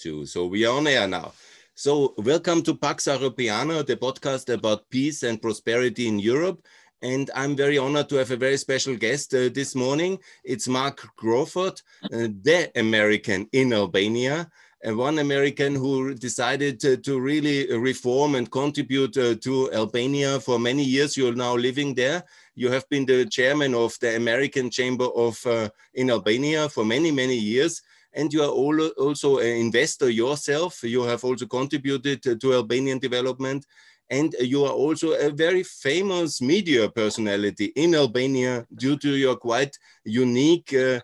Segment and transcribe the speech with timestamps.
[0.00, 1.34] So we are on air now.
[1.74, 6.66] So welcome to Pax Europiana, the podcast about peace and prosperity in Europe.
[7.02, 10.18] And I'm very honored to have a very special guest uh, this morning.
[10.42, 14.50] It's Mark Crawford, uh, the American in Albania,
[14.82, 20.58] and one American who decided to, to really reform and contribute uh, to Albania for
[20.58, 21.14] many years.
[21.14, 22.24] You're now living there.
[22.54, 27.10] You have been the chairman of the American Chamber of uh, in Albania for many,
[27.10, 27.82] many years
[28.12, 30.82] and you are also an investor yourself.
[30.82, 33.66] You have also contributed to Albanian development,
[34.10, 39.76] and you are also a very famous media personality in Albania due to your quite
[40.04, 41.00] unique uh,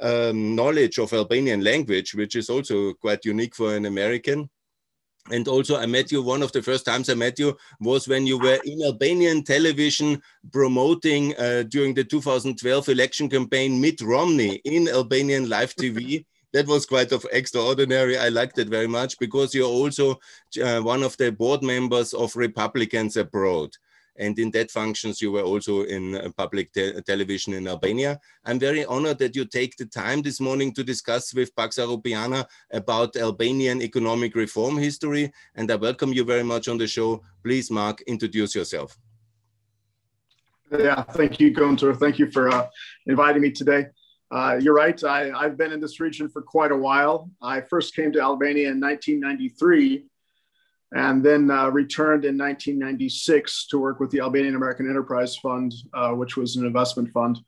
[0.00, 4.48] um, knowledge of Albanian language, which is also quite unique for an American.
[5.30, 6.22] And also, I met you.
[6.22, 10.22] One of the first times I met you was when you were in Albanian television
[10.52, 16.24] promoting uh, during the 2012 election campaign Mitt Romney in Albanian live TV
[16.56, 18.16] that was quite of extraordinary.
[18.16, 20.18] I liked it very much because you're also
[20.64, 23.76] uh, one of the board members of Republicans Abroad.
[24.18, 28.18] And in that functions, you were also in uh, public te television in Albania.
[28.46, 32.46] I'm very honored that you take the time this morning to discuss with Pax Europiana
[32.70, 35.30] about Albanian economic reform history.
[35.56, 37.22] And I welcome you very much on the show.
[37.44, 38.96] Please, Mark, introduce yourself.
[40.70, 41.94] Yeah, thank you, Gunter.
[41.94, 42.66] Thank you for uh,
[43.04, 43.88] inviting me today.
[44.30, 45.02] Uh, you're right.
[45.04, 47.30] I, I've been in this region for quite a while.
[47.40, 50.06] I first came to Albania in 1993
[50.92, 56.10] and then uh, returned in 1996 to work with the Albanian American Enterprise Fund, uh,
[56.10, 57.38] which was an investment fund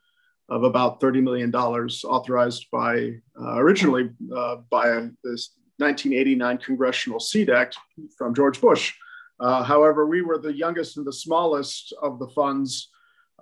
[0.48, 4.86] of about $30 million, authorized by uh, originally uh, by
[5.22, 7.76] this 1989 Congressional Seed Act
[8.16, 8.94] from George Bush.
[9.40, 12.88] Uh, however, we were the youngest and the smallest of the funds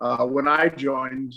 [0.00, 1.34] uh, when I joined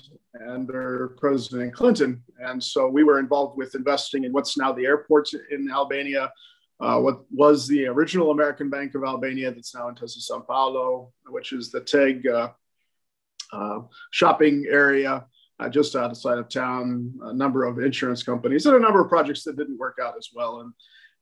[0.47, 2.23] under President Clinton.
[2.39, 6.31] And so we were involved with investing in what's now the airports in Albania,
[6.79, 11.11] uh, what was the original American Bank of Albania that's now in Intesa San Paolo,
[11.27, 12.49] which is the TEG uh,
[13.51, 13.79] uh,
[14.11, 15.25] shopping area
[15.59, 19.43] uh, just outside of town, a number of insurance companies, and a number of projects
[19.43, 20.61] that didn't work out as well.
[20.61, 20.73] And,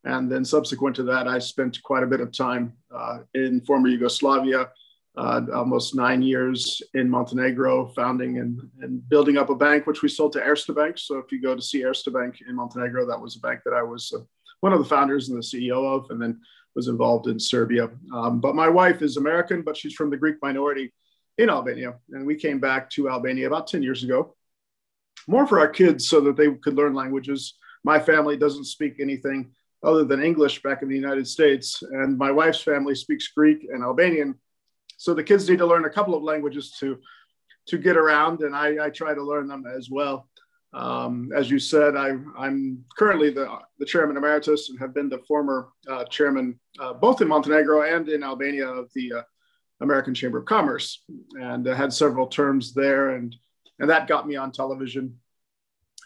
[0.03, 3.87] and then subsequent to that, I spent quite a bit of time uh, in former
[3.87, 4.69] Yugoslavia
[5.17, 10.09] uh, almost nine years in Montenegro, founding and, and building up a bank, which we
[10.09, 10.97] sold to Erste Bank.
[10.99, 13.73] So if you go to see Erste Bank in Montenegro, that was a bank that
[13.73, 14.21] I was uh,
[14.61, 16.39] one of the founders and the CEO of, and then
[16.75, 17.89] was involved in Serbia.
[18.13, 20.93] Um, but my wife is American, but she's from the Greek minority
[21.39, 21.95] in Albania.
[22.11, 24.35] And we came back to Albania about 10 years ago,
[25.27, 27.55] more for our kids so that they could learn languages.
[27.83, 29.51] My family doesn't speak anything
[29.83, 31.81] other than English back in the United States.
[31.81, 34.35] And my wife's family speaks Greek and Albanian
[34.97, 36.99] so the kids need to learn a couple of languages to
[37.67, 40.29] to get around, and I, I try to learn them as well.
[40.73, 43.47] Um, as you said, I, am currently the,
[43.79, 48.07] the chairman emeritus and have been the former uh, chairman uh, both in Montenegro and
[48.09, 49.21] in Albania of the uh,
[49.81, 51.03] American Chamber of Commerce,
[51.39, 53.35] and had several terms there, and
[53.79, 55.15] and that got me on television,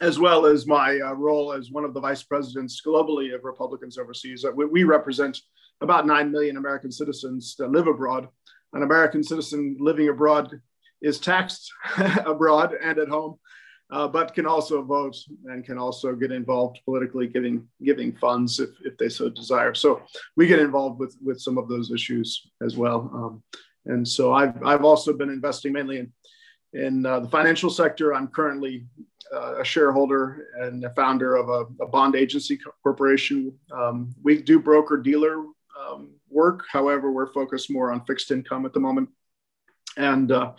[0.01, 3.97] as well as my uh, role as one of the vice presidents globally of Republicans
[3.97, 4.46] overseas.
[4.56, 5.40] We, we represent
[5.80, 8.28] about nine million American citizens that live abroad,
[8.73, 10.61] an American citizen living abroad
[11.01, 11.71] is taxed
[12.25, 13.37] abroad and at home,
[13.91, 15.15] uh, but can also vote
[15.45, 19.73] and can also get involved politically, giving giving funds if, if they so desire.
[19.73, 20.01] So
[20.35, 23.11] we get involved with with some of those issues as well.
[23.13, 23.43] Um,
[23.85, 26.13] and so I've I've also been investing mainly in
[26.73, 28.13] in uh, the financial sector.
[28.13, 28.85] I'm currently
[29.33, 33.53] uh, a shareholder and a founder of a, a bond agency corporation.
[33.71, 35.43] Um, we do broker dealer
[35.79, 36.66] um, work.
[36.72, 39.09] However, we're focused more on fixed income at the moment
[39.97, 40.53] and, uh,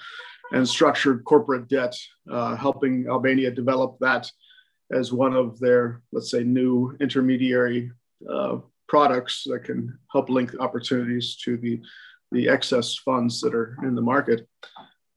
[0.53, 1.97] and structured corporate debt,
[2.31, 4.31] uh, helping Albania develop that
[4.93, 7.91] as one of their, let's say, new intermediary
[8.31, 11.81] uh, products that can help link opportunities to the,
[12.31, 14.47] the excess funds that are in the market.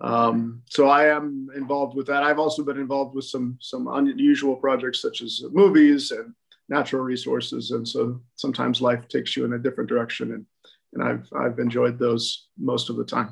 [0.02, 2.24] Um, so I am involved with that.
[2.24, 6.34] I've also been involved with some some unusual projects such as movies and
[6.70, 7.72] natural resources.
[7.72, 10.31] And so sometimes life takes you in a different direction.
[10.31, 10.45] And,
[10.94, 13.30] and I've, I've enjoyed those most of the time.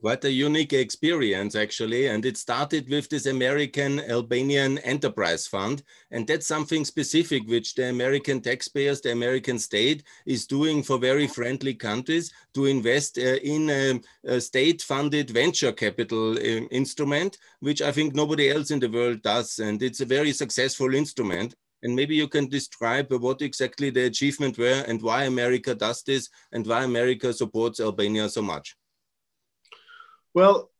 [0.00, 2.06] Quite a unique experience, actually.
[2.06, 5.82] And it started with this American Albanian Enterprise Fund.
[6.10, 11.26] And that's something specific which the American taxpayers, the American state is doing for very
[11.26, 17.82] friendly countries to invest uh, in a, a state funded venture capital uh, instrument, which
[17.82, 19.58] I think nobody else in the world does.
[19.58, 21.54] And it's a very successful instrument.
[21.82, 26.28] And maybe you can describe what exactly the achievement were and why America does this
[26.52, 28.76] and why America supports Albania so much.
[30.34, 30.70] Well,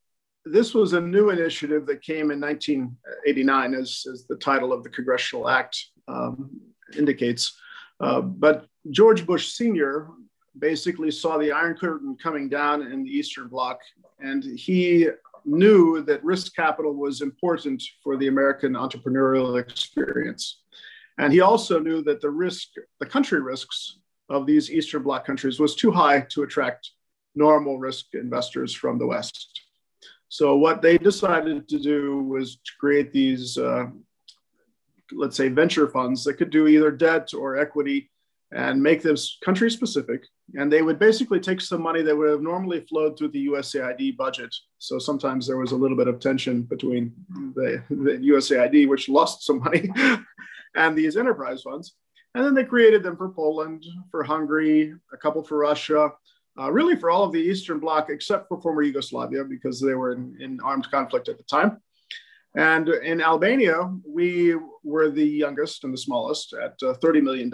[0.44, 4.90] this was a new initiative that came in 1989, as, as the title of the
[4.90, 5.76] Congressional Act
[6.08, 6.50] um,
[6.96, 7.58] indicates.
[8.00, 10.08] Uh, but George Bush Sr.
[10.58, 13.80] basically saw the Iron Curtain coming down in the Eastern Bloc,
[14.18, 15.08] and he
[15.44, 20.62] knew that risk capital was important for the American entrepreneurial experience.
[21.18, 22.68] And he also knew that the risk,
[22.98, 23.98] the country risks
[24.28, 26.90] of these Eastern Bloc countries was too high to attract
[27.34, 29.60] normal risk investors from the West.
[30.28, 33.86] So what they decided to do was to create these, uh,
[35.12, 38.10] let's say, venture funds that could do either debt or equity
[38.52, 40.24] and make them country specific.
[40.54, 44.16] And they would basically take some money that would have normally flowed through the USAID
[44.16, 44.54] budget.
[44.78, 47.12] So sometimes there was a little bit of tension between
[47.54, 49.90] the, the USAID, which lost some money,
[50.76, 51.94] and these enterprise funds.
[52.34, 56.12] And then they created them for Poland, for Hungary, a couple for Russia,
[56.58, 60.12] uh, really for all of the Eastern Bloc except for former Yugoslavia because they were
[60.12, 61.80] in, in armed conflict at the time.
[62.56, 67.52] And in Albania, we were the youngest and the smallest at uh, $30 million.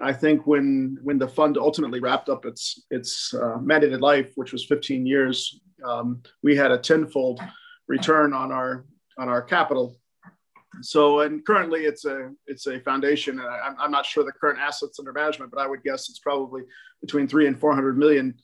[0.00, 4.52] I think when when the fund ultimately wrapped up its its uh, mandated life, which
[4.52, 7.40] was 15 years, um, we had a tenfold
[7.86, 8.84] return on our
[9.18, 9.96] on our capital.
[10.80, 14.58] So, and currently it's a it's a foundation, and I, I'm not sure the current
[14.58, 16.62] assets under management, but I would guess it's probably
[17.00, 18.34] between three and 400 million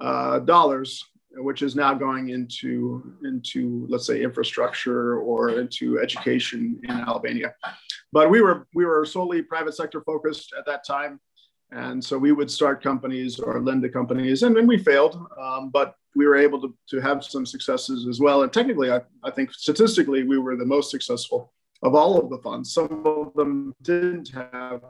[0.00, 1.04] uh, dollars
[1.36, 7.54] which is now going into into let's say infrastructure or into education in Albania.
[8.12, 11.20] But we were we were solely private sector focused at that time,
[11.70, 15.70] and so we would start companies or lend to companies, and then we failed, um,
[15.70, 18.42] but we were able to, to have some successes as well.
[18.42, 22.38] And technically, I, I think statistically, we were the most successful of all of the
[22.38, 22.72] funds.
[22.72, 24.82] Some of them didn't have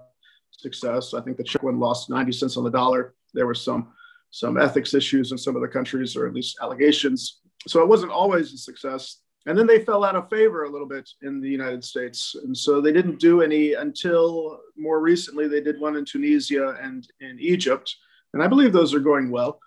[0.50, 1.14] success.
[1.14, 3.14] I think the Czech one lost 90 cents on the dollar.
[3.34, 3.92] There were some
[4.30, 7.40] some ethics issues in some of the countries, or at least allegations.
[7.68, 9.18] So it wasn't always a success.
[9.44, 12.34] And then they fell out of favor a little bit in the United States.
[12.42, 15.48] And so they didn't do any until more recently.
[15.48, 17.94] They did one in Tunisia and in Egypt.
[18.32, 19.60] And I believe those are going well.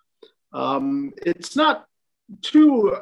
[0.52, 1.86] Um, it's not
[2.42, 2.98] too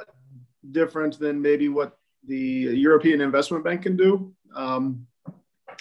[0.71, 1.97] different than maybe what
[2.27, 4.33] the European Investment Bank can do.
[4.55, 5.07] Um,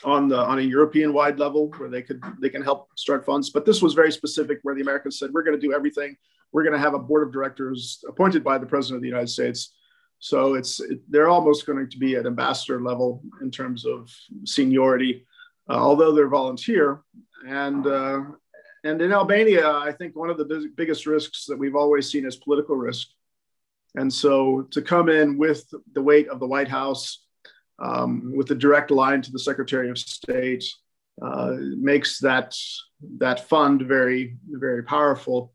[0.04, 3.50] on the on a European wide level where they could they can help start funds.
[3.50, 6.16] But this was very specific where the Americans said we're going to do everything.
[6.52, 9.28] We're going to have a board of directors appointed by the president of the United
[9.28, 9.74] States.
[10.18, 14.10] So it's it, they're almost going to be at ambassador level in terms of
[14.44, 15.26] seniority,
[15.68, 17.02] uh, although they're volunteer.
[17.46, 18.20] And uh,
[18.84, 22.36] and in Albania, I think one of the biggest risks that we've always seen is
[22.36, 23.08] political risk.
[23.94, 27.24] And so to come in with the weight of the White House,
[27.78, 30.64] um, with a direct line to the Secretary of State
[31.20, 32.54] uh, makes that
[33.18, 35.52] that fund very very powerful.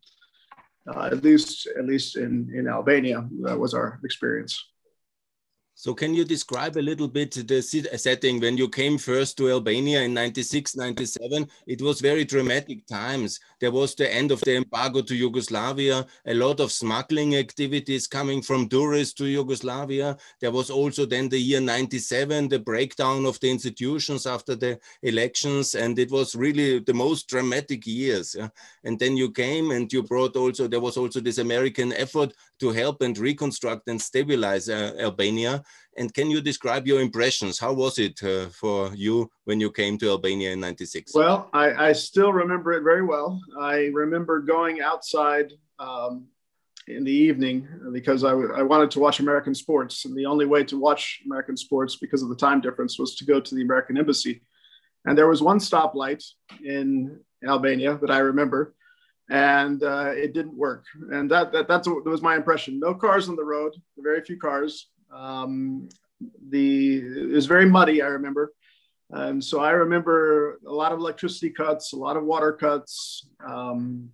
[0.94, 4.64] Uh, at least at least in in Albania, that was our experience.
[5.80, 10.02] So can you describe a little bit the setting when you came first to Albania
[10.02, 11.48] in 96, 97?
[11.68, 13.40] It was very dramatic times.
[13.60, 18.42] There was the end of the embargo to Yugoslavia, a lot of smuggling activities coming
[18.42, 20.18] from tourists to Yugoslavia.
[20.42, 25.76] There was also then the year 97, the breakdown of the institutions after the elections.
[25.76, 28.36] And it was really the most dramatic years.
[28.84, 32.72] And then you came and you brought also, there was also this American effort to
[32.72, 35.64] help and reconstruct and stabilize uh, Albania.
[35.98, 37.60] And can you describe your impressions?
[37.60, 41.14] How was it uh, for you when you came to Albania in 96?
[41.16, 43.42] Well, I, I still remember it very well.
[43.60, 46.28] I remember going outside um,
[46.88, 50.06] in the evening because I, I wanted to watch American sports.
[50.06, 53.26] And the only way to watch American sports because of the time difference was to
[53.26, 54.42] go to the American embassy.
[55.06, 56.24] And there was one stoplight
[56.64, 58.76] in Albania that I remember
[59.30, 60.86] and uh, it didn't work.
[61.12, 62.80] And that, that that's that was my impression.
[62.80, 64.88] No cars on the road, very few cars.
[65.12, 65.90] Um,
[66.50, 68.02] the it was very muddy.
[68.02, 68.54] I remember,
[69.12, 73.28] and so I remember a lot of electricity cuts, a lot of water cuts.
[73.46, 74.10] Um,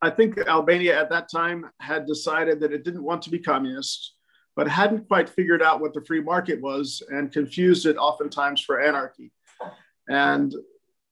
[0.00, 4.14] I think Albania at that time had decided that it didn't want to be communist,
[4.56, 8.80] but hadn't quite figured out what the free market was and confused it oftentimes for
[8.80, 9.30] anarchy.
[10.08, 10.52] And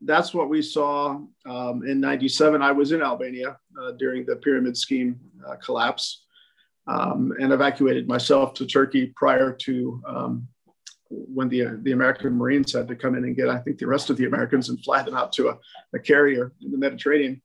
[0.02, 2.62] that's what we saw um, in 97.
[2.62, 6.24] I was in Albania uh, during the pyramid scheme uh, collapse
[6.86, 10.48] um, and evacuated myself to Turkey prior to um,
[11.10, 14.10] when the, the American Marines had to come in and get, I think, the rest
[14.10, 15.58] of the Americans and fly them out to a,
[15.94, 17.42] a carrier in the Mediterranean.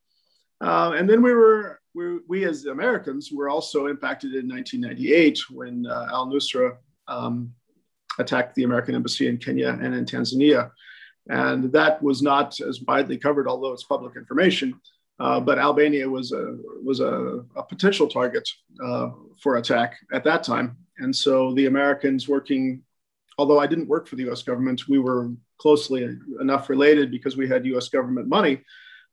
[0.61, 5.85] Uh, and then we were, we, we as Americans were also impacted in 1998 when
[5.87, 6.77] uh, al Nusra
[7.07, 7.51] um,
[8.19, 10.71] attacked the American embassy in Kenya and in Tanzania.
[11.27, 14.79] And that was not as widely covered, although it's public information.
[15.19, 18.47] Uh, but Albania was a was a, a potential target
[18.83, 19.09] uh,
[19.41, 22.81] for attack at that time, and so the Americans working,
[23.37, 24.43] although I didn't work for the U.S.
[24.43, 27.87] government, we were closely enough related because we had U.S.
[27.87, 28.61] government money.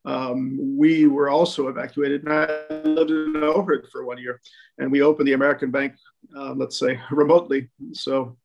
[0.04, 2.46] Um, we were also evacuated, and I
[2.82, 4.40] lived in Ohrid for one year,
[4.78, 5.94] and we opened the American Bank,
[6.36, 7.70] uh, let's say, remotely.
[7.92, 8.36] So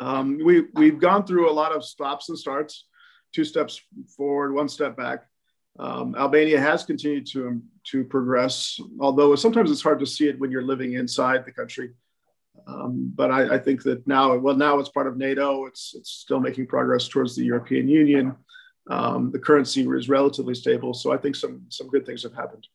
[0.00, 2.86] um, we we've gone through a lot of stops and starts,
[3.32, 3.80] two steps
[4.16, 5.26] forward, one step back.
[5.78, 10.50] Um, Albania has continued to to progress, although sometimes it's hard to see it when
[10.50, 11.90] you're living inside the country.
[12.66, 15.66] Um, but I, I, think that now, well, now it's part of NATO.
[15.66, 18.36] It's it's still making progress towards the European Union.
[18.90, 22.66] Um, the currency is relatively stable, so I think some some good things have happened.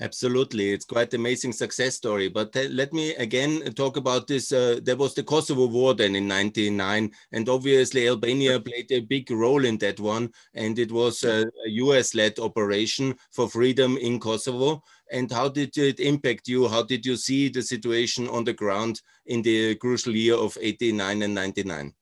[0.00, 2.28] Absolutely, it's quite amazing success story.
[2.28, 4.52] But uh, let me again talk about this.
[4.52, 9.28] Uh, there was the Kosovo War then in '99, and obviously Albania played a big
[9.32, 10.30] role in that one.
[10.54, 14.84] And it was a US-led operation for freedom in Kosovo.
[15.10, 16.68] And how did it impact you?
[16.68, 21.22] How did you see the situation on the ground in the crucial year of '89
[21.22, 21.92] and '99?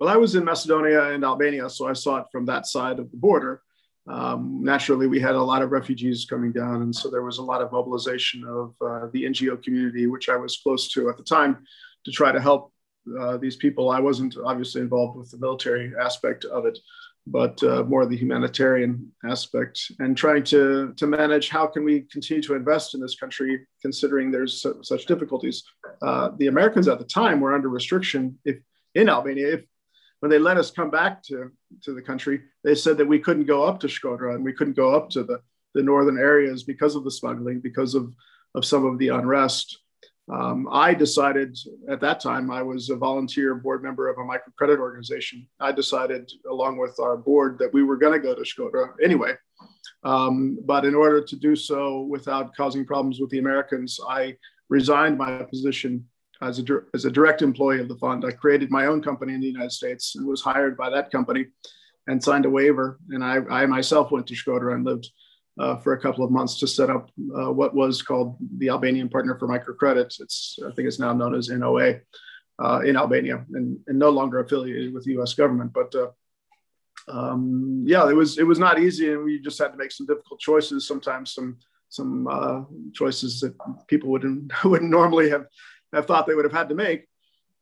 [0.00, 3.10] Well, I was in Macedonia and Albania, so I saw it from that side of
[3.10, 3.60] the border
[4.08, 7.42] um, naturally we had a lot of refugees coming down and so there was a
[7.42, 11.22] lot of mobilization of uh, the ngo community which i was close to at the
[11.22, 11.64] time
[12.04, 12.72] to try to help
[13.20, 13.90] uh, these people.
[13.90, 16.78] I wasn't obviously involved with the military aspect of it
[17.26, 22.42] but uh, more the humanitarian aspect and trying to, to manage how can we continue
[22.42, 25.62] to invest in this country considering there's su- such difficulties.
[26.02, 28.56] Uh, the americans at the time were under restriction if
[28.96, 29.60] in albania if
[30.22, 31.50] when they let us come back to,
[31.82, 34.76] to the country, they said that we couldn't go up to Shkodra and we couldn't
[34.76, 35.40] go up to the,
[35.74, 38.14] the northern areas because of the smuggling, because of,
[38.54, 39.80] of some of the unrest.
[40.32, 44.78] Um, I decided at that time, I was a volunteer board member of a microcredit
[44.78, 45.48] organization.
[45.58, 49.34] I decided, along with our board, that we were going to go to Shkodra anyway.
[50.04, 54.36] Um, but in order to do so without causing problems with the Americans, I
[54.68, 56.06] resigned my position
[56.42, 58.24] as a, as a direct employee of the fund.
[58.24, 61.46] I created my own company in the United States and was hired by that company
[62.08, 62.98] and signed a waiver.
[63.10, 65.10] And I, I myself went to Shkodra and lived
[65.58, 69.08] uh, for a couple of months to set up uh, what was called the Albanian
[69.08, 70.20] Partner for Microcredits.
[70.20, 72.00] It's, I think it's now known as NOA
[72.62, 75.72] uh, in Albania and, and, no longer affiliated with the US government.
[75.72, 76.10] But uh,
[77.08, 80.06] um, yeah, it was, it was not easy and we just had to make some
[80.06, 81.58] difficult choices, sometimes some,
[81.88, 82.62] some uh,
[82.94, 83.54] choices that
[83.88, 85.46] people wouldn't, wouldn't normally have
[85.92, 87.06] have thought they would have had to make.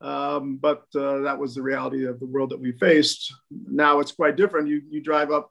[0.01, 3.35] Um, but uh, that was the reality of the world that we faced.
[3.51, 4.69] Now it's quite different.
[4.69, 5.51] You, you drive up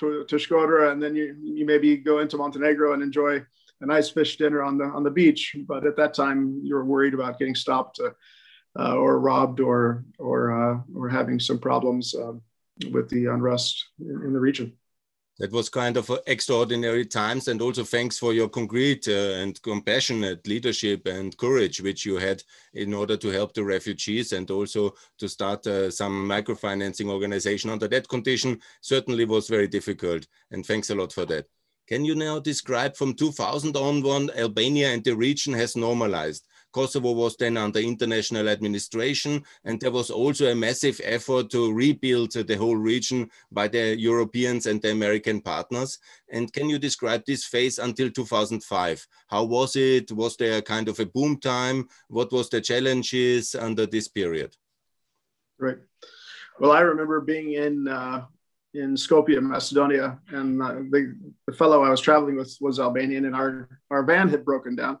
[0.00, 3.44] to, to Shkodra and then you, you maybe go into Montenegro and enjoy
[3.82, 5.56] a nice fish dinner on the, on the beach.
[5.68, 8.10] But at that time, you were worried about getting stopped uh,
[8.78, 12.14] uh, or robbed or, or, uh, or having some problems
[12.90, 14.74] with the unrest in, in the region
[15.40, 20.46] that was kind of extraordinary times and also thanks for your concrete uh, and compassionate
[20.46, 22.42] leadership and courage which you had
[22.74, 27.88] in order to help the refugees and also to start uh, some microfinancing organization under
[27.88, 31.46] that condition certainly was very difficult and thanks a lot for that.
[31.88, 37.36] Can you now describe from 2000 on albania and the region has normalized Kosovo was
[37.36, 42.76] then under international administration, and there was also a massive effort to rebuild the whole
[42.76, 45.98] region by the Europeans and the American partners.
[46.30, 49.06] And can you describe this phase until 2005?
[49.28, 50.12] How was it?
[50.12, 51.88] Was there a kind of a boom time?
[52.08, 54.56] What was the challenges under this period?
[55.58, 55.78] Right.
[56.58, 58.26] Well, I remember being in uh,
[58.74, 63.34] in Skopje, Macedonia, and uh, the, the fellow I was traveling with was Albanian, and
[63.34, 64.98] our our van had broken down,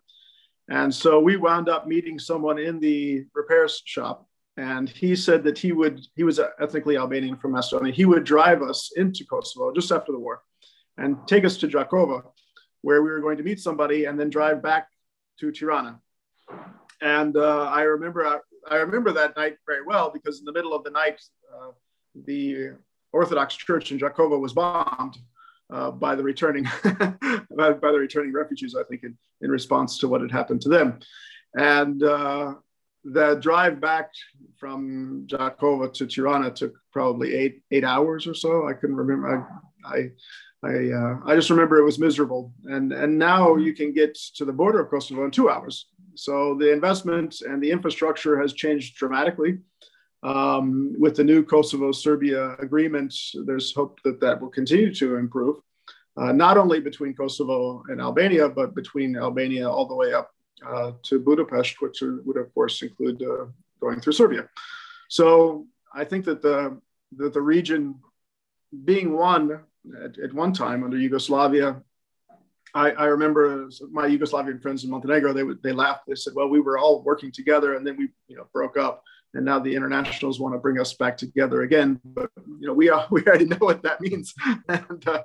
[0.70, 4.26] and so we wound up meeting someone in the repair shop.
[4.56, 7.92] And he said that he would, he was ethnically Albanian from Macedonia.
[7.92, 10.42] He would drive us into Kosovo just after the war
[10.96, 12.22] and take us to Jakova,
[12.82, 14.86] where we were going to meet somebody and then drive back
[15.40, 16.00] to Tirana.
[17.00, 20.74] And uh, I remember, I, I, remember that night very well because in the middle
[20.74, 21.20] of the night,
[21.52, 21.70] uh,
[22.26, 22.72] the
[23.12, 25.16] Orthodox Church in Jakova was bombed
[25.72, 30.08] uh, by the returning by, by, the returning refugees, I think, in, in response to
[30.08, 31.00] what had happened to them.
[31.54, 32.54] And uh,
[33.04, 34.10] the drive back
[34.58, 38.68] from Jakova to Tirana took probably eight eight hours or so.
[38.68, 39.48] I couldn't remember.
[39.84, 40.10] I I
[40.62, 42.52] I, uh, I just remember it was miserable.
[42.64, 45.86] And and now you can get to the border of Kosovo in two hours.
[46.14, 49.58] So the investment and the infrastructure has changed dramatically.
[50.22, 53.14] Um, with the new Kosovo Serbia agreement,
[53.46, 55.56] there's hope that that will continue to improve,
[56.16, 60.30] uh, not only between Kosovo and Albania, but between Albania all the way up
[60.66, 63.46] uh, to Budapest, which would, of course, include uh,
[63.80, 64.48] going through Serbia.
[65.08, 66.78] So I think that the,
[67.16, 67.96] that the region
[68.84, 69.60] being one
[70.04, 71.80] at, at one time under Yugoslavia,
[72.74, 76.02] I, I, remember my Yugoslavian friends in Montenegro, they, would, they laughed.
[76.06, 79.02] They said, well, we were all working together and then we you know, broke up
[79.34, 82.00] and now the internationals want to bring us back together again.
[82.04, 84.34] But you know, we are we already know what that means,
[84.68, 85.22] and uh,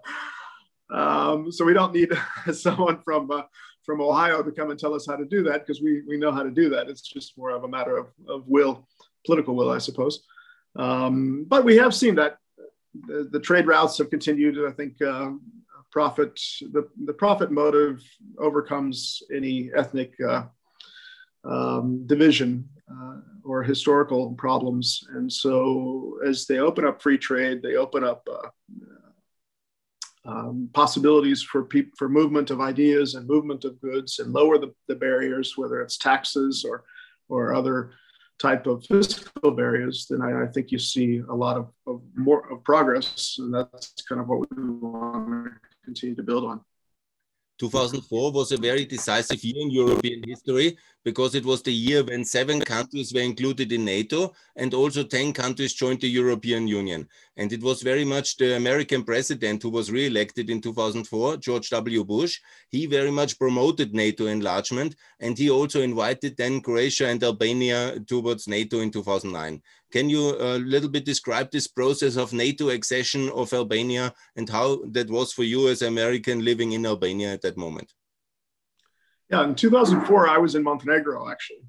[0.94, 2.12] um, so we don't need
[2.54, 3.44] someone from uh,
[3.84, 6.32] from Ohio to come and tell us how to do that because we we know
[6.32, 6.90] how to do that.
[6.90, 8.88] It's just more of a matter of, of will,
[9.26, 10.24] political will, I suppose.
[10.78, 12.38] Um, but we have seen that
[13.08, 14.58] the, the, trade routes have continued.
[14.68, 15.32] I think uh,
[15.92, 16.38] profit
[16.74, 18.02] the, the profit motive
[18.38, 20.44] overcomes any ethnic uh,
[21.46, 25.04] um, division uh, or historical problems.
[25.14, 28.50] And so, as they open up free trade, they open up uh,
[30.30, 34.74] um, possibilities for people for movement of ideas and movement of goods, and lower the,
[34.88, 36.84] the barriers, whether it's taxes or
[37.28, 37.92] or other
[38.40, 42.52] type of physical barriers, then I, I think you see a lot of, of, more
[42.52, 45.52] of progress, and that's kind of what we want to
[45.84, 46.62] continue to build on.
[47.60, 52.26] 2004 was a very decisive year in European history because it was the year when
[52.26, 57.08] seven countries were included in NATO and also 10 countries joined the European Union.
[57.38, 62.04] And it was very much the American president who was re-elected in 2004, George W.
[62.04, 62.40] Bush.
[62.70, 68.48] He very much promoted NATO enlargement and he also invited then Croatia and Albania towards
[68.48, 69.62] NATO in 2009.
[69.96, 74.82] Can you a little bit describe this process of NATO accession of Albania and how
[74.92, 77.94] that was for you as an American living in Albania at that moment?
[79.32, 81.64] Yeah, in 2004, I was in Montenegro actually.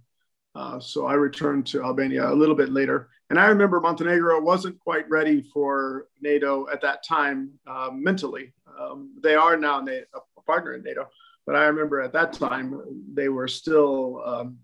[0.56, 3.10] Uh, so I returned to Albania a little bit later.
[3.30, 8.52] And I remember Montenegro wasn't quite ready for NATO at that time uh, mentally.
[8.76, 11.08] Um, they are now a partner in NATO,
[11.46, 12.82] but I remember at that time
[13.14, 14.58] they were still, um,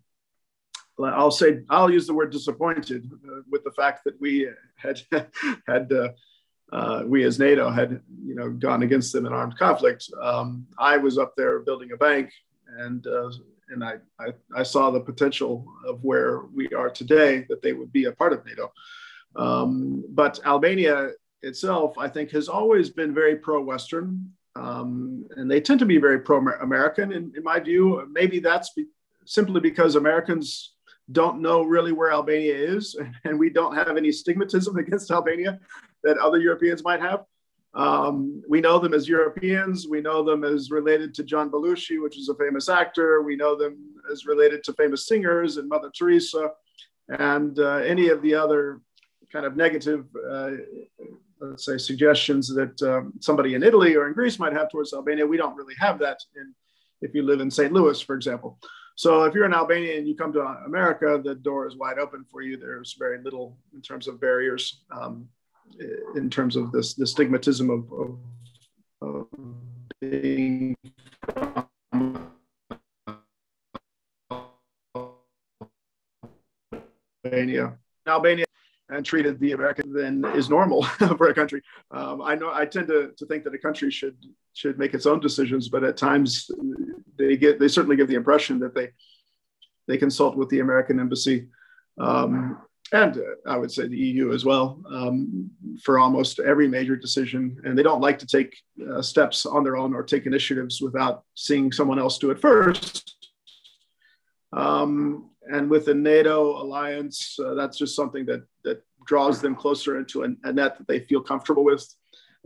[1.04, 5.00] I'll say, I'll use the word disappointed uh, with the fact that we had
[5.66, 6.08] had uh,
[6.72, 10.08] uh, we as NATO had you know gone against them in armed conflict.
[10.20, 12.30] Um, I was up there building a bank
[12.78, 13.30] and uh,
[13.68, 17.92] and I, I, I saw the potential of where we are today that they would
[17.92, 18.70] be a part of NATO.
[19.34, 21.10] Um, but Albania
[21.42, 26.20] itself, I think, has always been very pro-Western, um, and they tend to be very
[26.20, 27.12] pro-American.
[27.12, 28.88] In, in my view, maybe that's be-
[29.24, 30.71] simply because Americans
[31.10, 35.58] don't know really where Albania is, and we don't have any stigmatism against Albania
[36.04, 37.24] that other Europeans might have.
[37.74, 39.86] Um, we know them as Europeans.
[39.88, 43.22] We know them as related to John Belushi, which is a famous actor.
[43.22, 43.78] We know them
[44.12, 46.50] as related to famous singers and Mother Teresa
[47.08, 48.80] and uh, any of the other
[49.32, 50.50] kind of negative, uh,
[51.40, 55.26] let's say, suggestions that um, somebody in Italy or in Greece might have towards Albania.
[55.26, 56.54] We don't really have that in,
[57.00, 57.72] if you live in St.
[57.72, 58.58] Louis, for example.
[58.96, 62.24] So if you're in Albania and you come to America, the door is wide open
[62.30, 62.56] for you.
[62.56, 64.82] There's very little in terms of barriers.
[64.90, 65.28] Um,
[66.16, 68.18] in terms of this the stigmatism of, of,
[69.00, 69.26] of
[70.00, 70.76] being
[77.24, 77.78] Albania.
[78.06, 78.44] Albania
[78.92, 80.82] and treated the American than is normal
[81.16, 81.62] for a country.
[81.90, 84.16] Um, I know I tend to, to think that a country should
[84.54, 86.50] should make its own decisions, but at times
[87.18, 88.90] they get they certainly give the impression that they
[89.88, 91.48] they consult with the American embassy.
[91.98, 92.58] Um,
[92.92, 95.50] and uh, I would say the EU as well, um,
[95.82, 97.58] for almost every major decision.
[97.64, 98.54] And they don't like to take
[98.90, 103.16] uh, steps on their own or take initiatives without seeing someone else do it first.
[104.52, 109.98] Um, and with the NATO alliance, uh, that's just something that, that draws them closer
[109.98, 111.86] into a, net that they feel comfortable with.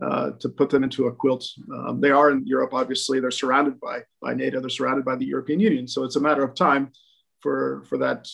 [0.03, 1.43] Uh, to put them into a quilt.
[1.73, 3.19] Um, they are in Europe, obviously.
[3.19, 5.89] They're surrounded by, by NATO, they're surrounded by the European Union.
[5.89, 6.93] So it's a matter of time
[7.41, 8.29] for, for that,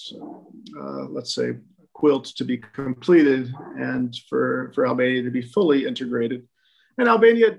[0.76, 1.52] uh, let's say,
[1.92, 6.48] quilt to be completed and for, for Albania to be fully integrated.
[6.98, 7.58] And Albania,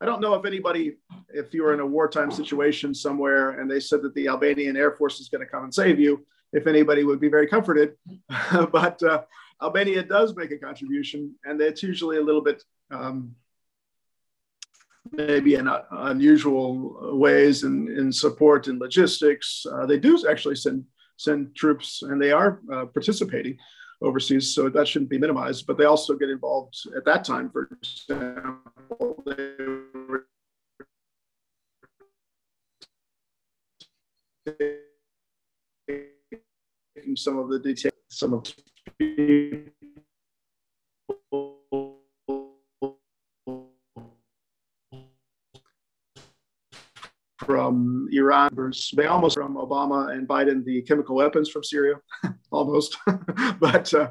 [0.00, 0.96] I don't know if anybody,
[1.28, 4.92] if you were in a wartime situation somewhere and they said that the Albanian Air
[4.92, 7.94] Force is going to come and save you, if anybody would be very comforted.
[8.72, 9.22] but uh,
[9.62, 13.34] Albania does make a contribution, and it's usually a little bit um,
[15.12, 19.66] maybe in uh, unusual ways in, in support and logistics.
[19.70, 20.84] Uh, they do actually send
[21.16, 23.58] send troops, and they are uh, participating
[24.00, 25.66] overseas, so that shouldn't be minimized.
[25.66, 29.77] But they also get involved at that time, for example, they
[35.88, 38.44] taking some of the details, some of
[47.48, 48.72] from Iran.
[48.94, 51.94] They almost from Obama and Biden the chemical weapons from Syria,
[52.50, 52.98] almost.
[53.60, 54.10] but uh,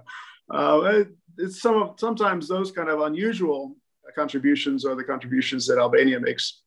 [0.51, 1.03] uh,
[1.37, 3.75] it's some of sometimes those kind of unusual
[4.15, 6.63] contributions are the contributions that Albania makes.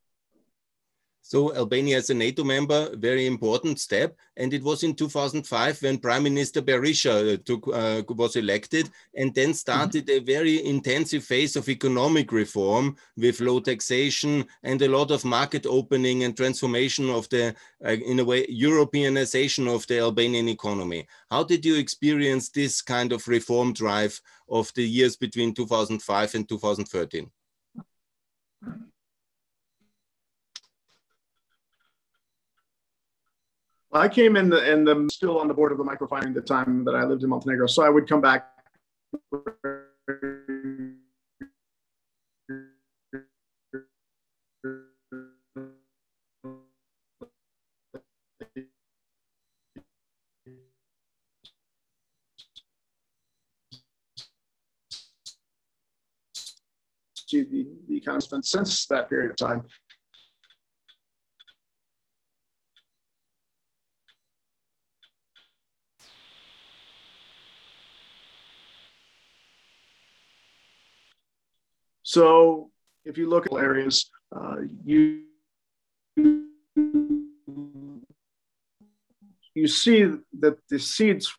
[1.23, 4.17] So Albania as a NATO member, very important step.
[4.37, 9.35] And it was in 2005 when Prime Minister Berisha uh, took, uh, was elected and
[9.35, 10.23] then started mm -hmm.
[10.23, 15.67] a very intensive phase of economic reform with low taxation and a lot of market
[15.67, 17.55] opening and transformation of the,
[17.85, 21.07] uh, in a way, Europeanization of the Albanian economy.
[21.31, 26.49] How did you experience this kind of reform drive of the years between 2005 and
[26.49, 27.31] 2013?
[33.93, 36.85] I came in the in the still on the board of the microfining the time
[36.85, 38.47] that I lived in Montenegro, so I would come back.
[57.33, 59.65] the, the kind of since that period of time.
[72.11, 72.73] So
[73.05, 75.23] if you look at areas, uh, you
[79.55, 81.33] you see that the seeds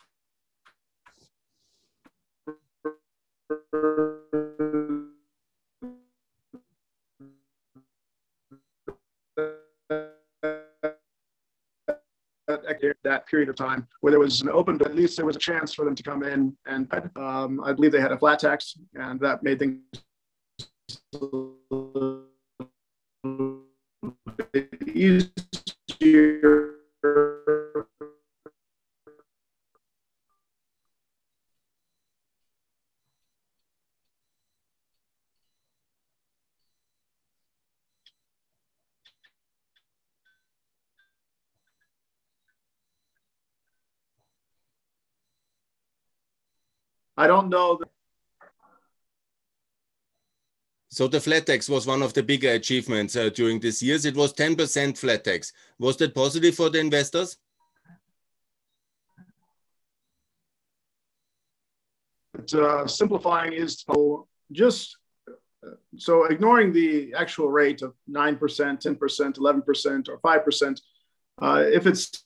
[13.03, 15.39] that period of time where there was an open, but at least there was a
[15.39, 16.55] chance for them to come in.
[16.65, 19.79] And um, I believe they had a flat tax, and that made things
[24.95, 25.40] easier
[50.91, 54.03] So the flat tax was one of the bigger achievements uh, during these years.
[54.03, 55.53] It was 10% flat tax.
[55.79, 57.37] Was that positive for the investors?
[62.33, 63.85] But, uh, simplifying is
[64.51, 64.97] just
[65.29, 68.97] uh, so ignoring the actual rate of 9%, 10%,
[69.37, 70.81] 11%, or 5%,
[71.41, 72.25] uh, if it's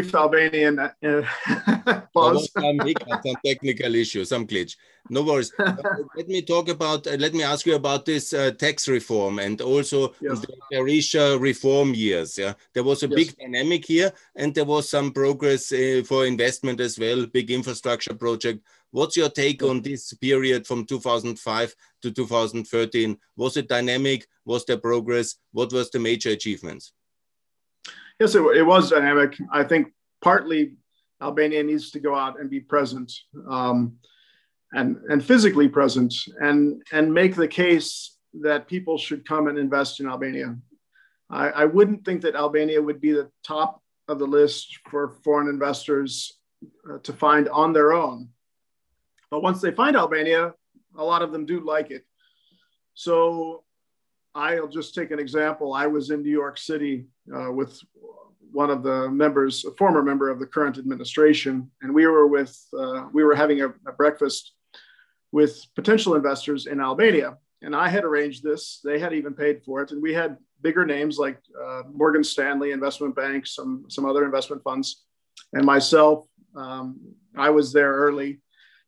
[0.00, 0.90] brief Albanian uh,
[2.14, 2.50] pause.
[2.52, 2.78] some
[3.24, 4.76] some technical issue, some glitch.
[5.10, 5.52] No worries.
[5.58, 5.74] uh,
[6.16, 9.60] let me talk about, uh, let me ask you about this uh, tax reform and
[9.60, 10.40] also yes.
[10.40, 12.38] the Berisha reform years.
[12.38, 13.16] Yeah, There was a yes.
[13.16, 18.14] big dynamic here and there was some progress uh, for investment as well, big infrastructure
[18.14, 18.60] project.
[18.90, 23.18] What's your take on this period from 2005 to 2013?
[23.36, 24.26] Was it dynamic?
[24.44, 25.36] Was there progress?
[25.52, 26.92] What was the major achievements?
[28.18, 29.36] Yes, it, it was dynamic.
[29.52, 29.88] I think
[30.22, 30.76] partly
[31.22, 33.12] Albania needs to go out and be present
[33.48, 33.96] um,
[34.72, 40.00] and, and physically present and, and make the case that people should come and invest
[40.00, 40.56] in Albania.
[41.30, 45.48] I, I wouldn't think that Albania would be the top of the list for foreign
[45.48, 46.38] investors
[46.90, 48.28] uh, to find on their own.
[49.30, 50.54] But once they find Albania,
[50.96, 52.04] a lot of them do like it.
[52.94, 53.64] So
[54.34, 55.74] I'll just take an example.
[55.74, 57.80] I was in New York City uh, with
[58.52, 62.56] one of the members, a former member of the current administration, and we were with
[62.78, 64.52] uh, we were having a, a, breakfast
[65.32, 67.36] with potential investors in Albania.
[67.62, 70.84] And I had arranged this; they had even paid for it, and we had bigger
[70.86, 75.04] names like uh, Morgan Stanley Investment Bank, some some other investment funds,
[75.52, 76.26] and myself.
[76.56, 77.00] Um,
[77.36, 78.40] I was there early,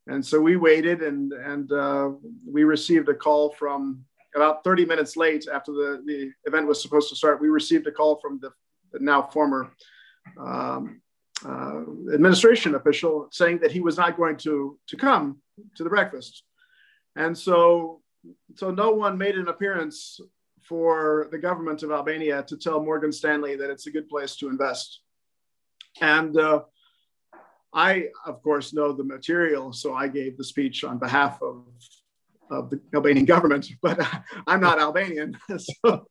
[0.06, 2.10] and so we waited, and and uh,
[2.46, 7.08] we received a call from about 30 minutes late after the, the event was supposed
[7.08, 8.50] to start, we received a call from the,
[8.92, 9.72] the now former
[10.38, 11.00] um,
[11.44, 11.80] uh,
[12.12, 15.38] administration official saying that he was not going to, to come
[15.76, 16.44] to the breakfast.
[17.16, 18.02] And so,
[18.54, 20.20] so no one made an appearance
[20.62, 24.48] for the government of Albania to tell Morgan Stanley that it's a good place to
[24.48, 25.00] invest.
[26.00, 26.62] And uh,
[27.72, 31.64] I, of course, know the material, so I gave the speech on behalf of,
[32.50, 34.00] of the Albanian government, but
[34.46, 35.36] I'm not Albanian.
[35.58, 36.06] so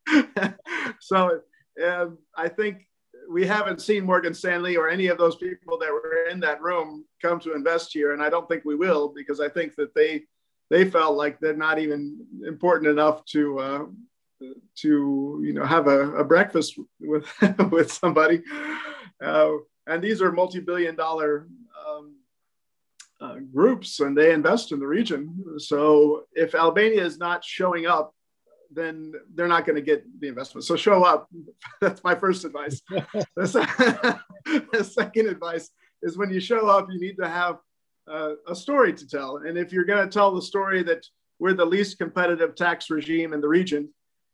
[1.00, 1.40] so
[1.86, 2.88] um, I think
[3.30, 7.06] we haven't seen Morgan Stanley or any of those people that were in that room
[7.22, 10.24] come to invest here, and I don't think we will because I think that they
[10.70, 13.86] they felt like they're not even important enough to uh,
[14.78, 17.28] to you know have a, a breakfast with
[17.72, 18.42] with somebody.
[19.24, 19.52] Uh,
[19.88, 21.48] and these are multi-billion dollar
[23.22, 25.44] uh, groups, and they invest in the region.
[25.58, 28.14] So if Albania is not showing up,
[28.72, 30.64] then they're not going to get the investment.
[30.64, 31.28] So show up.
[31.82, 32.82] That's my first advice.
[33.36, 35.70] the second advice
[36.02, 37.58] is when you show up, you need to have
[38.10, 39.38] uh, a story to tell.
[39.38, 41.06] And if you're going to tell the story that
[41.40, 43.90] we're the least competitive tax regime in the region,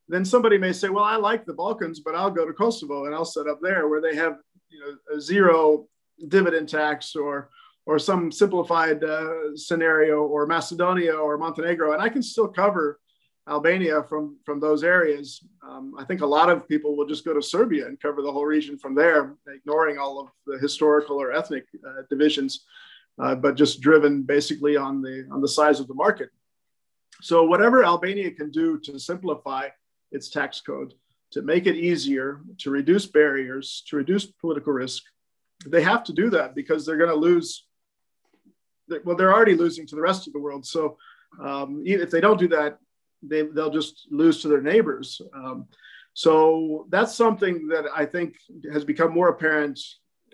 [0.07, 3.15] then somebody may say, well, I like the Balkans, but I'll go to Kosovo and
[3.15, 4.37] I'll set up there where they have
[4.69, 5.87] you know, a zero
[6.27, 7.49] dividend tax or,
[7.85, 11.93] or some simplified uh, scenario or Macedonia or Montenegro.
[11.93, 12.99] And I can still cover
[13.47, 15.43] Albania from, from those areas.
[15.67, 18.31] Um, I think a lot of people will just go to Serbia and cover the
[18.31, 22.65] whole region from there, ignoring all of the historical or ethnic uh, divisions,
[23.19, 26.29] uh, but just driven basically on the, on the size of the market.
[27.21, 29.69] So whatever Albania can do to simplify
[30.11, 30.95] its tax code,
[31.31, 35.03] to make it easier, to reduce barriers, to reduce political risk,
[35.67, 37.67] they have to do that because they're going to lose.
[39.03, 40.65] Well, they're already losing to the rest of the world.
[40.65, 40.97] So
[41.43, 42.77] um, if they don't do that,
[43.21, 45.21] they, they'll just lose to their neighbors.
[45.33, 45.67] Um,
[46.13, 48.35] so that's something that I think
[48.71, 49.79] has become more apparent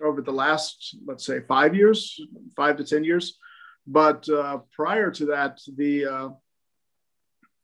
[0.04, 2.20] over the last, let's say, five years,
[2.56, 3.38] five to 10 years.
[3.88, 6.30] But uh, prior to that, the uh,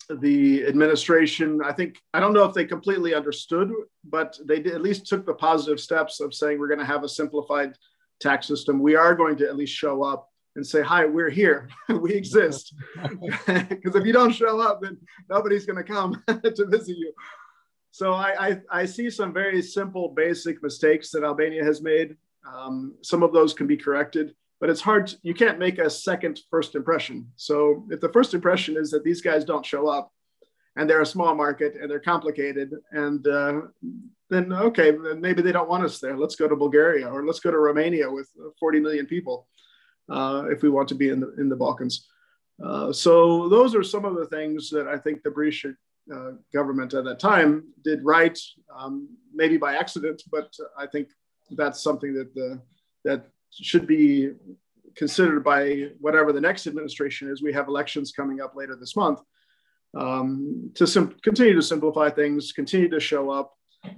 [0.09, 3.71] the administration, I think, I don't know if they completely understood,
[4.05, 7.03] but they did, at least took the positive steps of saying we're going to have
[7.03, 7.73] a simplified
[8.21, 8.79] tax system.
[8.79, 12.73] We are going to at least show up and say, hi, we're here, we exist.
[13.47, 14.97] Because if you don't show up, then
[15.29, 17.13] nobody's going to come to visit you.
[17.91, 22.15] So I, I, I, see some very simple, basic mistakes that Albania has made.
[22.45, 25.89] Um, some of those can be corrected but it's hard to, you can't make a
[25.89, 30.11] second first impression so if the first impression is that these guys don't show up
[30.75, 33.61] and they're a small market and they're complicated and uh,
[34.29, 37.51] then okay maybe they don't want us there let's go to bulgaria or let's go
[37.51, 39.47] to romania with 40 million people
[40.09, 42.07] uh, if we want to be in the in the balkans
[42.63, 45.75] uh, so those are some of the things that i think the Berisha
[46.13, 48.37] uh, government at that time did right
[48.75, 51.09] um, maybe by accident but i think
[51.51, 52.59] that's something that the
[53.03, 54.31] that should be
[54.97, 57.41] considered by whatever the next administration is.
[57.41, 59.21] We have elections coming up later this month
[59.95, 63.53] um, to sim- continue to simplify things, continue to show up.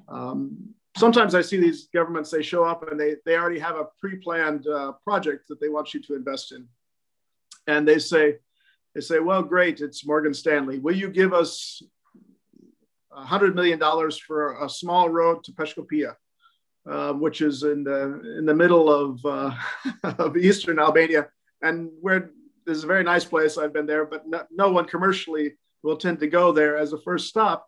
[0.08, 3.88] Um, sometimes I see these governments, they show up and they, they already have a
[4.00, 6.68] pre planned uh, project that they want you to invest in.
[7.68, 8.38] And they say,
[8.96, 10.80] they say, well, great, it's Morgan Stanley.
[10.80, 11.82] Will you give us
[13.14, 13.80] $100 million
[14.26, 16.16] for a small road to Peshkopia?
[16.90, 19.54] uh, which is in the in the middle of uh,
[20.18, 21.28] of eastern Albania,
[21.62, 22.32] and where
[22.66, 23.58] there's a very nice place.
[23.58, 27.02] I've been there, but no, no, one commercially will tend to go there as a
[27.02, 27.68] first stop,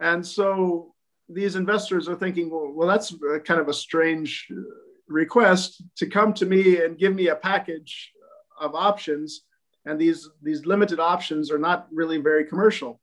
[0.00, 0.93] and so
[1.28, 4.60] these investors are thinking, well, well that's kind of a strange uh,
[5.08, 8.12] request to come to me and give me a package
[8.60, 9.42] of options,
[9.84, 13.00] and these these limited options are not really very commercial.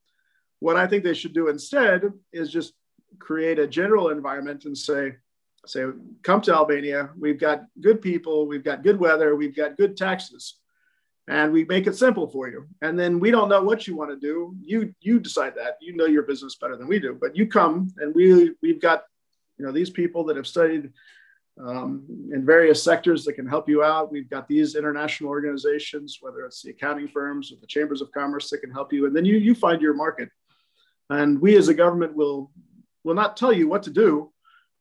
[0.60, 2.74] What I think they should do instead is just
[3.20, 5.16] create a general environment and say,
[5.66, 5.86] say,
[6.24, 7.10] come to Albania.
[7.20, 10.61] We've got good people, we've got good weather, we've got good taxes,
[11.28, 12.68] and we make it simple for you.
[12.82, 14.56] And then we don't know what you want to do.
[14.62, 15.78] You you decide that.
[15.82, 17.18] You know your business better than we do.
[17.20, 19.04] But you come, and we we've got
[19.58, 20.92] you know these people that have studied
[21.64, 24.12] um, in various sectors that can help you out.
[24.12, 28.50] We've got these international organizations, whether it's the accounting firms or the chambers of commerce
[28.50, 30.30] that can help you, and then you you find your market.
[31.10, 32.52] And we as a government will
[33.04, 34.32] will not tell you what to do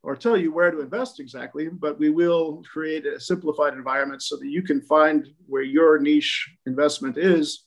[0.02, 4.36] or tell you where to invest exactly, but we will create a simplified environment so
[4.36, 7.66] that you can find where your niche investment is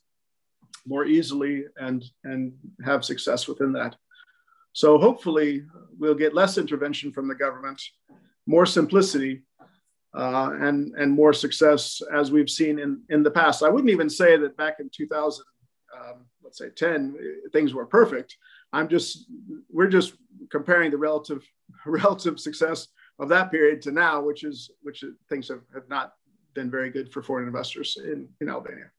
[0.86, 3.96] more easily and, and have success within that.
[4.74, 5.64] So hopefully
[6.00, 7.82] we'll get less intervention from the government,
[8.48, 9.44] more simplicity,
[10.16, 13.64] uh, and, and more success as we've seen in, in the past.
[13.64, 15.44] I wouldn't even say that back in 2000,
[15.96, 17.16] um, let's say 10,
[17.52, 18.36] things were perfect.
[18.72, 19.26] I'm just,
[19.72, 20.14] we're just
[20.50, 21.44] comparing the relative
[21.86, 22.88] relative success
[23.20, 26.14] of that period to now, which is which things have, have not
[26.54, 28.92] been very good for foreign investors in, in Albania.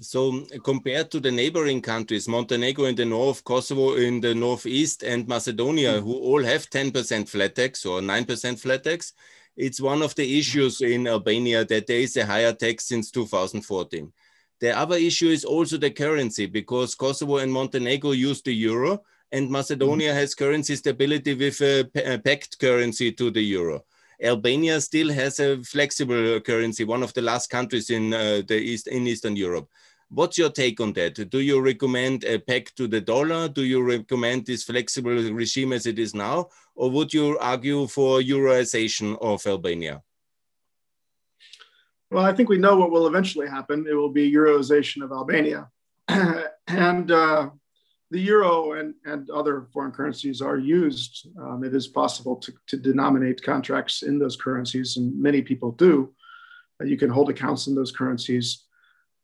[0.00, 5.28] So compared to the neighboring countries, Montenegro in the north, Kosovo in the northeast, and
[5.28, 6.04] Macedonia, mm -hmm.
[6.04, 9.12] who all have 10% flat tax or 9% flat tax,
[9.56, 14.12] it's one of the issues in Albania that there is a higher tax since 2014.
[14.60, 19.02] The other issue is also the currency because Kosovo and Montenegro use the euro
[19.32, 20.20] and Macedonia mm -hmm.
[20.20, 21.80] has currency stability with a,
[22.14, 23.84] a pegged currency to the euro.
[24.22, 28.86] Albania still has a flexible currency, one of the last countries in uh, the East
[28.86, 29.68] in Eastern Europe.
[30.12, 31.30] What's your take on that?
[31.30, 33.48] Do you recommend a peg to the dollar?
[33.48, 36.48] Do you recommend this flexible regime as it is now?
[36.74, 40.02] Or would you argue for Euroization of Albania?
[42.10, 43.86] Well, I think we know what will eventually happen.
[43.88, 45.70] It will be Euroization of Albania.
[46.66, 47.50] and uh,
[48.10, 51.28] the euro and, and other foreign currencies are used.
[51.40, 56.12] Um, it is possible to, to denominate contracts in those currencies, and many people do.
[56.80, 58.64] Uh, you can hold accounts in those currencies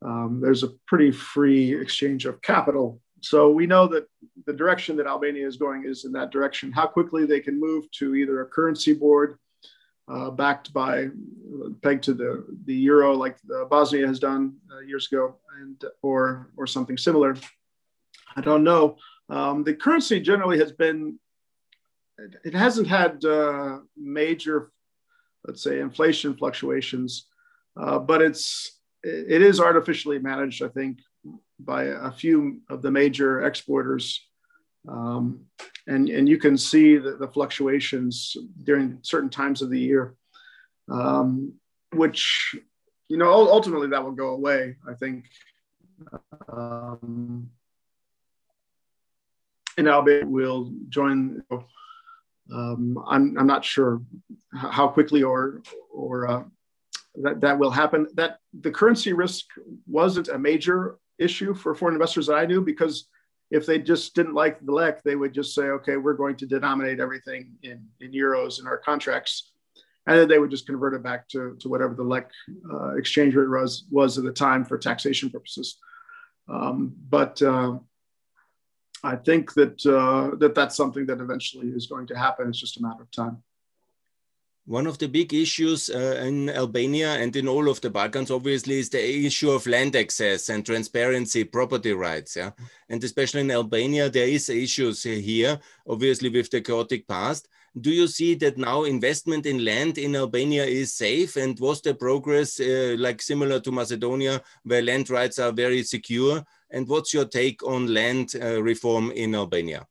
[0.05, 3.01] um, there's a pretty free exchange of capital.
[3.22, 4.07] So we know that
[4.44, 6.70] the direction that Albania is going is in that direction.
[6.70, 9.38] How quickly they can move to either a currency board
[10.09, 11.09] uh, backed by
[11.83, 16.66] pegged to the, the euro, like Bosnia has done uh, years ago, and or or
[16.66, 17.37] something similar.
[18.37, 18.96] I don't know.
[19.29, 21.18] Um, the currency generally has been.
[22.44, 24.70] It hasn't had uh, major,
[25.46, 27.27] let's say, inflation fluctuations,
[27.79, 30.99] uh, but it's it is artificially managed, I think,
[31.59, 34.27] by a few of the major exporters.
[34.88, 35.46] Um,
[35.87, 40.14] and, and you can see the, the, fluctuations during certain times of the year,
[40.88, 41.55] um,
[41.92, 42.55] which,
[43.09, 45.25] you know, ultimately that will go away, I think.
[46.49, 47.51] Um,
[49.76, 51.42] and Albert will join.
[52.52, 54.00] Um, I'm, I'm not sure
[54.54, 55.62] how quickly or
[55.92, 56.44] or uh,
[57.22, 58.06] that, that will happen.
[58.14, 59.46] That the currency risk
[59.86, 63.08] wasn't a major issue for foreign investors that I knew because
[63.50, 66.46] if they just didn't like the lek, they would just say, okay, we're going to
[66.46, 69.52] denominate everything in, in euros in our contracts.
[70.06, 72.30] And then they would just convert it back to, to whatever the lek
[72.72, 75.78] uh, exchange rate was, was at the time for taxation purposes.
[76.48, 77.78] Um, but uh,
[79.07, 82.49] I think that, uh, that that's something that eventually is going to happen.
[82.49, 83.37] It's just a matter of time.
[84.64, 88.81] One of the big issues uh, in Albania and in all of the Balkans, obviously,
[88.81, 92.35] is the issue of land access and transparency, property rights.
[92.35, 92.51] Yeah,
[92.88, 97.47] and especially in Albania, there is issues here, obviously, with the chaotic past.
[97.81, 101.37] Do you see that now investment in land in Albania is safe?
[101.37, 106.45] And was the progress uh, like similar to Macedonia, where land rights are very secure?
[106.70, 109.87] And what's your take on land uh, reform in Albania?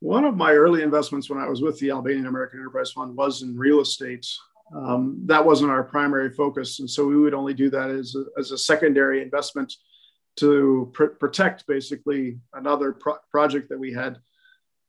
[0.00, 3.42] One of my early investments when I was with the Albanian American Enterprise Fund was
[3.42, 4.26] in real estate.
[4.74, 6.80] Um, that wasn't our primary focus.
[6.80, 9.72] And so we would only do that as a, as a secondary investment
[10.36, 14.18] to pr- protect basically another pro- project that we had.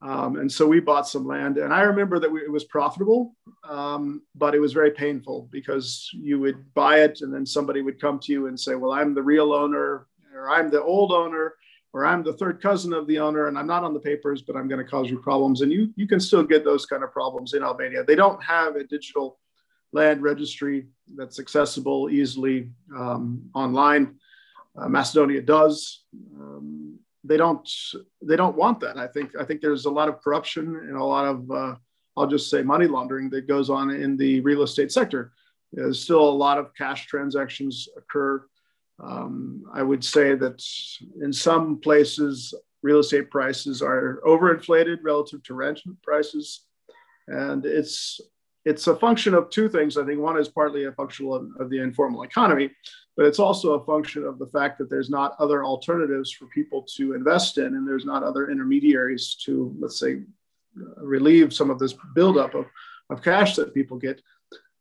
[0.01, 1.58] Um, and so we bought some land.
[1.58, 3.36] And I remember that we, it was profitable,
[3.67, 7.99] um, but it was very painful because you would buy it and then somebody would
[7.99, 11.56] come to you and say, Well, I'm the real owner or I'm the old owner
[11.93, 14.56] or I'm the third cousin of the owner and I'm not on the papers, but
[14.56, 15.62] I'm going to cause you problems.
[15.62, 18.04] And you, you can still get those kind of problems in Albania.
[18.04, 19.39] They don't have a digital
[19.93, 24.15] land registry that's accessible easily um, online.
[24.78, 26.04] Uh, Macedonia does.
[26.39, 27.67] Um, they don't.
[28.21, 28.97] They don't want that.
[28.97, 29.32] I think.
[29.39, 31.76] I think there's a lot of corruption and a lot of, uh,
[32.15, 35.34] I'll just say, money laundering that goes on in the real estate sector.
[35.73, 38.45] There's still a lot of cash transactions occur
[39.03, 40.63] um, I would say that
[41.21, 46.63] in some places, real estate prices are overinflated relative to rent prices.
[47.27, 48.21] And it's
[48.65, 49.97] it's a function of two things.
[49.97, 52.69] I think one is partly a function of, of, the informal economy,
[53.15, 56.86] but it's also a function of the fact that there's not other alternatives for people
[56.97, 60.23] to invest in, and there's not other intermediaries to, let's say,
[60.97, 62.65] relieve some of this buildup of,
[63.10, 64.21] of cash that people get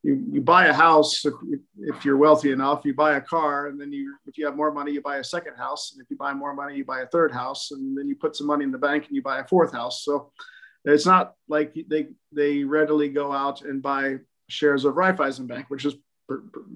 [0.06, 1.34] you, you buy a house if,
[1.78, 4.70] if, you're wealthy enough you buy a car and then you if you have more
[4.70, 7.06] money you buy a second house and if you buy more money you buy a
[7.06, 9.46] third house and then you put some money in the bank and you buy a
[9.46, 10.04] fourth house.
[10.04, 10.30] So
[10.84, 14.18] it's not like they they readily go out and buy
[14.48, 15.94] shares of Raiffeisen Bank which is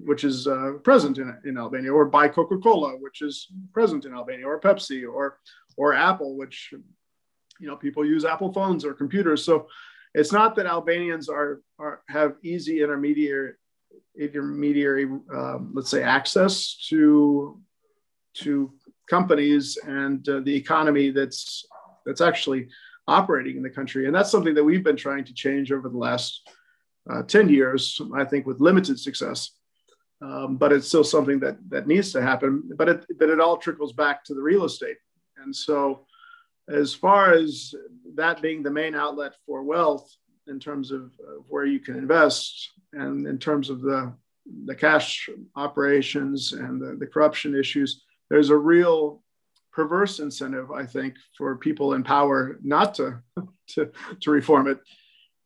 [0.05, 4.45] which is uh, present in, in Albania or buy Coca-Cola which is present in Albania
[4.45, 5.37] or Pepsi or
[5.77, 6.73] or Apple which
[7.61, 9.45] you know people use Apple phones or computers.
[9.45, 9.67] So
[10.13, 13.53] it's not that Albanians are, are have easy intermediary
[14.19, 17.59] intermediary um, let's say access to
[18.33, 18.73] to
[19.09, 21.65] companies and uh, the economy that's
[22.05, 22.67] that's actually
[23.07, 24.05] operating in the country.
[24.05, 26.49] And that's something that we've been trying to change over the last
[27.09, 29.51] uh, 10 years, I think, with limited success.
[30.21, 32.69] Um, but it's still something that, that needs to happen.
[32.75, 34.97] But it, but it all trickles back to the real estate.
[35.43, 36.05] And so,
[36.69, 37.73] as far as
[38.15, 40.15] that being the main outlet for wealth
[40.47, 41.11] in terms of,
[41.47, 44.13] where you can invest and in terms of the,
[44.65, 49.21] the cash operations and the, the corruption issues, there's a real
[49.71, 53.21] perverse incentive, I think, for people in power not to,
[53.69, 54.79] to, to reform it.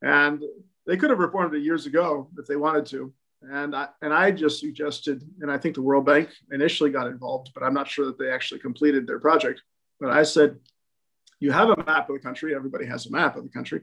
[0.02, 0.44] And
[0.88, 3.14] they could have reformed it years ago if they wanted to.
[3.42, 7.52] And I, and I just suggested, and I think the World Bank initially got involved,
[7.54, 9.62] but I'm not sure that they actually completed their project.
[10.00, 10.58] But I said,
[11.40, 12.56] you have a map of the country.
[12.56, 13.82] Everybody has a map of the country.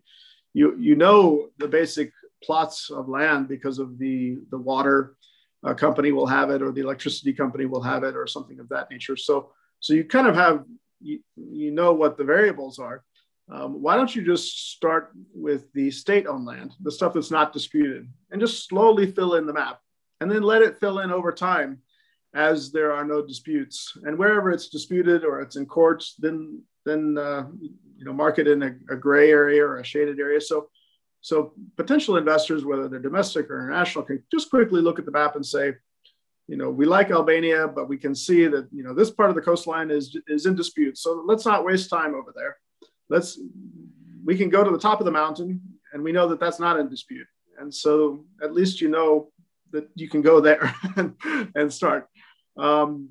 [0.55, 5.17] You, you know the basic plots of land because of the, the water
[5.65, 8.69] uh, company will have it, or the electricity company will have it, or something of
[8.71, 9.17] that nature.
[9.17, 10.65] So so you kind of have,
[11.01, 13.03] you, you know what the variables are.
[13.51, 17.53] Um, why don't you just start with the state owned land, the stuff that's not
[17.53, 19.81] disputed, and just slowly fill in the map
[20.21, 21.79] and then let it fill in over time
[22.33, 23.93] as there are no disputes.
[24.05, 28.63] And wherever it's disputed or it's in courts, then then uh, you know market in
[28.63, 30.41] a, a, gray area or a shaded area.
[30.41, 30.69] So
[31.23, 35.37] so potential investors, whether they're domestic or international, can just quickly look at the map
[35.37, 35.75] and say,
[36.49, 39.37] you know, we like Albania, but we can see that, you know, this part of
[39.37, 40.99] the coastline is, is in dispute.
[40.99, 42.57] So let's not waste time over there.
[43.09, 43.41] Let's,
[44.25, 45.61] we can go to the top of the mountain
[45.93, 47.27] and we know that that's not in dispute.
[47.59, 49.31] And so at least you know
[49.71, 51.15] that you can go there and,
[51.55, 52.09] and start.
[52.59, 53.11] Um,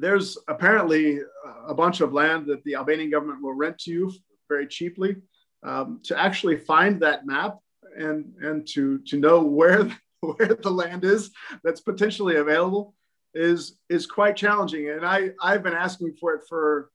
[0.00, 1.20] there's apparently
[1.66, 4.12] a bunch of land that the Albanian government will rent to you
[4.48, 5.16] very cheaply.
[5.62, 7.58] Um, to actually find that map
[7.96, 9.84] and and to to know where
[10.20, 11.30] where the land is
[11.62, 12.94] that's potentially available
[13.34, 14.90] is is quite challenging.
[14.90, 16.90] And I I've been asking for it for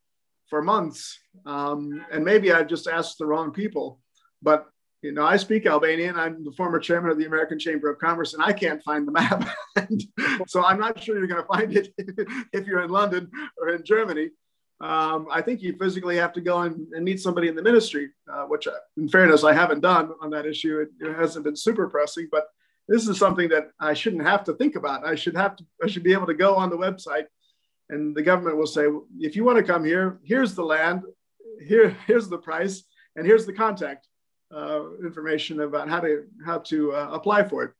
[0.49, 3.99] for months, um, and maybe I just asked the wrong people.
[4.41, 4.67] But
[5.05, 6.15] you know, I speak Albanian.
[6.15, 9.11] I'm the former chairman of the American Chamber of Commerce, and I can't find the
[9.11, 9.47] map.
[10.47, 11.93] so I'm not sure you're going to find it
[12.53, 13.29] if you're in London
[13.61, 14.31] or in Germany.
[14.81, 18.09] Um, I think you physically have to go and, and meet somebody in the ministry,
[18.33, 20.79] uh, which, in fairness, I haven't done on that issue.
[20.79, 22.47] It, it hasn't been super pressing, but
[22.87, 25.05] this is something that I shouldn't have to think about.
[25.05, 27.25] I should have to, I should be able to go on the website
[27.89, 28.87] and the government will say,
[29.19, 31.03] if you want to come here, here's the land,
[31.63, 32.83] here, here's the price,
[33.15, 34.14] and here's the contact uh,
[35.03, 37.71] information about how to, how to uh, apply for it.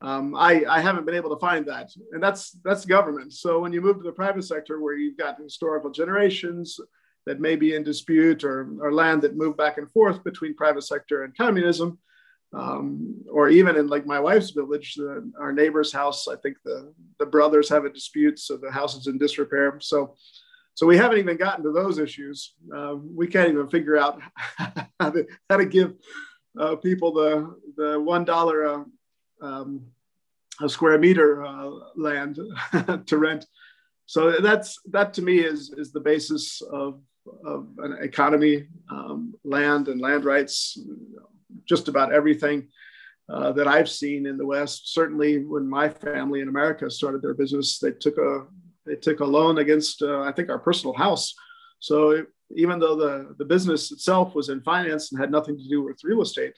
[0.00, 1.90] Um, I, I haven't been able to find that.
[2.12, 3.32] And that's, that's government.
[3.32, 6.80] So when you move to the private sector where you've got historical generations
[7.24, 10.82] that may be in dispute or, or land that moved back and forth between private
[10.82, 11.98] sector and communism,
[12.52, 16.92] um, or even in like my wife's village, the, our neighbor's house, I think the,
[17.18, 19.78] the brothers have a dispute, so the house is in disrepair.
[19.80, 20.16] So,
[20.74, 22.54] so we haven't even gotten to those issues.
[22.74, 24.20] Uh, we can't even figure out
[25.00, 25.94] how to, how to give
[26.58, 28.84] uh, people the the one dollar a,
[29.40, 29.86] um,
[30.60, 32.38] a square meter uh, land
[33.06, 33.46] to rent.
[34.06, 37.00] So that's that to me is is the basis of
[37.44, 40.78] of an economy, um, land and land rights,
[41.68, 42.68] just about everything
[43.28, 44.92] uh, that I've seen in the West.
[44.92, 48.46] Certainly, when my family in America started their business, they took a
[48.86, 51.34] they took a loan against uh, I think our personal house.
[51.78, 52.26] So it,
[52.56, 56.04] even though the the business itself was in finance and had nothing to do with
[56.04, 56.54] real estate,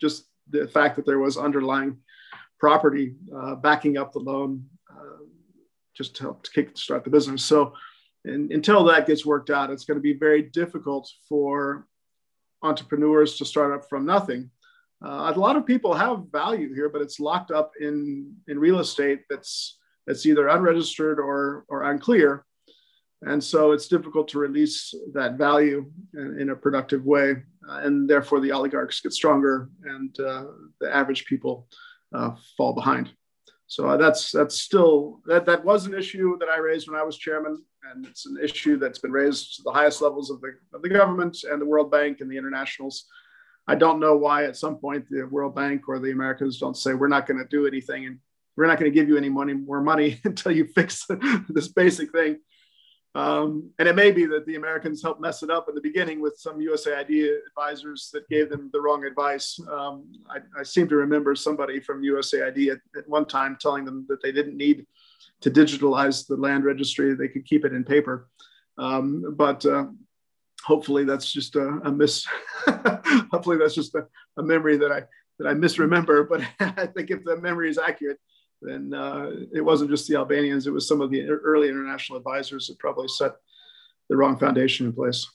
[0.00, 1.98] just the fact that there was underlying
[2.58, 5.22] property uh, backing up the loan uh,
[5.96, 7.44] just to help kick start the business.
[7.44, 7.72] So.
[8.24, 11.86] And until that gets worked out, it's going to be very difficult for
[12.62, 14.50] entrepreneurs to start up from nothing.
[15.02, 18.80] Uh, a lot of people have value here, but it's locked up in, in real
[18.80, 19.77] estate that's,
[20.08, 22.44] that's either unregistered or, or unclear.
[23.22, 27.42] And so it's difficult to release that value in, in a productive way.
[27.68, 30.44] Uh, and therefore, the oligarchs get stronger and uh,
[30.80, 31.68] the average people
[32.14, 33.10] uh, fall behind.
[33.66, 37.02] So uh, that's that's still that that was an issue that I raised when I
[37.02, 40.54] was chairman, and it's an issue that's been raised to the highest levels of the
[40.72, 43.04] of the government and the World Bank and the internationals.
[43.66, 46.94] I don't know why at some point the World Bank or the Americans don't say
[46.94, 48.18] we're not going to do anything and
[48.58, 51.06] we're not going to give you any money more money until you fix
[51.48, 52.38] this basic thing.
[53.14, 56.20] Um, and it may be that the Americans helped mess it up in the beginning
[56.20, 59.58] with some USAID advisors that gave them the wrong advice.
[59.72, 64.04] Um, I, I, seem to remember somebody from USAID at, at, one time telling them
[64.08, 64.86] that they didn't need
[65.40, 68.28] to digitalize the land registry; they could keep it in paper.
[68.76, 69.86] Um, but uh,
[70.62, 72.26] hopefully, that's just a, a miss.
[73.32, 74.06] hopefully, that's just a,
[74.36, 75.02] a memory that I
[75.38, 76.24] that I misremember.
[76.24, 78.18] But I think if the memory is accurate,
[78.60, 82.66] then uh, it wasn't just the Albanians, it was some of the early international advisors
[82.66, 83.32] that probably set
[84.08, 85.26] the wrong foundation in place.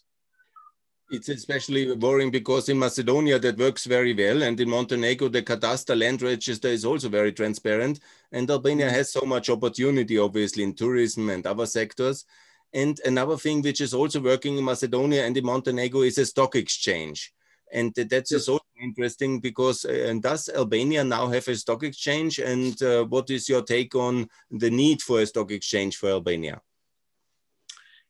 [1.11, 5.95] It's especially worrying because in Macedonia that works very well, and in Montenegro the cadastre
[5.95, 7.99] land register is also very transparent.
[8.32, 12.26] And Albania has so much opportunity, obviously, in tourism and other sectors.
[12.74, 16.55] And another thing which is also working in Macedonia and in Montenegro is a stock
[16.55, 17.32] exchange.
[17.74, 18.47] And that's yes.
[18.47, 22.38] also interesting because uh, and does Albania now have a stock exchange?
[22.39, 26.61] And uh, what is your take on the need for a stock exchange for Albania?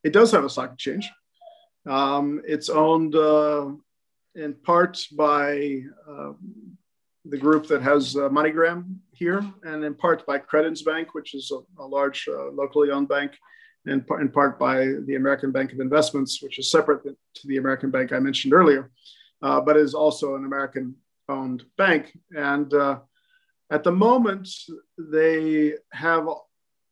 [0.03, 1.09] It does have a stock exchange.
[1.86, 3.70] Um, it's owned uh,
[4.36, 6.34] in part by uh,
[7.24, 11.51] the group that has uh, MoneyGram here, and in part by Credins Bank, which is
[11.51, 13.32] a, a large uh, locally owned bank,
[13.86, 17.91] and in part by the American Bank of Investments, which is separate to the American
[17.91, 18.91] Bank I mentioned earlier
[19.44, 20.96] uh, but is also an American
[21.30, 22.18] owned bank.
[22.36, 23.00] And uh,
[23.70, 24.50] at the moment,
[24.98, 26.28] they have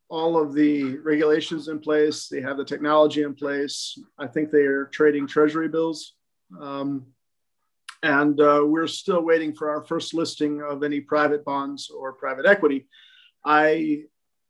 [0.10, 3.98] all of the regulations in place, they have the technology in place.
[4.20, 6.16] I think they are trading treasury bills.
[6.60, 7.06] Um,
[8.04, 12.46] and uh, we're still waiting for our first listing of any private bonds or private
[12.46, 12.88] equity.
[13.46, 14.02] I,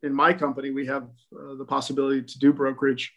[0.01, 3.13] in my company, we have uh, the possibility to do brokerage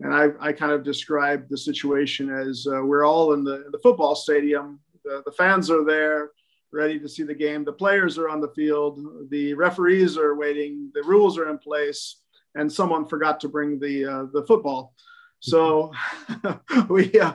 [0.00, 3.78] and I, I kind of described the situation as uh, we're all in the, the
[3.78, 4.78] football stadium.
[5.04, 6.30] The, the fans are there,
[6.72, 7.64] ready to see the game.
[7.64, 9.00] The players are on the field.
[9.30, 10.90] The referees are waiting.
[10.94, 12.20] The rules are in place,
[12.54, 14.94] and someone forgot to bring the uh, the football.
[15.40, 15.92] So
[16.88, 17.34] we uh,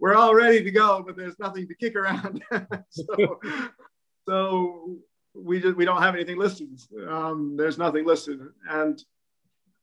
[0.00, 2.42] we're all ready to go, but there's nothing to kick around.
[2.90, 3.40] so,
[4.26, 4.96] so
[5.34, 6.68] we just we don't have anything listed.
[7.08, 9.02] Um, there's nothing listed, and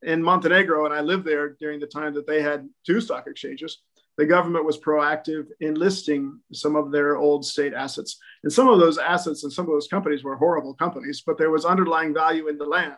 [0.02, 3.82] in Montenegro, and I lived there during the time that they had two stock exchanges,
[4.18, 8.18] the government was proactive in listing some of their old state assets.
[8.44, 11.52] And some of those assets and some of those companies were horrible companies, but there
[11.52, 12.96] was underlying value in the land.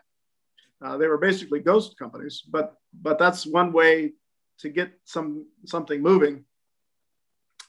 [0.84, 4.14] Uh, they were basically ghost companies, but but that's one way
[4.60, 6.46] to get some something moving.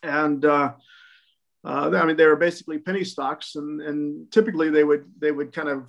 [0.03, 0.75] And uh,
[1.65, 5.55] uh, I mean, they were basically penny stocks, and, and typically they would they would
[5.55, 5.89] kind of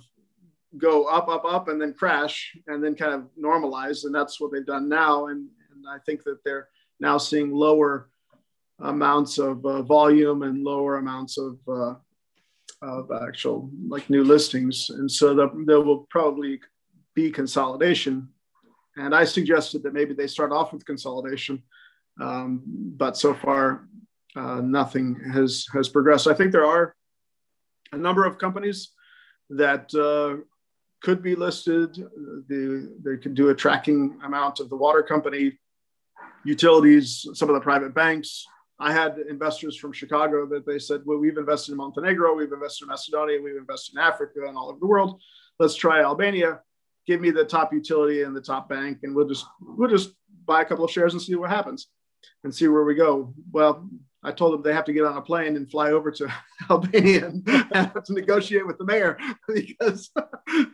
[0.78, 4.04] go up, up, up, and then crash, and then kind of normalize.
[4.04, 5.26] And that's what they've done now.
[5.26, 6.68] And, and I think that they're
[7.00, 8.10] now seeing lower
[8.80, 11.94] amounts of uh, volume and lower amounts of uh,
[12.82, 14.90] of actual like new listings.
[14.90, 16.60] And so the, there will probably
[17.14, 18.28] be consolidation.
[18.96, 21.62] And I suggested that maybe they start off with consolidation,
[22.20, 23.86] um, but so far
[24.36, 26.26] uh, nothing has has progressed.
[26.26, 26.94] I think there are
[27.92, 28.90] a number of companies
[29.50, 30.42] that uh,
[31.02, 31.94] could be listed.
[31.94, 35.58] The, they could do a tracking amount of the water company,
[36.44, 38.46] utilities, some of the private banks.
[38.78, 42.84] I had investors from Chicago that they said, well, we've invested in Montenegro, we've invested
[42.84, 45.20] in Macedonia, we've invested in Africa and all over the world.
[45.58, 46.60] Let's try Albania.
[47.06, 50.12] Give me the top utility and the top bank, and we'll just we'll just
[50.46, 51.88] buy a couple of shares and see what happens
[52.44, 53.34] and see where we go.
[53.52, 53.88] Well,
[54.22, 56.32] I told them they have to get on a plane and fly over to
[56.70, 59.18] Albania and have to negotiate with the mayor
[59.48, 60.10] because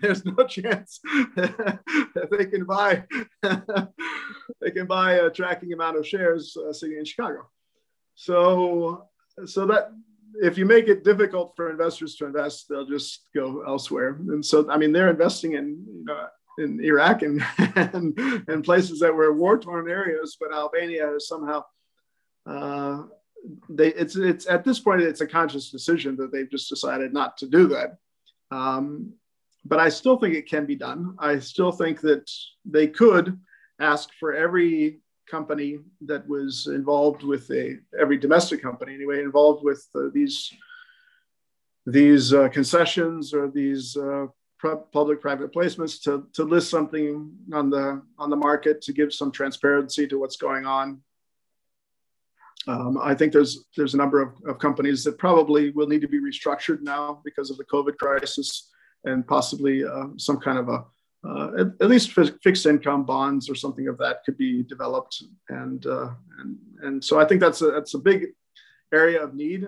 [0.01, 1.01] there's no chance
[1.37, 3.05] that they can buy
[4.61, 7.49] they can buy a tracking amount of shares uh, sitting in Chicago.
[8.15, 9.09] So
[9.45, 9.93] so that
[10.43, 14.19] if you make it difficult for investors to invest, they'll just go elsewhere.
[14.29, 16.27] And so I mean they're investing in you know
[16.59, 17.45] in Iraq and
[17.77, 18.19] and,
[18.49, 21.63] and places that were war torn areas, but Albania is somehow
[22.47, 23.03] uh,
[23.69, 27.37] they it's it's at this point it's a conscious decision that they've just decided not
[27.39, 27.99] to do that.
[28.51, 29.13] Um,
[29.65, 31.17] but I still think it can be done.
[31.19, 32.31] I still think that
[32.65, 33.39] they could
[33.81, 39.85] ask for every company that was involved with a every domestic company anyway involved with
[39.95, 40.53] uh, these
[41.85, 44.27] these uh, concessions or these uh,
[44.93, 49.31] public private placements to, to list something on the on the market to give some
[49.31, 51.01] transparency to what's going on
[52.67, 56.09] um, I think there's there's a number of, of companies that probably will need to
[56.09, 58.71] be restructured now because of the COVID crisis,
[59.05, 60.85] and possibly uh, some kind of a
[61.27, 65.23] uh, at, at, least fixed income bonds or something of that could be developed.
[65.49, 66.11] And uh,
[66.41, 68.27] and and so I think that's a that's a big
[68.93, 69.67] area of need.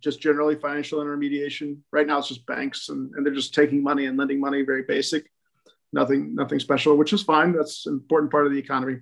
[0.00, 1.82] Just generally financial intermediation.
[1.92, 4.82] Right now it's just banks and, and they're just taking money and lending money, very
[4.82, 5.30] basic,
[5.92, 7.52] nothing nothing special, which is fine.
[7.52, 8.98] That's an important part of the economy.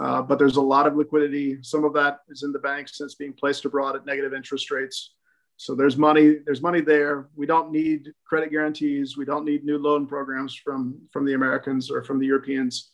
[0.00, 1.58] Uh, but there's a lot of liquidity.
[1.62, 4.70] Some of that is in the banks and it's being placed abroad at negative interest
[4.70, 5.14] rates.
[5.56, 7.28] So there's money, there's money there.
[7.34, 9.16] We don't need credit guarantees.
[9.16, 12.92] We don't need new loan programs from, from the Americans or from the Europeans.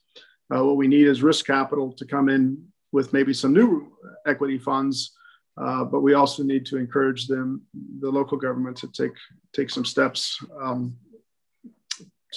[0.55, 3.93] Uh, what we need is risk capital to come in with maybe some new
[4.27, 5.13] equity funds.
[5.57, 7.63] Uh, but we also need to encourage them,
[8.01, 9.13] the local government, to take
[9.53, 10.97] take some steps um,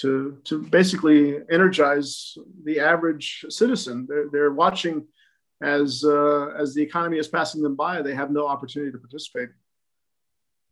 [0.02, 4.06] to, to basically energize the average citizen.
[4.08, 5.08] They're, they're watching
[5.62, 9.50] as uh, as the economy is passing them by, they have no opportunity to participate.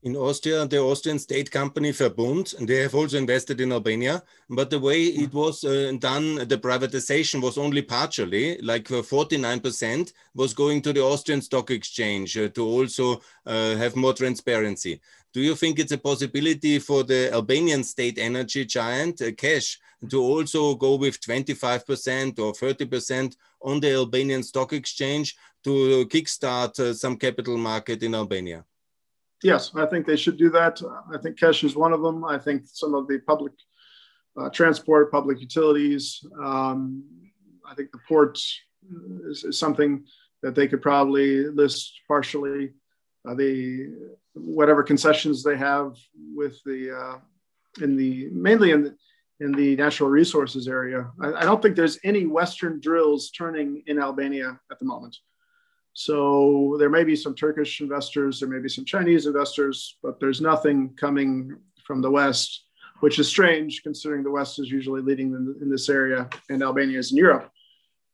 [0.03, 4.21] In Austria, the Austrian state company Verbund, and they have also invested in Albania.
[4.47, 10.11] But the way it was uh, done, the privatization was only partially, like 49% uh,
[10.35, 15.01] was going to the Austrian stock exchange uh, to also uh, have more transparency.
[15.35, 20.21] Do you think it's a possibility for the Albanian state energy giant, uh, KESH, to
[20.21, 27.17] also go with 25% or 30% on the Albanian stock exchange to kickstart uh, some
[27.17, 28.63] capital market in Albania?
[29.43, 30.81] Yes, I think they should do that.
[31.13, 32.23] I think KESH is one of them.
[32.23, 33.51] I think some of the public
[34.37, 37.03] uh, transport, public utilities, um,
[37.69, 38.57] I think the ports
[39.29, 40.05] is, is, something
[40.43, 42.71] that they could probably list partially.
[43.27, 45.95] Uh, the whatever concessions they have
[46.33, 47.17] with the uh,
[47.83, 48.95] in the mainly in the
[49.39, 51.11] in the natural resources area.
[51.21, 55.17] I, I, don't think there's any Western drills turning in Albania at the moment.
[55.91, 60.39] So there may be some Turkish investors, there may be some Chinese investors, but there's
[60.39, 62.63] nothing coming from the West,
[63.01, 66.99] which is strange considering the West is usually leading in, in this area and Albania
[66.99, 67.49] is in Europe.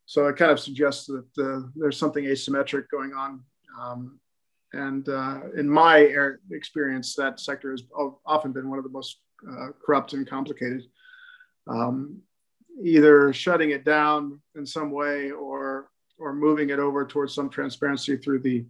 [0.06, 3.44] So it kind of suggests that uh, there's something asymmetric going on.
[3.80, 4.20] Um,
[4.74, 5.98] and uh, in my
[6.52, 7.84] experience, that sector has
[8.26, 9.18] often been one of the most
[9.50, 10.84] uh, corrupt and complicated.
[11.68, 12.22] Um,
[12.82, 18.16] either shutting it down in some way or or moving it over towards some transparency
[18.18, 18.66] through the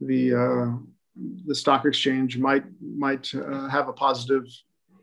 [0.00, 0.76] the uh,
[1.46, 4.44] the stock exchange might might uh, have a positive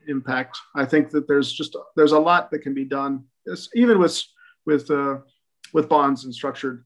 [0.07, 0.57] impact.
[0.75, 4.21] I think that there's just there's a lot that can be done, it's, even with
[4.65, 5.17] with uh,
[5.73, 6.86] with bonds and structured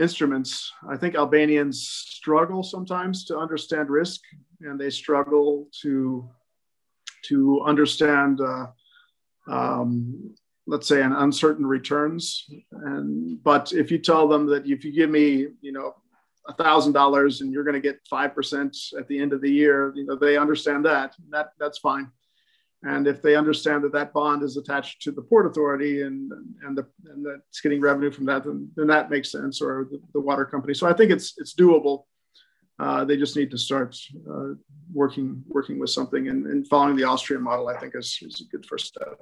[0.00, 0.72] instruments.
[0.88, 4.20] I think Albanians struggle sometimes to understand risk,
[4.60, 6.28] and they struggle to
[7.22, 8.66] to understand, uh,
[9.50, 10.34] um,
[10.66, 12.48] let's say, an uncertain returns.
[12.72, 15.94] And but if you tell them that if you give me, you know,
[16.48, 19.50] a thousand dollars and you're going to get five percent at the end of the
[19.50, 21.14] year, you know, they understand that.
[21.30, 22.10] That that's fine.
[22.82, 26.32] And if they understand that that bond is attached to the port authority and
[26.64, 30.00] and the and that's getting revenue from that, then, then that makes sense, or the,
[30.14, 30.72] the water company.
[30.72, 32.04] So I think it's it's doable.
[32.78, 33.94] Uh, they just need to start
[34.30, 34.54] uh,
[34.94, 37.68] working working with something and, and, following the Austrian model.
[37.68, 39.20] I think is, is a good first step.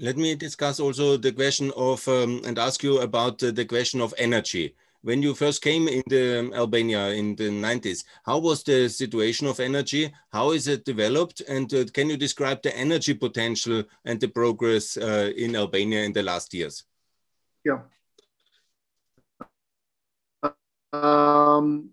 [0.00, 4.00] Let me discuss also the question of um, and ask you about uh, the question
[4.00, 8.88] of energy when you first came in the Albania in the 90s, how was the
[8.88, 10.12] situation of energy?
[10.30, 11.40] How is it developed?
[11.48, 16.12] And uh, can you describe the energy potential and the progress uh, in Albania in
[16.12, 16.84] the last years?
[17.64, 17.80] Yeah.
[20.92, 21.90] Um,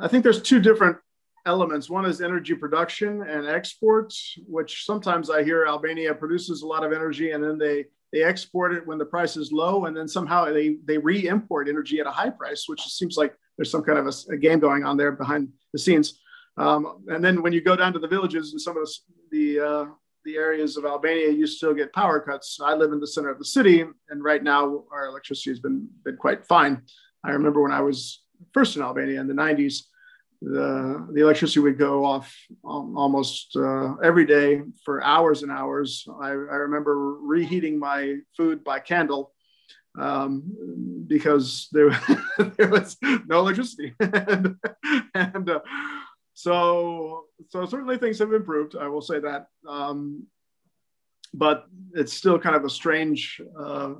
[0.00, 0.96] I think there's two different
[1.44, 1.88] elements.
[1.88, 6.92] One is energy production and exports, which sometimes I hear Albania produces a lot of
[6.92, 10.44] energy and then they they export it when the price is low, and then somehow
[10.46, 14.06] they they re-import energy at a high price, which seems like there's some kind of
[14.06, 16.20] a, a game going on there behind the scenes.
[16.56, 18.98] Um, and then when you go down to the villages and some of the
[19.30, 19.84] the, uh,
[20.24, 22.58] the areas of Albania, you still get power cuts.
[22.62, 25.88] I live in the center of the city, and right now our electricity has been
[26.04, 26.82] been quite fine.
[27.24, 29.82] I remember when I was first in Albania in the 90s,
[30.42, 36.06] the, the electricity would go off almost uh, every day for hours and hours.
[36.20, 36.32] I, I,
[36.66, 39.32] remember reheating my food by candle
[39.98, 40.42] um,
[41.06, 41.90] because there,
[42.56, 43.94] there was no electricity.
[44.00, 44.56] and,
[45.14, 45.60] and uh,
[46.34, 49.46] so, so certainly things have improved, I will say that.
[49.66, 50.26] Um,
[51.32, 53.94] but it's still kind of a strange uh,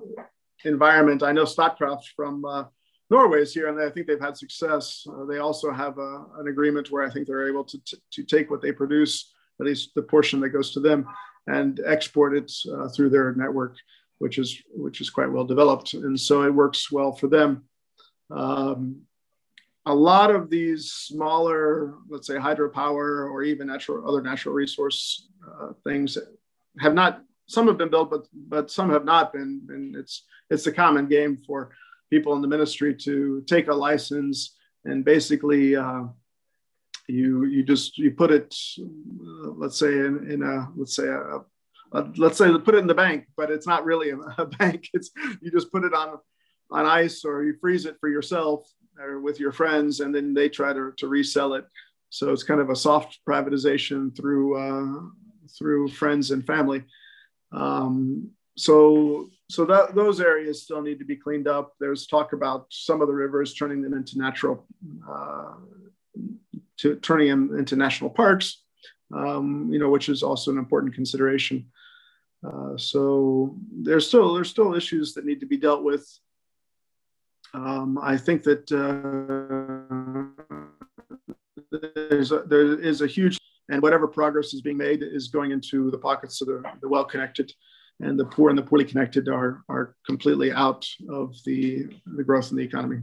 [0.65, 1.23] environment.
[1.23, 2.65] I know Statkraft from uh,
[3.09, 5.07] Norway is here, and I think they've had success.
[5.09, 8.23] Uh, they also have a, an agreement where I think they're able to, t- to
[8.25, 11.07] take what they produce, at least the portion that goes to them,
[11.47, 13.77] and export it uh, through their network,
[14.19, 17.65] which is which is quite well developed, and so it works well for them.
[18.31, 19.03] Um,
[19.89, 25.73] a lot of these smaller, let's say hydropower or even natural other natural resource uh,
[25.85, 26.19] things
[26.81, 27.23] have not.
[27.49, 31.07] Some have been built, but but some have not been, and it's it's a common
[31.07, 31.71] game for
[32.11, 36.05] people in the ministry to take a license and basically uh,
[37.09, 38.55] you you just you put it
[39.57, 41.41] let's say in, in a let's say a,
[41.93, 44.89] a, let's say put it in the bank but it's not really a, a, bank.
[44.93, 46.19] It's you just put it on
[46.71, 50.49] on ice or you freeze it for yourself or with your friends and then they
[50.49, 51.65] try to, to resell it.
[52.11, 55.03] So it's kind of a soft privatization through uh,
[55.57, 56.85] through friends and family.
[57.53, 61.75] Um, so so that those areas still need to be cleaned up.
[61.79, 64.67] There's talk about some of the rivers turning them into natural,
[65.09, 65.55] uh,
[66.79, 68.63] to turning them into national parks,
[69.15, 71.67] um, you know, which is also an important consideration.
[72.47, 76.07] Uh, so there's still there's still issues that need to be dealt with.
[77.55, 80.27] Um, I think that uh,
[81.95, 83.39] there's a, there is a huge
[83.69, 87.05] and whatever progress is being made is going into the pockets of the, the well
[87.05, 87.53] connected
[88.01, 92.51] and the poor and the poorly connected are are completely out of the the growth
[92.51, 93.03] in the economy.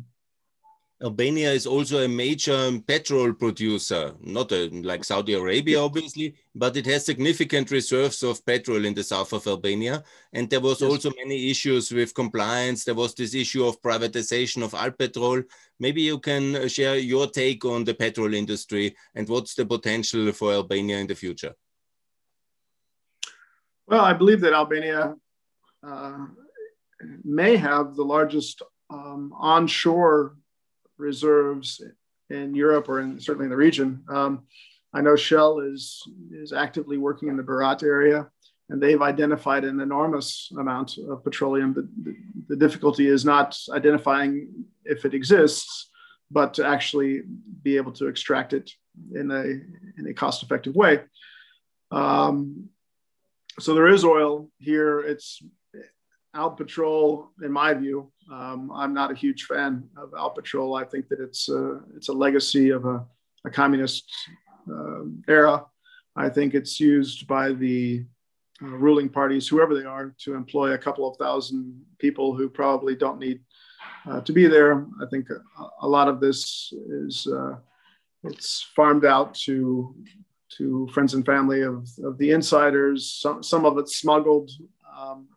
[1.04, 6.86] Albania is also a major petrol producer, not a, like Saudi Arabia, obviously, but it
[6.86, 10.02] has significant reserves of petrol in the south of Albania.
[10.32, 10.90] And there was yes.
[10.90, 12.86] also many issues with compliance.
[12.86, 15.44] There was this issue of privatization of Albpetrol.
[15.78, 20.32] Maybe you can uh, share your take on the petrol industry and what's the potential
[20.32, 21.54] for Albania in the future.
[23.88, 25.16] Well, I believe that Albania
[25.86, 26.26] uh,
[27.24, 30.36] may have the largest um, onshore
[30.98, 31.82] reserves
[32.30, 34.04] in Europe or in, certainly in the region.
[34.10, 34.44] Um,
[34.94, 38.30] I know Shell is, is actively working in the Berat area
[38.70, 41.74] and they've identified an enormous amount of petroleum.
[41.74, 42.16] The, the,
[42.50, 45.90] the difficulty is not identifying if it exists,
[46.32, 47.24] but to actually
[47.62, 48.72] be able to extract it
[49.14, 49.44] in a,
[50.00, 51.02] in a cost effective way.
[51.92, 52.70] Um,
[53.60, 55.00] so there is oil here.
[55.00, 55.42] It's
[56.36, 60.80] Albpetrol, in my view, um, I'm not a huge fan of Albpetrol.
[60.82, 63.06] I think that it's a, it's a legacy of a,
[63.46, 64.12] a communist
[64.72, 65.66] uh, era.
[66.16, 68.06] I think it's used by the
[68.62, 72.96] uh, ruling parties, whoever they are, to employ a couple of thousand people who probably
[72.96, 73.42] don't need
[74.10, 74.88] uh, to be there.
[75.02, 77.58] I think a, a lot of this is uh,
[78.24, 79.96] it's farmed out to
[80.58, 83.20] to friends and family of, of the insiders.
[83.20, 84.52] Some, some of it's smuggled.
[84.98, 85.28] Um,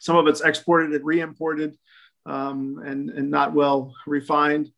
[0.00, 1.76] some of it's exported and re-imported
[2.26, 4.70] um, and, and not well refined.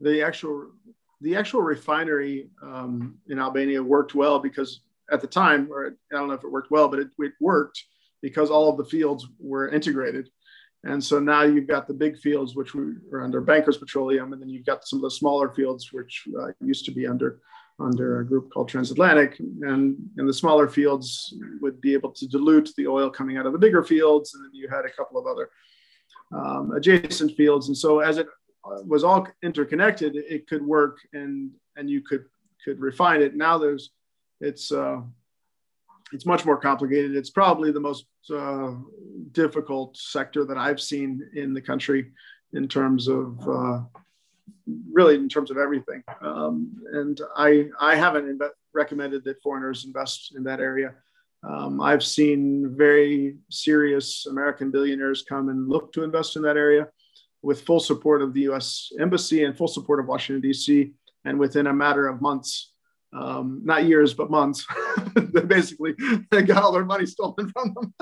[0.00, 0.70] The actual
[1.20, 4.80] the actual refinery um, in Albania worked well because
[5.10, 7.82] at the time, or I don't know if it worked well, but it, it worked
[8.20, 10.28] because all of the fields were integrated.
[10.84, 14.50] And so now you've got the big fields, which were under Bankers Petroleum, and then
[14.50, 17.40] you've got some of the smaller fields, which uh, used to be under
[17.80, 19.38] under a group called Transatlantic.
[19.40, 23.52] And in the smaller fields would be able to dilute the oil coming out of
[23.52, 24.34] the bigger fields.
[24.34, 25.50] And then you had a couple of other
[26.32, 27.68] um, adjacent fields.
[27.68, 28.26] And so as it
[28.86, 32.24] was all interconnected, it could work and, and you could,
[32.64, 33.34] could refine it.
[33.34, 33.90] Now there's,
[34.40, 35.00] it's, uh,
[36.12, 37.16] it's much more complicated.
[37.16, 38.72] It's probably the most uh,
[39.32, 42.12] difficult sector that I've seen in the country
[42.52, 43.80] in terms of uh,
[44.92, 46.02] really in terms of everything.
[46.20, 48.40] Um, and I, I haven't
[48.72, 50.94] recommended that foreigners invest in that area.
[51.42, 56.88] Um, I've seen very serious American billionaires come and look to invest in that area
[57.42, 60.92] with full support of the US Embassy and full support of Washington, D.C.
[61.26, 62.72] And within a matter of months,
[63.12, 64.66] um, not years, but months,
[65.14, 65.94] they basically
[66.30, 67.94] they got all their money stolen from them.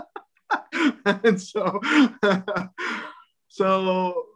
[1.24, 1.80] and so,
[3.48, 4.26] so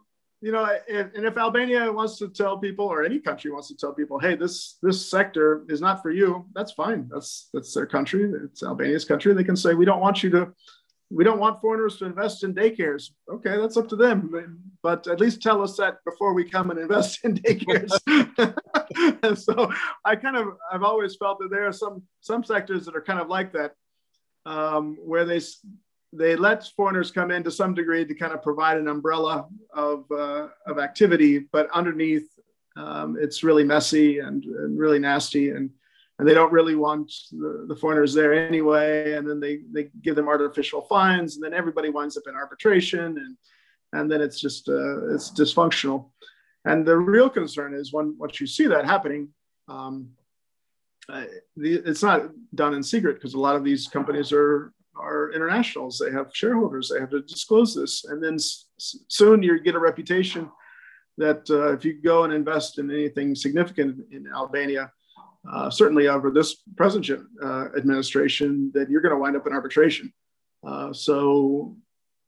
[0.41, 3.75] you know, if, and if Albania wants to tell people, or any country wants to
[3.75, 7.09] tell people, hey, this this sector is not for you, that's fine.
[7.11, 8.31] That's that's their country.
[8.43, 9.33] It's Albania's country.
[9.33, 10.53] They can say we don't want you to,
[11.09, 13.09] we don't want foreigners to invest in daycares.
[13.31, 14.61] Okay, that's up to them.
[14.83, 17.97] But at least tell us that before we come and invest in daycares.
[19.23, 19.71] and so
[20.05, 23.19] I kind of I've always felt that there are some some sectors that are kind
[23.19, 23.73] of like that,
[24.45, 25.41] um, where they
[26.13, 30.05] they let foreigners come in to some degree to kind of provide an umbrella of,
[30.11, 32.27] uh, of activity, but underneath
[32.77, 35.49] um, it's really messy and, and, really nasty.
[35.49, 35.69] And,
[36.19, 39.13] and they don't really want the, the, foreigners there anyway.
[39.13, 43.17] And then they, they give them artificial fines and then everybody winds up in arbitration
[43.17, 43.37] and,
[43.93, 46.11] and then it's just, uh, it's dysfunctional.
[46.65, 49.29] And the real concern is when, once you see that happening,
[49.67, 50.09] um,
[51.09, 51.23] uh,
[51.55, 55.97] the, it's not done in secret because a lot of these companies are are internationals.
[55.97, 56.89] They have shareholders.
[56.89, 58.05] They have to disclose this.
[58.05, 58.65] And then s-
[59.07, 60.49] soon you get a reputation
[61.17, 64.91] that uh, if you go and invest in anything significant in Albania,
[65.51, 67.09] uh, certainly over this present
[67.41, 70.13] uh, administration, that you're going to wind up in arbitration.
[70.65, 71.75] Uh, so,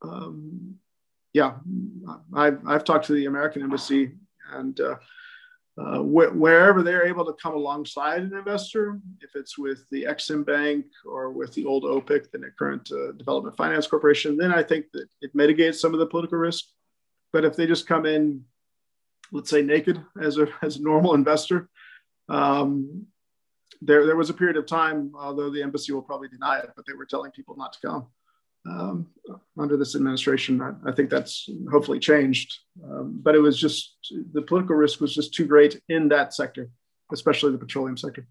[0.01, 0.75] um,
[1.33, 1.55] yeah,
[2.33, 4.13] I've, I've talked to the American embassy
[4.53, 4.79] and
[5.79, 10.45] uh, wh- wherever they're able to come alongside an investor, if it's with the Exim
[10.45, 14.87] Bank or with the old OPIC, the current uh, Development Finance Corporation, then I think
[14.93, 16.65] that it mitigates some of the political risk.
[17.31, 18.43] But if they just come in,
[19.31, 21.69] let's say naked as a, as a normal investor,
[22.27, 23.05] um,
[23.81, 26.85] there, there was a period of time, although the embassy will probably deny it, but
[26.85, 28.07] they were telling people not to come
[28.69, 29.07] um,
[29.57, 30.61] under this administration.
[30.61, 32.57] I, I, think that's hopefully changed.
[32.83, 33.95] Um, but it was just
[34.33, 36.69] the political risk was just too great in that sector,
[37.11, 38.27] especially the petroleum sector.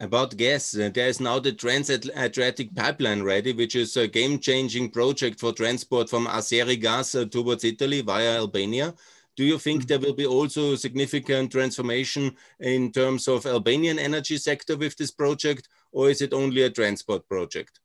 [0.00, 5.38] About gas, uh, there is now the Trans-Adriatic Pipeline ready, which is a game-changing project
[5.38, 8.94] for transport from Azeri gas uh, towards Italy via Albania.
[9.36, 9.86] Do you think mm-hmm.
[9.86, 15.68] there will be also significant transformation in terms of Albanian energy sector with this project,
[15.92, 17.78] or is it only a transport project?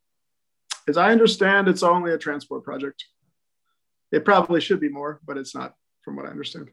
[0.88, 3.06] As I understand, it's only a transport project.
[4.12, 6.70] It probably should be more, but it's not, from what I understand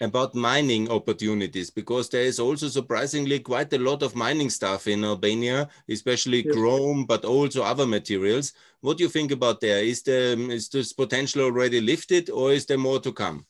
[0.00, 5.04] about mining opportunities because there is also surprisingly quite a lot of mining stuff in
[5.04, 6.54] Albania, especially yes.
[6.54, 8.52] chrome, but also other materials.
[8.80, 9.82] What do you think about there?
[9.82, 13.46] Is the is this potential already lifted, or is there more to come?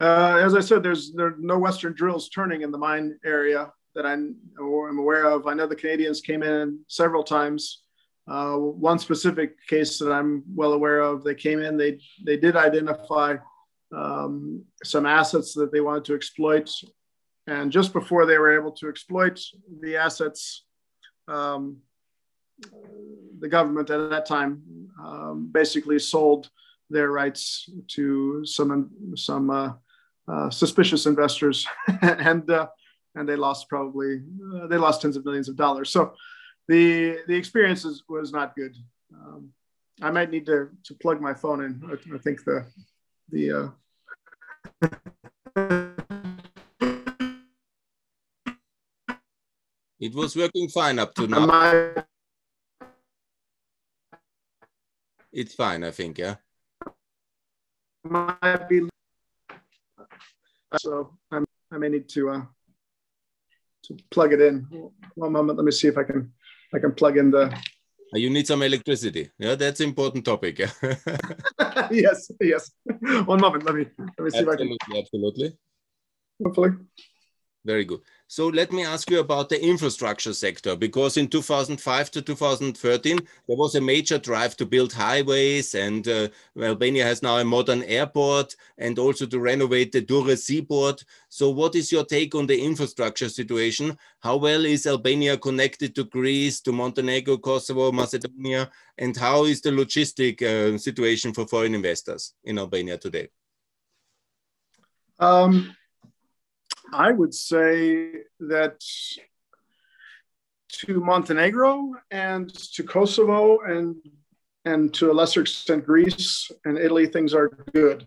[0.00, 3.72] Uh, as I said, there's there are no Western drills turning in the mine area
[3.94, 5.46] that I'm, I'm aware of.
[5.46, 7.82] I know the Canadians came in several times.
[8.28, 12.54] Uh, one specific case that I'm well aware of, they came in, they they did
[12.54, 13.36] identify
[13.94, 16.70] um, some assets that they wanted to exploit.
[17.48, 19.40] And just before they were able to exploit
[19.80, 20.64] the assets,
[21.26, 21.78] um,
[23.40, 24.62] the government at that time
[25.02, 26.48] um, basically sold
[26.90, 29.72] their rights to some some uh,
[30.28, 31.66] uh, suspicious investors,
[32.02, 32.68] and uh,
[33.14, 34.22] and they lost probably
[34.54, 35.90] uh, they lost tens of millions of dollars.
[35.90, 36.14] So
[36.68, 38.76] the the experience was not good.
[39.14, 39.50] Um,
[40.00, 41.82] I might need to to plug my phone in.
[41.86, 42.66] I, I think the
[43.28, 43.68] the uh,
[50.00, 52.04] it was working fine up to now.
[55.32, 56.36] It's fine, I think, yeah.
[58.04, 58.86] Might be
[60.76, 62.42] so I'm, I may need to uh,
[63.84, 64.66] to plug it in.
[65.14, 66.32] One moment, let me see if I can
[66.74, 67.54] I can plug in the
[68.14, 69.30] you need some electricity.
[69.38, 70.58] Yeah, that's important topic.
[71.90, 72.70] yes, yes.
[73.24, 73.64] One moment.
[73.64, 74.96] Let me let me see absolutely, if I can.
[74.98, 75.58] Absolutely.
[76.44, 76.70] Hopefully.
[77.64, 78.00] Very good.
[78.32, 83.56] So let me ask you about the infrastructure sector, because in 2005 to 2013, there
[83.58, 86.28] was a major drive to build highways, and uh,
[86.58, 91.04] Albania has now a modern airport and also to renovate the Durrës seaport.
[91.28, 93.98] So, what is your take on the infrastructure situation?
[94.20, 99.72] How well is Albania connected to Greece, to Montenegro, Kosovo, Macedonia, and how is the
[99.72, 103.28] logistic uh, situation for foreign investors in Albania today?
[105.18, 105.76] Um,
[106.92, 108.84] I would say that
[110.68, 113.96] to Montenegro and to Kosovo and
[114.64, 118.04] and to a lesser extent Greece and Italy, things are good.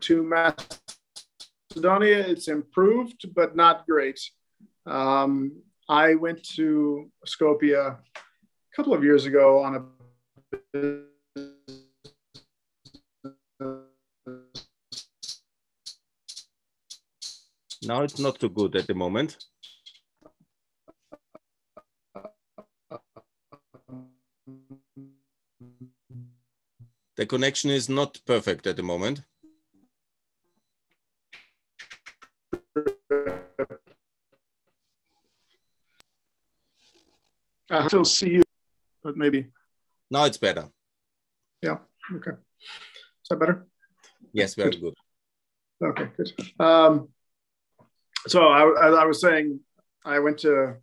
[0.00, 0.22] To
[1.74, 4.18] Macedonia, it's improved, but not great.
[4.84, 7.98] Um, I went to Skopje a
[8.74, 9.82] couple of years ago on a
[17.84, 19.36] Now it's not so good at the moment.
[27.16, 29.22] The connection is not perfect at the moment.
[37.70, 38.42] I still see you,
[39.02, 39.48] but maybe.
[40.10, 40.68] Now it's better.
[41.62, 41.78] Yeah.
[42.14, 42.32] Okay.
[42.32, 43.66] Is that better?
[44.32, 44.94] Yes, very good.
[45.80, 45.88] good.
[45.88, 46.32] Okay, good.
[46.60, 47.08] Um,
[48.26, 49.60] so I, I, was saying,
[50.04, 50.76] I went to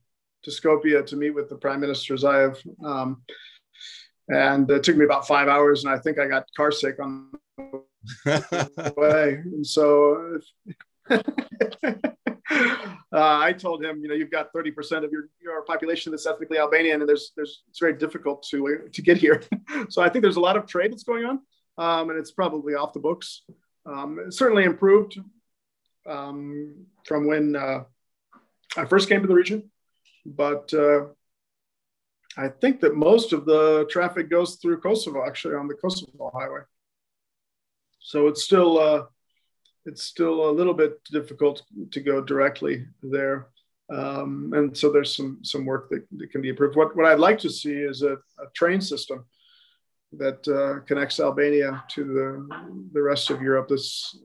[0.43, 3.21] to Skopje to meet with the Prime Minister Zaev, um,
[4.29, 7.31] and it took me about five hours, and I think I got car sick on
[8.25, 9.41] the way.
[9.43, 10.39] And so
[11.09, 11.17] uh,
[13.11, 17.01] I told him, you know, you've got 30% of your, your population that's ethnically Albanian,
[17.01, 19.43] and there's there's it's very difficult to to get here.
[19.89, 21.39] so I think there's a lot of trade that's going on,
[21.77, 23.43] um, and it's probably off the books.
[23.85, 25.17] Um, certainly improved
[26.09, 27.83] um, from when uh,
[28.75, 29.71] I first came to the region,
[30.25, 31.05] but uh,
[32.37, 36.61] I think that most of the traffic goes through Kosovo, actually on the Kosovo highway.
[37.99, 39.03] So it's still uh,
[39.85, 43.47] it's still a little bit difficult to go directly there.
[43.91, 46.75] Um, and so there's some some work that, that, can be improved.
[46.75, 49.25] What what I'd like to see is a, a train system
[50.13, 53.67] that uh, connects Albania to the the rest of Europe.
[53.67, 54.15] This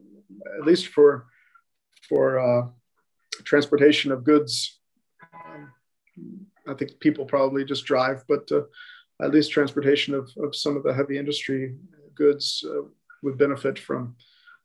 [0.59, 1.27] at least for
[2.09, 2.69] for uh,
[3.45, 4.81] transportation of goods.
[5.35, 5.73] Um,
[6.69, 8.63] I think people probably just drive, but uh,
[9.23, 11.75] at least transportation of, of some of the heavy industry
[12.15, 12.83] goods uh,
[13.23, 14.17] would benefit from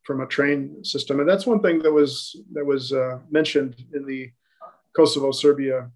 [0.03, 1.19] from a train system.
[1.19, 4.31] And that's one thing that was that was uh, mentioned in the
[4.95, 5.91] Kosovo Serbia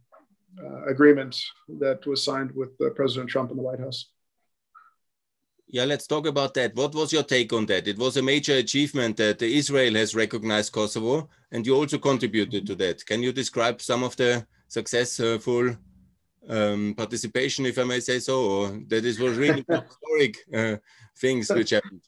[0.64, 1.42] uh, agreement
[1.80, 4.13] that was signed with President Trump in the White House.
[5.68, 6.76] Yeah, let's talk about that.
[6.76, 7.88] What was your take on that?
[7.88, 12.76] It was a major achievement that Israel has recognized Kosovo, and you also contributed to
[12.76, 13.06] that.
[13.06, 15.76] Can you describe some of the successful
[16.50, 20.78] um, participation, if I may say so, or that it was really historic uh,
[21.18, 22.02] things which happened?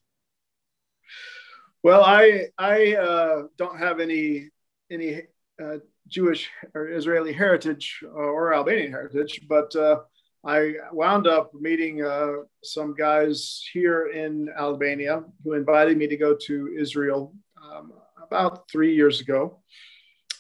[1.82, 4.50] Well, I I uh, don't have any
[4.92, 5.24] any
[5.64, 5.78] uh,
[6.08, 10.02] Jewish or Israeli heritage or Albanian heritage, but uh,
[10.46, 12.34] I wound up meeting uh,
[12.64, 17.34] some guys here in Albania who invited me to go to Israel
[17.64, 19.60] um, about three years ago.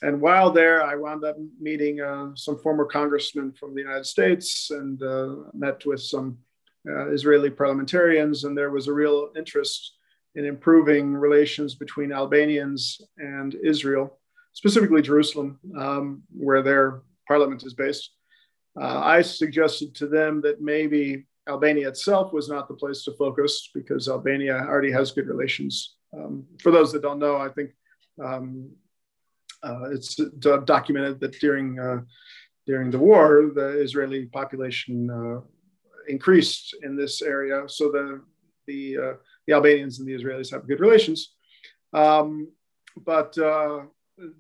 [0.03, 4.69] And while there, I wound up meeting uh, some former congressmen from the United States
[4.69, 6.37] and uh, met with some
[6.87, 8.43] uh, Israeli parliamentarians.
[8.43, 9.95] And there was a real interest
[10.35, 14.19] in improving relations between Albanians and Israel,
[14.53, 18.11] specifically Jerusalem, um, where their parliament is based.
[18.79, 23.69] Uh, I suggested to them that maybe Albania itself was not the place to focus
[23.73, 25.95] because Albania already has good relations.
[26.13, 27.71] Um, for those that don't know, I think
[28.23, 28.71] um,
[29.63, 32.01] uh, it's documented that during uh,
[32.65, 35.41] during the war, the Israeli population uh,
[36.07, 38.21] increased in this area, so the
[38.67, 39.13] the uh,
[39.47, 41.33] the Albanians and the Israelis have good relations.
[41.93, 42.51] Um,
[42.97, 43.81] but uh,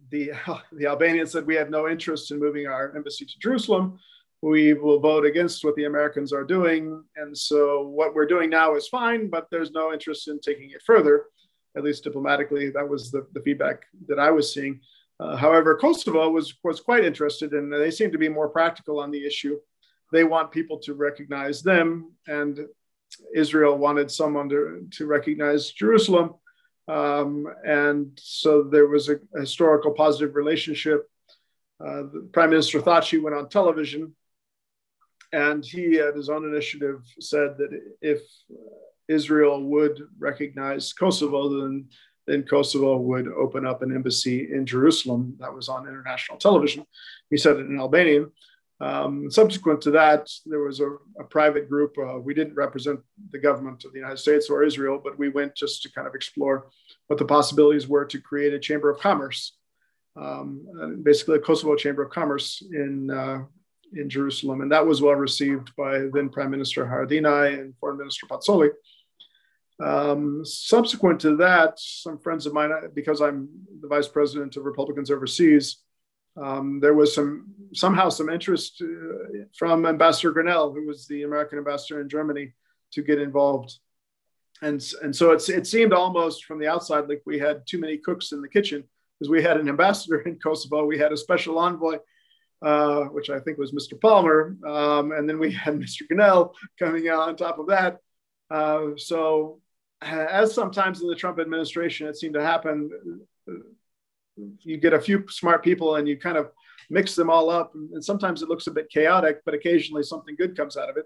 [0.09, 0.31] the
[0.71, 3.99] the Albanians said we have no interest in moving our embassy to Jerusalem
[4.41, 7.03] we will vote against what the Americans are doing.
[7.15, 10.83] And so what we're doing now is fine, but there's no interest in taking it
[10.85, 11.25] further,
[11.75, 12.69] at least diplomatically.
[12.69, 14.81] That was the, the feedback that I was seeing.
[15.19, 19.11] Uh, however, Kosovo was, was quite interested and they seem to be more practical on
[19.11, 19.57] the issue.
[20.11, 22.59] They want people to recognize them, and
[23.33, 26.35] Israel wanted someone to, to recognize Jerusalem.
[26.87, 31.09] Um, and so there was a, historical positive relationship.
[31.83, 34.13] Uh, Prime Minister Thaçi went on television
[35.35, 37.71] and he, at his own initiative, said that
[38.01, 38.21] if
[39.07, 41.89] Israel would recognize Kosovo, then,
[42.25, 45.35] then Kosovo would open up an embassy in Jerusalem.
[45.41, 46.85] That was on international television.
[47.29, 48.31] He said it in Albanian.
[48.79, 51.97] Um, subsequent to that, there was a, a private group.
[51.97, 52.99] Uh, we didn't represent
[53.31, 56.15] the government of the United States or Israel, but we went just to kind of
[56.15, 56.67] explore
[57.07, 59.57] what the possibilities were to create a chamber of commerce,
[60.15, 60.65] um,
[61.03, 63.39] basically a Kosovo chamber of commerce in uh,
[63.95, 64.61] in Jerusalem.
[64.61, 68.69] And that was well received by then Prime Minister Haradinaj and Foreign Minister Pacolli.
[69.83, 73.49] Um, subsequent to that, some friends of mine, because I'm
[73.81, 75.81] the vice president of Republicans overseas,
[76.37, 81.57] um, there was some somehow some interest uh, from Ambassador Grenell, who was the American
[81.57, 82.53] ambassador in Germany,
[82.91, 83.77] to get involved.
[84.61, 87.97] And, and so it's, it seemed almost from the outside like we had too many
[87.97, 88.83] cooks in the kitchen
[89.19, 91.97] because we had an ambassador in Kosovo, we had a special envoy
[92.61, 93.99] uh, which I think was Mr.
[93.99, 94.55] Palmer.
[94.65, 96.01] Um, and then we had Mr.
[96.09, 97.99] Grenell coming out on top of that.
[98.49, 99.59] Uh, so,
[100.01, 102.89] as sometimes in the Trump administration, it seemed to happen,
[104.61, 106.51] you get a few smart people and you kind of
[106.89, 107.73] mix them all up.
[107.73, 111.05] And sometimes it looks a bit chaotic, but occasionally something good comes out of it.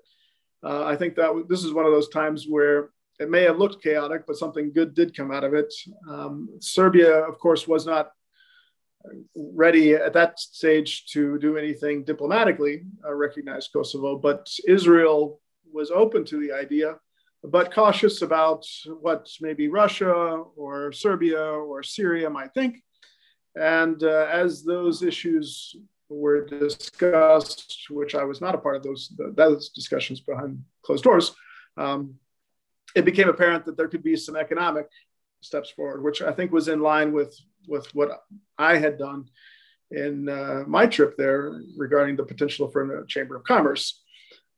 [0.64, 2.90] Uh, I think that this is one of those times where
[3.20, 5.74] it may have looked chaotic, but something good did come out of it.
[6.10, 8.12] Um, Serbia, of course, was not
[9.36, 15.40] ready at that stage to do anything diplomatically uh, recognize Kosovo, but Israel
[15.72, 16.96] was open to the idea,
[17.44, 18.66] but cautious about
[19.00, 20.14] what maybe Russia
[20.56, 22.84] or Serbia or Syria might think.
[23.56, 25.76] And uh, as those issues
[26.10, 31.36] were discussed, which I was not a part of those, those discussions behind closed doors,
[31.78, 32.16] um,
[32.96, 34.88] it became apparent that there could be some economic
[35.42, 38.24] steps forward, which I think was in line with with what
[38.58, 39.30] I had done
[39.92, 44.02] in uh, my trip there regarding the potential for a chamber of commerce.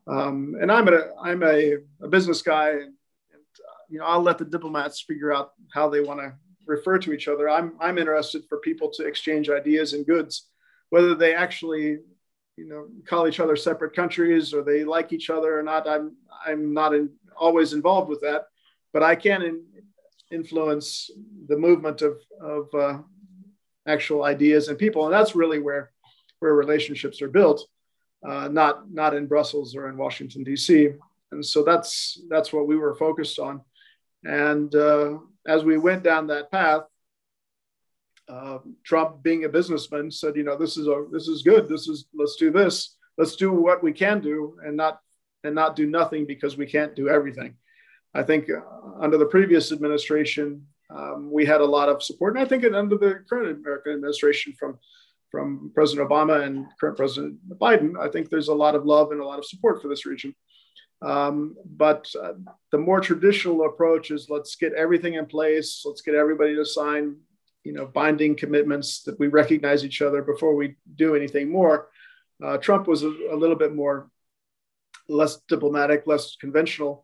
[0.07, 4.21] Um, and I'm a I'm a, a business guy, and, and uh, you know I'll
[4.21, 6.33] let the diplomats figure out how they want to
[6.65, 7.49] refer to each other.
[7.49, 10.47] I'm I'm interested for people to exchange ideas and goods,
[10.89, 11.99] whether they actually
[12.57, 15.87] you know call each other separate countries or they like each other or not.
[15.87, 18.47] I'm I'm not in, always involved with that,
[18.93, 19.63] but I can in,
[20.31, 21.09] influence
[21.47, 22.99] the movement of, of uh,
[23.87, 25.05] actual ideas and people.
[25.05, 25.91] And that's really where,
[26.39, 27.67] where relationships are built,
[28.27, 30.89] uh, not, not in Brussels or in Washington, D.C.
[31.31, 33.61] And so that's, that's what we were focused on.
[34.23, 35.17] And uh,
[35.47, 36.83] as we went down that path,
[38.31, 41.67] uh, Trump, being a businessman, said, "You know, this is a this is good.
[41.67, 42.95] This is let's do this.
[43.17, 45.01] Let's do what we can do, and not
[45.43, 47.55] and not do nothing because we can't do everything."
[48.13, 48.61] I think uh,
[48.99, 52.97] under the previous administration, um, we had a lot of support, and I think under
[52.97, 54.79] the current American administration from
[55.31, 59.21] from President Obama and current President Biden, I think there's a lot of love and
[59.21, 60.35] a lot of support for this region.
[61.01, 62.33] Um, but uh,
[62.71, 65.83] the more traditional approach is let's get everything in place.
[65.85, 67.15] Let's get everybody to sign,
[67.63, 71.87] you know, binding commitments that we recognize each other before we do anything more.
[72.43, 74.09] Uh, Trump was a, a, little bit more
[75.07, 77.03] less diplomatic, less conventional,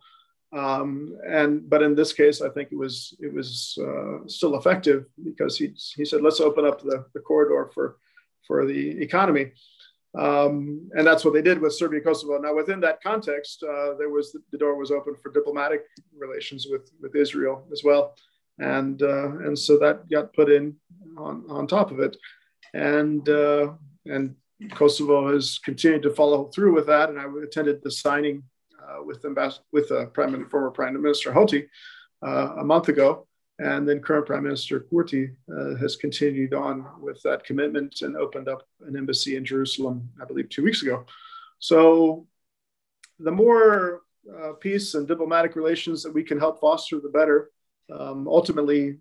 [0.56, 5.06] um, and but in this case, I think it was it was uh, still effective
[5.24, 7.98] because he he said let's open up the, the corridor for
[8.46, 9.52] for the economy.
[10.18, 12.40] Um, and that's what they did with Serbia Kosovo.
[12.40, 15.82] Now, within that context, uh, there was the door was open for diplomatic
[16.18, 18.16] relations with, with Israel as well,
[18.58, 20.76] and uh, and so that got put in
[21.18, 22.18] on, on top of it,
[22.74, 23.74] and uh,
[24.06, 24.34] and
[24.72, 27.10] Kosovo has continued to follow through with that.
[27.10, 28.44] And I attended the signing
[28.82, 31.68] uh, with ambas- with uh, Prime former Prime Minister Hoti
[32.26, 33.28] uh, a month ago,
[33.60, 38.48] and then current Prime Minister Kurti uh, has continued on with that commitment and opened
[38.48, 41.06] up an embassy in Jerusalem, I believe, two weeks ago.
[41.60, 42.28] So
[43.20, 44.02] the more
[44.60, 47.50] peace and diplomatic relations that we can help foster, the better.
[47.90, 48.98] Um, ultimately,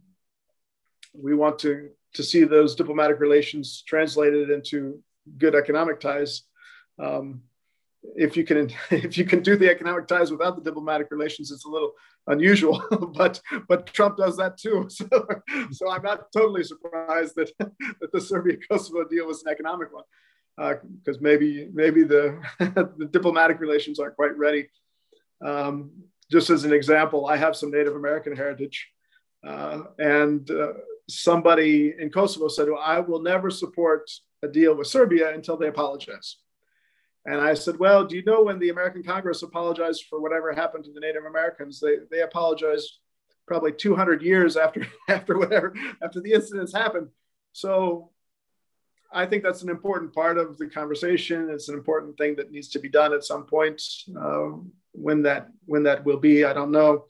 [1.13, 5.03] we want to, to see those diplomatic relations translated into
[5.39, 6.43] good economic ties.
[6.99, 7.43] Um,
[8.15, 11.65] if you can if you can do the economic ties without the diplomatic relations, it's
[11.65, 11.93] a little
[12.27, 12.83] unusual.
[13.15, 14.89] but but Trump does that too.
[14.97, 15.09] So,
[15.71, 20.05] so I'm not totally surprised that that the Serbia Kosovo deal was an economic one,
[20.57, 24.69] because uh, maybe maybe the the diplomatic relations aren't quite ready.
[25.45, 25.91] Um,
[26.31, 28.89] just as an example, I have some Native American heritage,
[29.47, 30.73] uh, and uh,
[31.09, 34.11] somebody in Kosovo said, well, "I will never support
[34.43, 36.37] a deal with Serbia until they apologize."
[37.27, 40.85] And I said, Well, do you know when the American Congress apologized for whatever happened
[40.85, 41.81] to the Native Americans?
[41.81, 42.99] They, they apologized
[43.47, 47.09] probably 200 years after, after whatever, after the incidents happened.
[47.53, 48.11] So
[49.13, 51.51] I think that's an important part of the conversation.
[51.51, 53.83] It's an important thing that needs to be done at some point.
[54.19, 54.51] Uh,
[54.93, 57.07] when that when that will be, I don't know.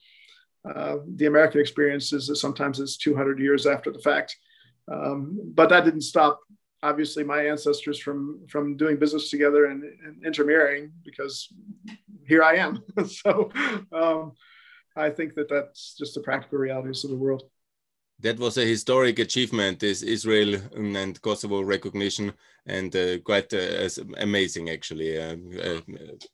[0.69, 4.37] Uh, the American experience is that sometimes it's 200 years after the fact.
[4.91, 6.41] Um, but that didn't stop
[6.87, 8.18] obviously my ancestors from
[8.49, 11.34] from doing business together and, and intermarrying because
[12.30, 12.72] here I am.
[13.20, 13.51] so
[13.93, 14.32] um,
[14.97, 17.43] I think that that's just the practical realities of the world.
[18.20, 22.32] That was a historic achievement, this Israel and Kosovo recognition,
[22.64, 25.11] and uh, quite uh, amazing, actually.
[25.18, 25.80] Uh, uh,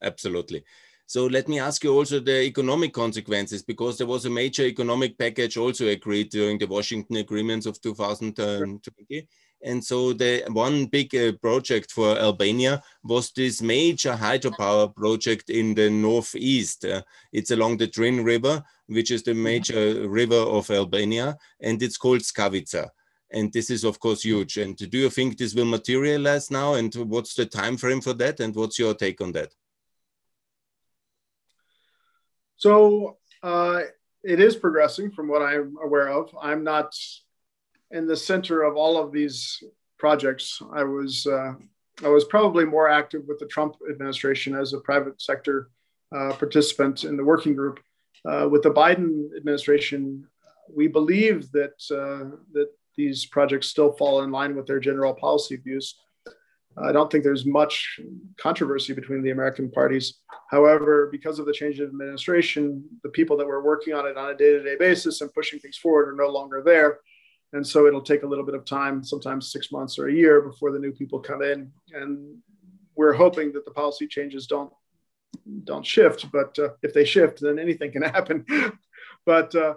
[0.01, 0.63] absolutely.
[1.07, 5.19] So let me ask you also the economic consequences, because there was a major economic
[5.19, 8.95] package also agreed during the Washington agreements of 2020.
[9.11, 9.23] Sure.
[9.65, 15.75] And so the one big uh, project for Albania was this major hydropower project in
[15.75, 16.85] the northeast.
[16.85, 17.03] Uh,
[17.33, 22.21] it's along the Drin River, which is the major river of Albania, and it's called
[22.21, 22.89] Skavica.
[23.31, 24.59] And this is of course huge.
[24.59, 26.75] And do you think this will materialize now?
[26.75, 28.41] And what's the time frame for that?
[28.41, 29.55] And what's your take on that?
[32.57, 33.83] So uh,
[34.23, 36.37] it is progressing from what I'm aware of.
[36.41, 36.95] I'm not
[37.93, 39.63] in the center of all of these
[39.99, 40.61] projects.
[40.73, 41.53] I was uh,
[42.05, 45.71] I was probably more active with the Trump administration as a private sector
[46.17, 47.79] uh, participant in the working group.
[48.29, 50.27] Uh, with the Biden administration,
[50.75, 55.57] we believe that uh, that these projects still fall in line with their general policy
[55.57, 55.95] views.
[56.77, 58.01] I don't think there's much
[58.39, 60.21] controversy between the American parties.
[60.51, 64.31] However, because of the change of administration, the people that were working on it on
[64.31, 67.01] a day to day basis and pushing things forward are no longer there
[67.53, 70.41] and so it'll take a little bit of time sometimes six months or a year
[70.41, 71.71] before the new people come in.
[71.93, 72.39] And
[72.95, 74.73] we're hoping that the policy changes don't
[75.65, 78.45] don't shift but uh, if they shift then anything can happen.
[79.25, 79.75] But uh,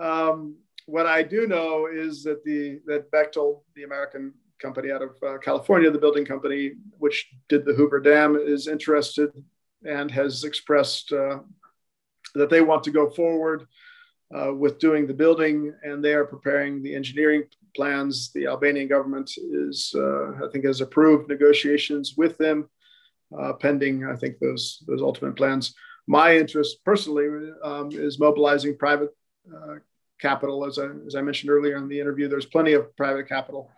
[0.00, 0.56] um,
[0.88, 5.36] what i do know is that the that bechtel the american company out of uh,
[5.38, 9.30] california the building company which did the hoover dam is interested
[9.84, 11.38] and has expressed uh,
[12.34, 13.66] that they want to go forward
[14.36, 17.44] uh, with doing the building, and they are preparing the engineering
[17.74, 18.30] plans.
[18.32, 22.68] The Albanian government is, uh, I think, has approved negotiations with them,
[23.38, 25.74] uh, pending, I think, those those ultimate plans.
[26.06, 29.14] My interest personally um, is mobilizing private
[29.54, 29.76] uh,
[30.20, 32.28] capital, as I, as I mentioned earlier in the interview.
[32.28, 33.70] There's plenty of private capital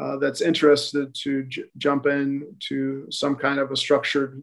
[0.00, 4.42] uh, that's interested to j- jump in to some kind of a structured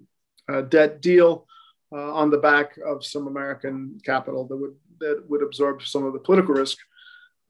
[0.49, 1.47] uh, debt deal.
[1.89, 6.13] Uh, on the back of some American capital that would that would absorb some of
[6.13, 6.77] the political risk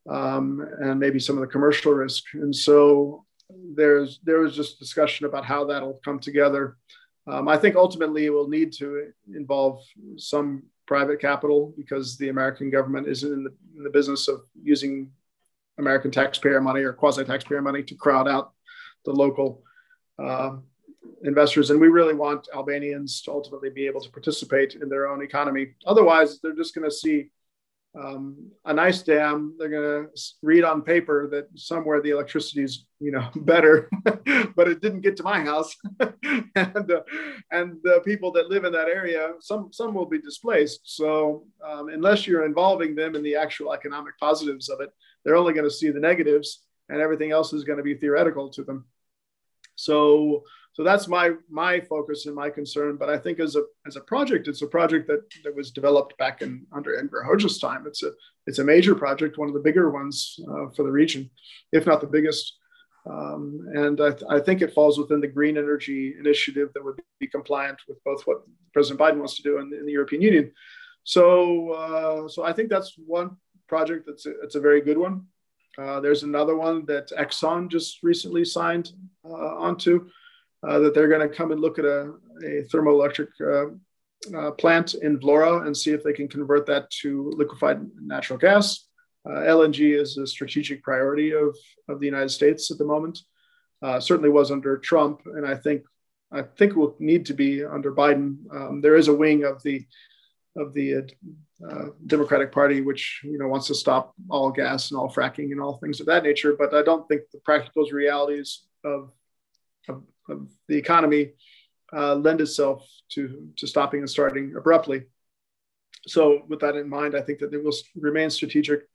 [0.09, 2.23] um, and maybe some of the commercial risk.
[2.33, 3.25] And so
[3.75, 6.77] there's there was just discussion about how that'll come together.
[7.27, 9.81] Um, I think ultimately it will need to involve
[10.17, 15.11] some private capital because the American government isn't in the, in the business of using
[15.77, 18.53] American taxpayer money or quasi taxpayer money to crowd out
[19.05, 19.61] the local
[20.17, 20.55] uh,
[21.23, 25.21] investors, and we really want Albanians to ultimately be able to participate in their own
[25.21, 25.73] economy.
[25.85, 27.29] Otherwise, they're just going to see
[27.95, 29.55] um, a nice dam.
[29.57, 33.89] They're going to read on paper that somewhere the electricity is, you know, better,
[34.55, 35.75] but it didn't get to my house.
[35.99, 37.01] and uh,
[37.51, 40.81] and the people that live in that area, some some will be displaced.
[40.83, 44.89] So um, unless you're involving them in the actual economic positives of it,
[45.23, 48.49] they're only going to see the negatives, and everything else is going to be theoretical
[48.51, 48.85] to them.
[49.75, 50.43] So
[50.77, 52.97] so that's my my focus and my concern.
[52.97, 56.15] But I think as a as a project, it's a project that that was developed
[56.19, 57.85] back in under Enver Hoxha's time.
[57.87, 58.11] It's a
[58.45, 61.31] it's a major project, one of the bigger ones uh, for the region,
[61.71, 62.57] if not the biggest.
[63.09, 66.99] Um, and I, th- I, think it falls within the green energy initiative that would
[67.21, 68.41] be compliant with both what
[68.73, 70.51] President Biden wants to do in the European Union.
[71.05, 73.37] So, uh, so I think that's one
[73.69, 75.25] project that's a, it's a very good one.
[75.77, 78.91] Uh, there's another one that Exxon just recently signed
[79.23, 80.09] uh, onto,
[80.65, 82.13] uh, that they're going to come and look at a,
[82.43, 87.31] a thermoelectric uh, uh, plant in Vlora and see if they can convert that to
[87.35, 88.87] liquefied natural gas.
[89.27, 91.55] Uh, LNG is a strategic priority of,
[91.89, 93.19] of the United States at the moment.
[93.99, 95.83] Certainly was under Trump, and I think
[96.31, 98.37] I think will need to be under Biden.
[98.53, 99.85] Um, there is a wing of the
[100.57, 101.07] of the
[101.69, 105.61] uh, Democratic Party, which you know wants to stop all gas and all fracking and
[105.61, 106.55] all things of that nature.
[106.57, 109.11] But I don't think the practical realities of
[109.87, 111.31] of, of the economy
[111.93, 115.03] uh, lend itself to, to stopping and starting abruptly.
[116.07, 118.87] So, with that in mind, I think that it will remain strategic.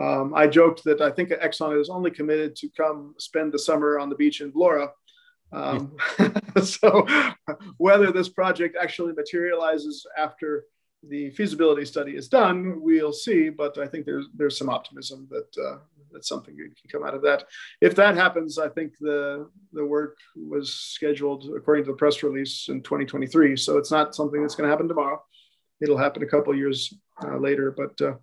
[0.00, 3.98] Um, I joked that I think Exxon is only committed to come spend the summer
[3.98, 4.90] on the beach in Vlora.
[5.52, 5.96] Um,
[6.62, 7.06] so,
[7.78, 10.64] whether this project actually materializes after
[11.08, 13.50] the feasibility study is done, we'll see.
[13.50, 15.78] But I think there's there's some optimism that uh,
[16.14, 17.44] that something good can come out of that.
[17.80, 22.68] If that happens, I think the the work was scheduled according to the press release
[22.68, 23.56] in 2023.
[23.56, 25.22] So it's not something that's going to happen tomorrow.
[25.82, 27.70] It'll happen a couple years uh, later.
[27.76, 28.14] But uh,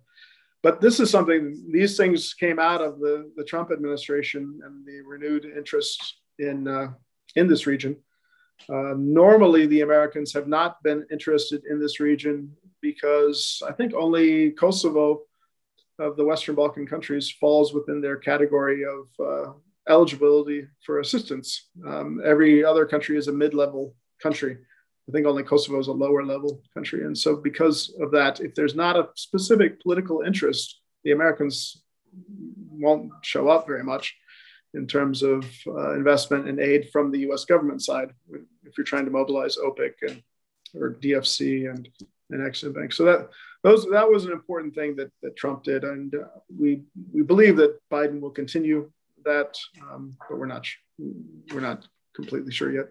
[0.62, 1.70] but this is something.
[1.70, 6.00] These things came out of the the Trump administration and the renewed interest
[6.38, 6.88] in uh,
[7.36, 7.96] in this region.
[8.68, 14.50] Uh, normally, the Americans have not been interested in this region because I think only
[14.52, 15.22] Kosovo
[16.02, 19.52] of the Western Balkan countries falls within their category of uh,
[19.88, 21.68] eligibility for assistance.
[21.86, 24.58] Um, every other country is a mid-level country.
[25.08, 27.04] I think only Kosovo is a lower level country.
[27.04, 31.82] And so because of that, if there's not a specific political interest, the Americans
[32.70, 34.14] won't show up very much
[34.74, 38.10] in terms of uh, investment and aid from the US government side
[38.64, 40.22] if you're trying to mobilize OPIC and
[40.74, 41.88] or DFC and,
[42.30, 42.92] and Exim Bank.
[42.92, 43.28] So that
[43.62, 46.82] those that was an important thing that, that Trump did, and uh, we
[47.12, 48.90] we believe that Biden will continue
[49.24, 49.56] that,
[49.90, 50.66] um, but we're not
[50.98, 52.88] we're not completely sure yet.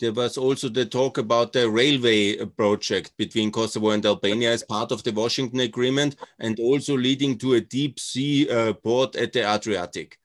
[0.00, 4.90] There was also the talk about the railway project between Kosovo and Albania as part
[4.90, 9.48] of the Washington Agreement, and also leading to a deep sea uh, port at the
[9.48, 10.18] Adriatic.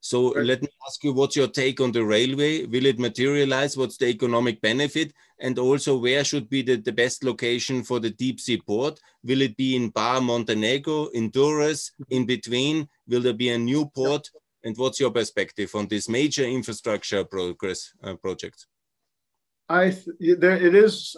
[0.00, 0.46] So right.
[0.46, 2.64] let me ask you, what's your take on the railway?
[2.64, 3.76] Will it materialize?
[3.76, 5.12] What's the economic benefit?
[5.38, 8.98] And also, where should be the, the best location for the deep sea port?
[9.22, 12.88] Will it be in Bar, Montenegro, in Durrës, in between?
[13.06, 14.28] Will there be a new port?
[14.64, 18.66] And what's your perspective on this major infrastructure progress uh, project?
[19.68, 21.16] I there, it is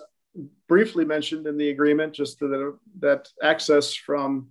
[0.68, 4.50] briefly mentioned in the agreement, just that that access from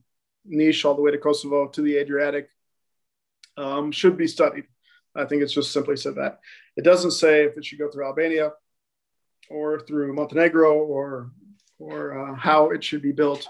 [0.49, 2.49] Niš all the way to Kosovo to the Adriatic
[3.57, 4.65] um, should be studied.
[5.15, 6.39] I think it's just simply said that.
[6.77, 8.53] It doesn't say if it should go through Albania
[9.49, 11.31] or through Montenegro or
[11.79, 13.47] or uh, how it should be built.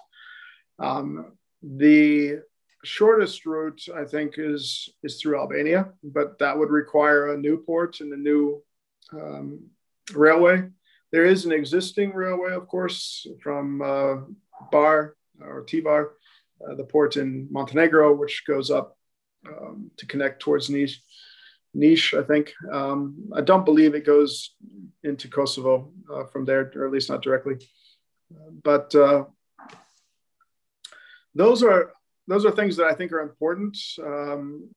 [0.80, 2.40] Um, the
[2.84, 8.00] shortest route, I think, is is through Albania, but that would require a new port
[8.00, 8.64] and a new
[9.14, 9.70] um,
[10.14, 10.70] railway.
[11.12, 14.16] There is an existing railway, of course, from uh,
[14.72, 16.12] Bar or Tivar,
[16.66, 18.98] uh, the port in Montenegro, which goes up
[19.48, 21.02] um, to connect towards niche.
[21.76, 22.54] Niš, I think.
[22.72, 24.56] Um, I don't believe it goes
[25.04, 27.56] into Kosovo uh, from there, or at least not directly.
[28.64, 29.26] But uh,
[31.34, 31.94] those are
[32.28, 34.70] those are things that I think are important, um,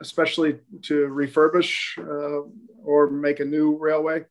[0.00, 2.48] especially to refurbish uh,
[2.84, 4.24] or make a new railway.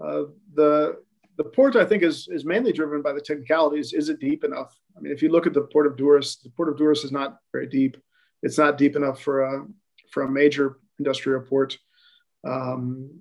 [0.00, 0.24] Uh,
[0.54, 1.02] the
[1.36, 3.92] the port, I think, is is mainly driven by the technicalities.
[3.92, 4.72] Is it deep enough?
[4.96, 7.12] I mean, if you look at the port of Durrës, the port of Durrës is
[7.12, 7.96] not very deep
[8.44, 9.66] it's not deep enough for a
[10.10, 11.76] for a major industrial port.
[12.46, 13.20] Um,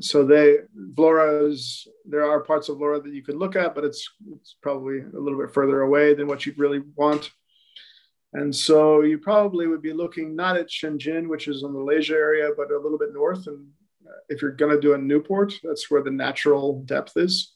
[0.00, 0.58] so they
[0.94, 4.06] Vlora is there are parts of Vlora that you could look at, but it's
[4.36, 7.30] it's probably a little bit further away than what you'd really want.
[8.34, 12.14] And so you probably would be looking not at Shëngjin, which is in the Malaysia
[12.14, 13.68] area, but a little bit north and
[14.28, 17.54] if you're going to do a new port, that's where the natural depth is.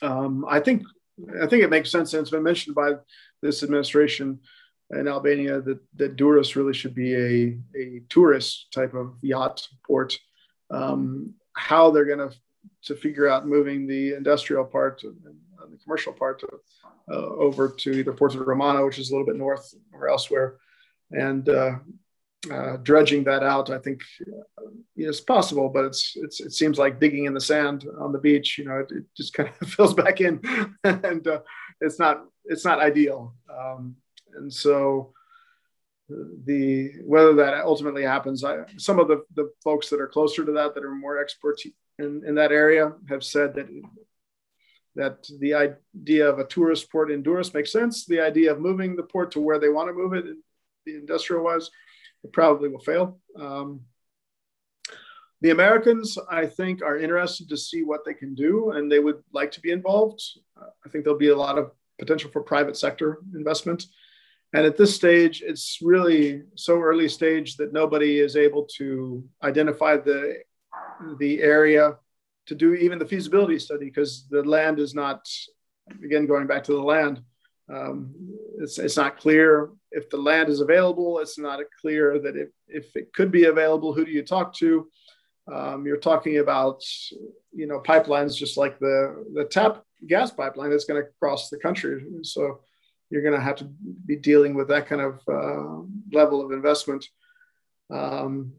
[0.00, 0.82] Um, I think
[1.40, 2.94] I think it makes sense, and it's been mentioned by
[3.42, 4.40] this administration
[4.92, 10.18] in Albania that, that Durrës really should be a, a tourist type of yacht port.
[10.70, 12.34] Um, how they're going to
[12.84, 15.16] to figure out moving the industrial part and
[15.70, 16.48] the commercial part to,
[17.10, 20.56] uh, over to either Porto Romano, which is a little bit north or elsewhere,
[21.10, 21.76] and uh,
[22.50, 26.98] uh, dredging that out, I think uh, is possible, but it's, it's it seems like
[26.98, 28.58] digging in the sand on the beach.
[28.58, 30.40] You know, it, it just kind of fills back in,
[30.84, 31.40] and uh,
[31.80, 33.34] it's not it's not ideal.
[33.48, 33.96] Um,
[34.34, 35.12] and so
[36.08, 40.52] the whether that ultimately happens, I, some of the the folks that are closer to
[40.52, 41.66] that that are more experts
[41.98, 43.68] in, in that area have said that
[44.94, 48.04] that the idea of a tourist port in Durrës makes sense.
[48.04, 50.26] The idea of moving the port to where they want to move it,
[50.84, 51.70] the industrial was
[52.24, 53.18] it probably will fail.
[53.38, 53.80] Um,
[55.40, 59.24] the Americans, I think, are interested to see what they can do, and they would
[59.32, 60.22] like to be involved.
[60.56, 63.86] Uh, I think there'll be a lot of potential for private sector investment.
[64.54, 69.96] And at this stage, it's really so early stage that nobody is able to identify
[69.96, 70.42] the
[71.18, 71.96] the area
[72.46, 75.26] to do even the feasibility study because the land is not.
[76.04, 77.20] Again, going back to the land,
[77.72, 78.14] um,
[78.58, 81.18] it's, it's not clear if the land is available.
[81.18, 84.88] It's not clear that if, if it could be available, who do you talk to?
[85.52, 86.82] Um, you're talking about,
[87.52, 91.58] you know, pipelines just like the, the tap gas pipeline that's going to cross the
[91.58, 92.04] country.
[92.22, 92.60] So
[93.12, 93.64] you're going to have to
[94.06, 95.82] be dealing with that kind of uh,
[96.12, 97.06] level of investment.
[97.92, 98.54] Um,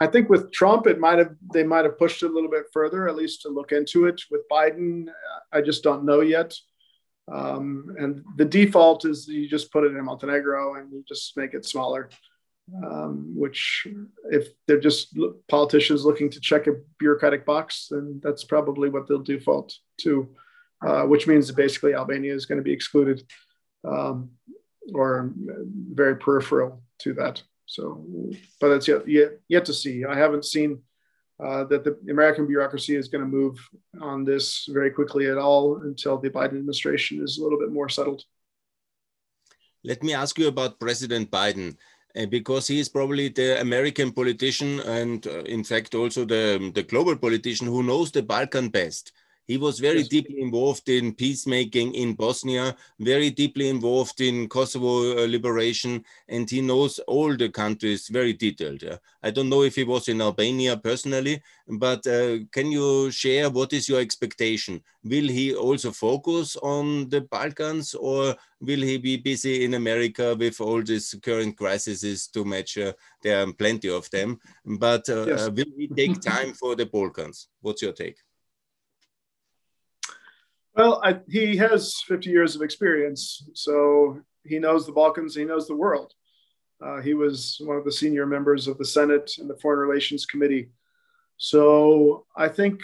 [0.00, 2.64] I think with Trump, it might have they might have pushed it a little bit
[2.72, 4.22] further, at least to look into it.
[4.30, 5.08] With Biden,
[5.52, 6.54] I just don't know yet.
[7.30, 11.52] Um, and the default is you just put it in Montenegro and you just make
[11.52, 12.08] it smaller.
[12.82, 13.86] Um, which,
[14.30, 15.18] if they're just
[15.48, 20.34] politicians looking to check a bureaucratic box, then that's probably what they'll default to,
[20.86, 23.22] uh, which means that basically Albania is going to be excluded
[23.86, 24.30] um,
[24.92, 25.32] or
[25.92, 27.42] very peripheral to that.
[27.66, 28.04] So,
[28.60, 30.04] but it's yet, yet, yet to see.
[30.04, 30.82] I haven't seen
[31.42, 33.58] uh, that the American bureaucracy is going to move
[34.00, 37.88] on this very quickly at all until the Biden administration is a little bit more
[37.88, 38.22] settled.
[39.82, 41.76] Let me ask you about President Biden.
[42.16, 46.84] Uh, because he is probably the American politician and, uh, in fact, also the, the
[46.84, 49.10] global politician who knows the Balkan best.
[49.46, 50.08] He was very yes.
[50.08, 56.62] deeply involved in peacemaking in Bosnia, very deeply involved in Kosovo uh, liberation, and he
[56.62, 58.82] knows all the countries very detailed.
[58.82, 58.96] Yeah?
[59.22, 63.74] I don't know if he was in Albania personally, but uh, can you share what
[63.74, 64.82] is your expectation?
[65.04, 70.58] Will he also focus on the Balkans, or will he be busy in America with
[70.60, 72.78] all these current crises to match?
[72.78, 75.50] Uh, there are plenty of them, but uh, yes.
[75.50, 77.48] will he take time for the Balkans?
[77.60, 78.16] What's your take?
[80.76, 85.68] Well, I, he has 50 years of experience, so he knows the Balkans, he knows
[85.68, 86.12] the world.
[86.84, 90.26] Uh, he was one of the senior members of the Senate and the Foreign Relations
[90.26, 90.70] Committee.
[91.36, 92.82] So I think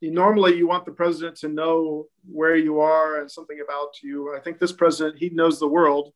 [0.00, 4.34] normally you want the president to know where you are and something about you.
[4.36, 6.12] I think this president, he knows the world.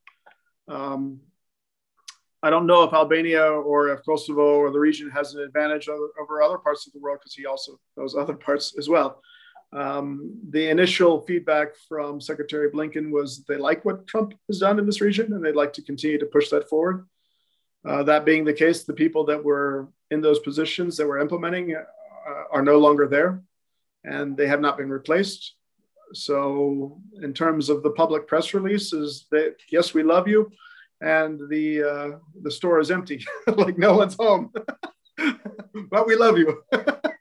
[0.68, 1.20] Um,
[2.42, 6.10] I don't know if Albania or if Kosovo or the region has an advantage over,
[6.20, 9.20] over other parts of the world because he also knows other parts as well.
[9.74, 14.86] Um, the initial feedback from Secretary Blinken was they like what Trump has done in
[14.86, 17.06] this region and they'd like to continue to push that forward.
[17.84, 21.74] Uh, that being the case, the people that were in those positions that were implementing
[21.74, 23.42] uh, are no longer there
[24.04, 25.54] and they have not been replaced.
[26.12, 30.52] So, in terms of the public press releases, that yes, we love you,
[31.00, 34.52] and the uh, the store is empty, like no one's home,
[35.90, 36.62] but we love you.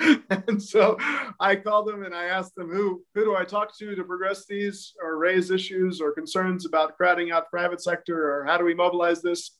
[0.30, 0.96] and so
[1.38, 4.46] I called them and I asked them who who do I talk to to progress
[4.46, 8.74] these or raise issues or concerns about crowding out private sector or how do we
[8.74, 9.56] mobilize this?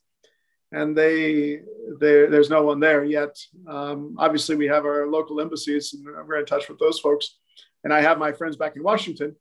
[0.71, 1.59] And they,
[1.99, 3.37] they there's no one there yet.
[3.67, 7.37] Um, obviously, we have our local embassies and we're in touch with those folks.
[7.83, 9.35] And I have my friends back in Washington,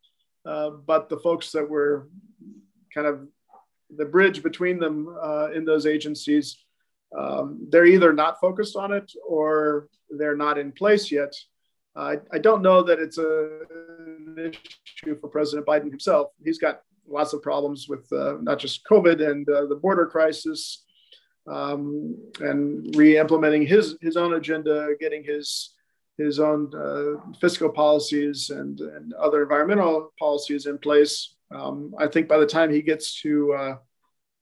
[0.45, 2.09] uh, but the folks that were
[2.93, 3.29] kind of
[3.97, 6.65] the bridge between them uh, in those agencies
[7.17, 11.35] um, they're either not focused on it or they're not in place yet.
[11.97, 13.61] Uh, I don't know that it's a,
[14.37, 16.29] an issue for President Biden himself.
[16.45, 20.85] He's got lots of problems with uh, not just COVID and uh, the border crisis,
[21.51, 25.75] um, and re-implementing his his own agenda, getting his
[26.17, 31.35] his own uh, fiscal policies and, and other environmental policies in place.
[31.51, 33.77] Um, I think by the time he gets to uh,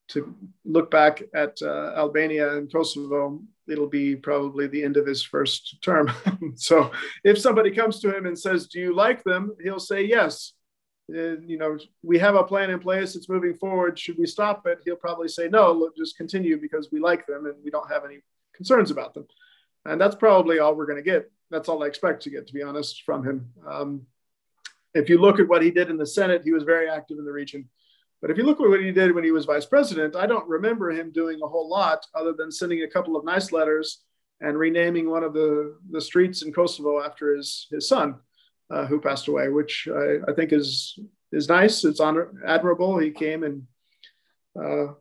[0.08, 5.22] to look back at uh, Albania and Kosovo, it'll be probably the end of his
[5.22, 6.10] first term.
[6.56, 6.90] so
[7.24, 10.52] if somebody comes to him and says, "Do you like them?" he'll say yes.
[11.10, 13.16] Uh, you know, we have a plan in place.
[13.16, 13.98] It's moving forward.
[13.98, 14.80] Should we stop it?
[14.84, 15.72] He'll probably say no.
[15.72, 18.18] Look, just continue because we like them and we don't have any
[18.54, 19.26] concerns about them.
[19.86, 21.30] And that's probably all we're going to get.
[21.50, 23.50] That's all I expect to get, to be honest, from him.
[23.66, 24.02] Um,
[24.92, 27.24] if you look at what he did in the Senate, he was very active in
[27.24, 27.70] the region.
[28.20, 30.48] But if you look at what he did when he was vice president, I don't
[30.48, 34.02] remember him doing a whole lot other than sending a couple of nice letters
[34.40, 38.16] and renaming one of the, the streets in Kosovo after his, his son,
[38.70, 40.98] uh, who passed away, which I, I, think is,
[41.32, 41.84] is nice.
[41.84, 42.98] It's honor, admirable.
[42.98, 43.62] He came and
[44.60, 44.94] uh,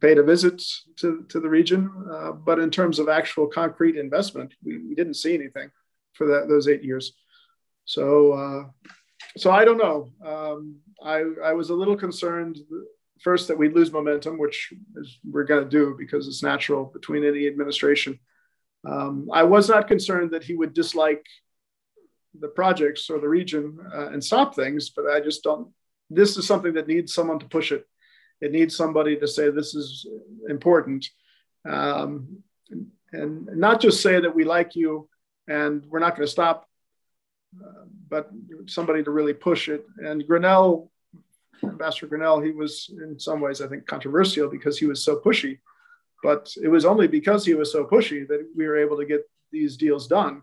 [0.00, 0.62] paid a visit
[0.96, 1.90] to, to the region.
[2.10, 5.70] Uh, but in terms of actual concrete investment, we, we didn't see anything
[6.12, 7.12] for that, those eight years.
[7.84, 8.90] So, uh,
[9.36, 10.10] so I don't know.
[10.24, 12.58] Um, I, I was a little concerned
[13.20, 17.24] first that we'd lose momentum, which is, we're going to do because it's natural between
[17.24, 18.18] any administration.
[18.88, 21.24] Um, I was not concerned that he would dislike
[22.38, 25.68] the projects or the region uh, and stop things, but I just don't.
[26.10, 27.86] This is something that needs someone to push it.
[28.40, 30.06] It needs somebody to say this is
[30.48, 31.06] important,
[31.66, 32.42] um,
[33.12, 35.08] and not just say that we like you
[35.46, 36.68] and we're not going to stop
[38.08, 38.30] but
[38.66, 39.86] somebody to really push it.
[39.98, 40.88] And Grenell,
[41.62, 45.58] Ambassador Grenell, he was in some ways, I think, controversial because he was so pushy.
[46.22, 49.28] But it was only because he was so pushy that we were able to get
[49.52, 50.42] these deals done,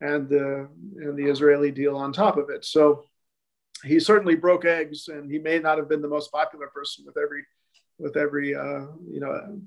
[0.00, 2.64] and the and the Israeli deal on top of it.
[2.64, 3.04] So
[3.84, 7.16] he certainly broke eggs, and he may not have been the most popular person with
[7.16, 7.42] every
[7.98, 9.60] with every uh, you know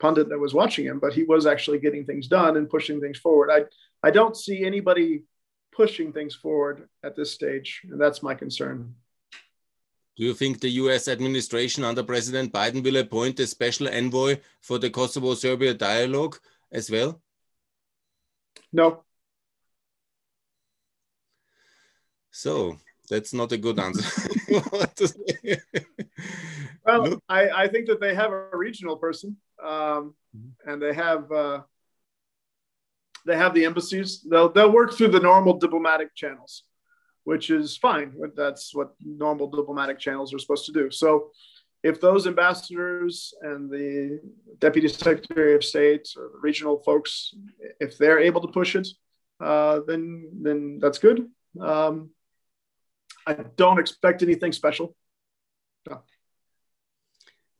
[0.00, 3.18] pundit that was watching him, but he was actually getting things done and pushing things
[3.18, 3.50] forward.
[3.50, 3.66] I
[4.06, 5.24] I don't see anybody
[5.78, 8.92] pushing things forward at this stage, and that's my concern.
[10.16, 14.80] Do you think the US administration under President Biden will appoint a special envoy for
[14.80, 16.36] the Kosovo Serbia dialogue
[16.72, 17.22] as well?
[18.72, 19.04] No.
[22.32, 22.76] So
[23.08, 24.04] that's not a good answer.
[26.84, 30.70] well, I, I, think that they have a regional person um, mm-hmm.
[30.70, 31.60] and they have uh,
[33.28, 34.22] they have the embassies.
[34.28, 36.64] They'll they'll work through the normal diplomatic channels,
[37.24, 38.14] which is fine.
[38.34, 40.90] That's what normal diplomatic channels are supposed to do.
[40.90, 41.30] So,
[41.82, 44.20] if those ambassadors and the
[44.58, 47.34] deputy secretary of state or the regional folks,
[47.80, 48.88] if they're able to push it,
[49.40, 51.28] uh, then then that's good.
[51.60, 52.10] Um,
[53.26, 54.96] I don't expect anything special.
[55.88, 56.02] No.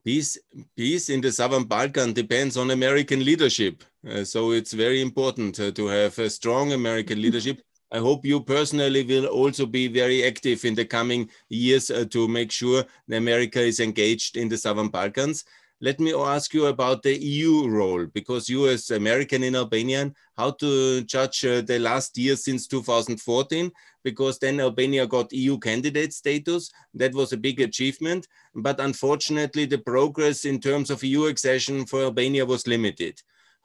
[0.09, 0.39] Peace,
[0.74, 3.85] peace in the Southern Balkan depends on American leadership.
[4.09, 7.60] Uh, so it's very important uh, to have a strong American leadership.
[7.93, 12.26] I hope you personally will also be very active in the coming years uh, to
[12.26, 15.44] make sure that America is engaged in the Southern Balkans.
[15.82, 20.52] Let me ask you about the EU role, because you as American in Albania, how
[20.52, 23.70] to judge uh, the last year since 2014,
[24.10, 26.62] because then Albania got EU candidate status.
[26.94, 28.22] That was a big achievement.
[28.55, 33.14] But unfortunately, the progress in terms of EU accession for Albania was limited.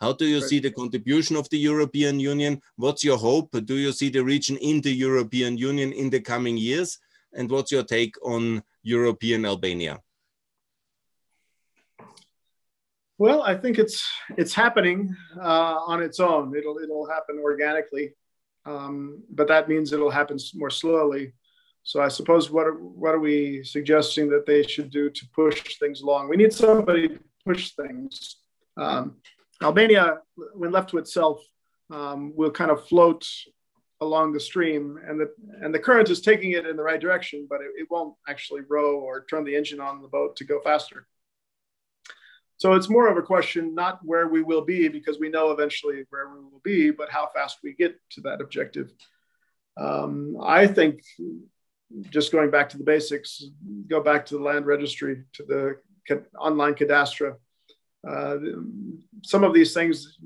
[0.03, 2.61] How do you see the contribution of the European Union?
[2.75, 3.49] What's your hope?
[3.71, 6.99] Do you see the region in the European Union in the coming years?
[7.37, 9.95] And what's your take on European Albania?
[13.17, 14.03] Well, I think it's
[14.41, 16.45] it's happening uh, on its own.
[16.59, 18.05] It'll it'll happen organically,
[18.65, 21.33] um, but that means it'll happen more slowly.
[21.83, 25.77] So I suppose what are, what are we suggesting that they should do to push
[25.79, 26.29] things along?
[26.29, 28.37] We need somebody to push things.
[28.77, 29.17] Um,
[29.61, 30.19] Albania,
[30.53, 31.41] when left to itself,
[31.91, 33.27] um, will kind of float
[34.01, 35.31] along the stream, and the
[35.61, 38.61] and the current is taking it in the right direction, but it, it won't actually
[38.67, 41.07] row or turn the engine on the boat to go faster.
[42.57, 46.05] So it's more of a question not where we will be, because we know eventually
[46.09, 48.91] where we will be, but how fast we get to that objective.
[49.75, 51.01] Um, I think
[52.09, 53.43] just going back to the basics,
[53.87, 57.35] go back to the land registry, to the online cadastre.
[58.07, 58.37] Uh,
[59.23, 60.17] some of these things,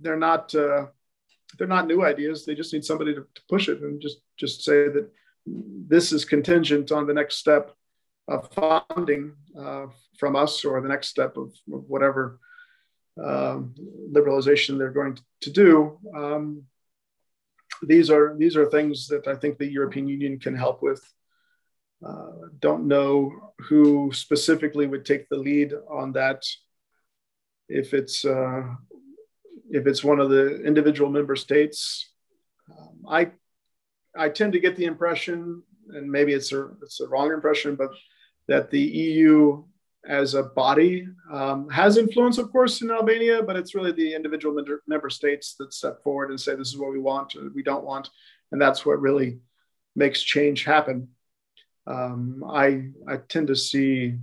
[0.00, 0.86] they're not uh,
[1.56, 2.44] they're not new ideas.
[2.44, 5.08] They just need somebody to, to push it and just just say that
[5.46, 7.72] this is contingent on the next step
[8.54, 9.86] funding uh,
[10.18, 12.38] from us or the next step of, of whatever
[13.22, 13.74] um,
[14.12, 15.98] liberalization they're going to do.
[16.14, 16.64] Um,
[17.82, 21.02] these are these are things that I think the European Union can help with.
[22.06, 26.42] Uh, don't know who specifically would take the lead on that.
[27.68, 28.62] If it's uh,
[29.70, 32.10] if it's one of the individual member states,
[32.70, 33.30] um, I
[34.16, 37.90] I tend to get the impression, and maybe it's a it's a wrong impression, but
[38.48, 39.64] that the EU
[40.08, 44.62] as a body um, has influence, of course, in Albania, but it's really the individual
[44.86, 48.08] member, states that step forward and say, this is what we want, we don't want.
[48.52, 49.40] And that's what really
[49.96, 51.08] makes change happen.
[51.86, 54.14] Um, I, I tend to see,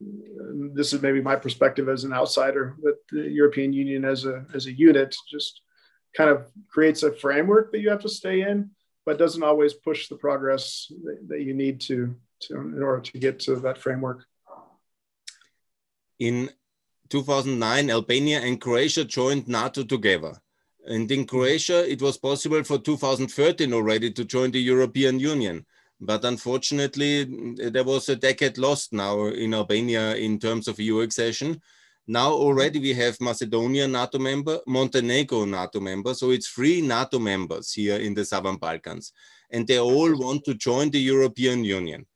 [0.00, 4.66] this is maybe my perspective as an outsider, that the European Union as a, as
[4.66, 5.60] a unit just
[6.16, 8.70] kind of creates a framework that you have to stay in,
[9.06, 10.90] but doesn't always push the progress
[11.28, 14.26] that you need to, to in order to get to that framework.
[16.18, 16.50] In
[17.08, 20.40] 2009, Albania and Croatia joined NATO together.
[20.86, 25.66] And in Croatia, it was possible for 2013 already to join the European Union.
[26.00, 27.24] But unfortunately,
[27.70, 31.60] there was a decade lost now in Albania in terms of EU accession.
[32.08, 36.14] Now already we have Macedonia NATO member, Montenegro NATO member.
[36.14, 39.12] So it's three NATO members here in the Southern Balkans.
[39.50, 42.06] And they all want to join the European Union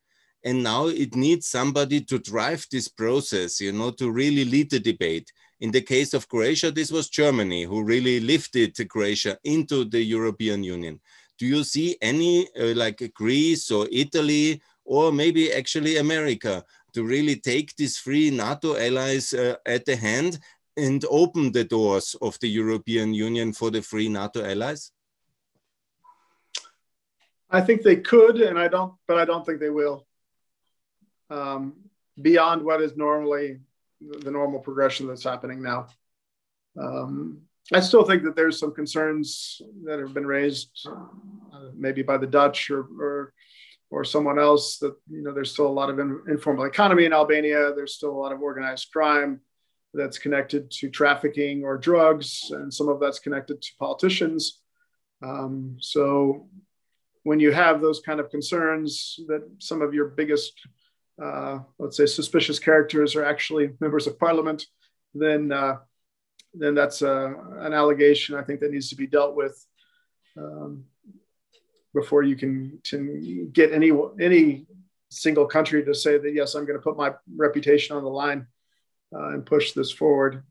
[0.46, 4.78] and now it needs somebody to drive this process you know to really lead the
[4.78, 5.30] debate.
[5.58, 10.62] In the case of croatia this was germany who really lifted croatia into the european
[10.62, 11.00] union.
[11.38, 16.64] Do you see any uh, like greece or italy or maybe actually america
[16.94, 20.38] to really take these three nato allies uh, at the hand
[20.76, 24.92] and open the doors of the european union for the three nato allies?
[27.48, 30.04] I think they could, and I don't, but I don't think they will
[31.30, 31.74] um,
[32.20, 33.58] beyond what is normally
[34.00, 35.86] the normal progression that's happening now.
[36.78, 37.42] Um,
[37.72, 42.26] I still think that there's some concerns that have been raised, uh, maybe by the
[42.26, 43.32] Dutch or, or,
[43.90, 44.78] or someone else.
[44.78, 47.72] That you know, there's still a lot of in, informal economy in Albania.
[47.74, 49.40] There's still a lot of organized crime
[49.94, 54.60] that's connected to trafficking or drugs, and some of that's connected to politicians.
[55.22, 56.48] Um, so,
[57.24, 60.52] when you have those kind of concerns, that some of your biggest
[61.22, 64.66] uh, let's say suspicious characters are actually members of parliament,
[65.14, 65.76] then uh,
[66.52, 69.66] then that's uh, an allegation I think that needs to be dealt with
[70.36, 70.84] um,
[71.94, 74.66] before you can, can get any any
[75.10, 78.46] single country to say that yes, I'm going to put my reputation on the line
[79.14, 80.42] uh, and push this forward.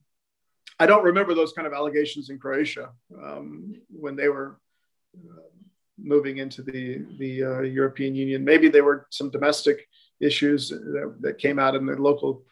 [0.79, 2.89] I don't remember those kind of allegations in Croatia
[3.23, 4.59] um, when they were
[5.15, 5.41] uh,
[5.97, 8.43] moving into the the European Union.
[8.43, 9.87] Maybe they were some domestic
[10.19, 12.43] issues that, that came out in the local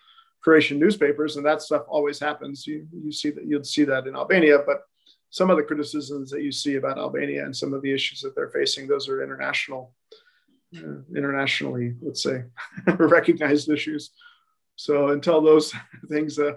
[0.43, 2.67] Croatian newspapers, and that stuff always happens.
[2.67, 4.83] You you see that you'll see that in Albania, but
[5.29, 8.35] some of the criticisms that you see about Albania and some of the issues that
[8.35, 9.91] they're facing, those are international,
[10.77, 12.43] uh, internationally, let's say,
[12.99, 14.11] recognized issues.
[14.75, 15.73] So until those
[16.09, 16.53] things uh,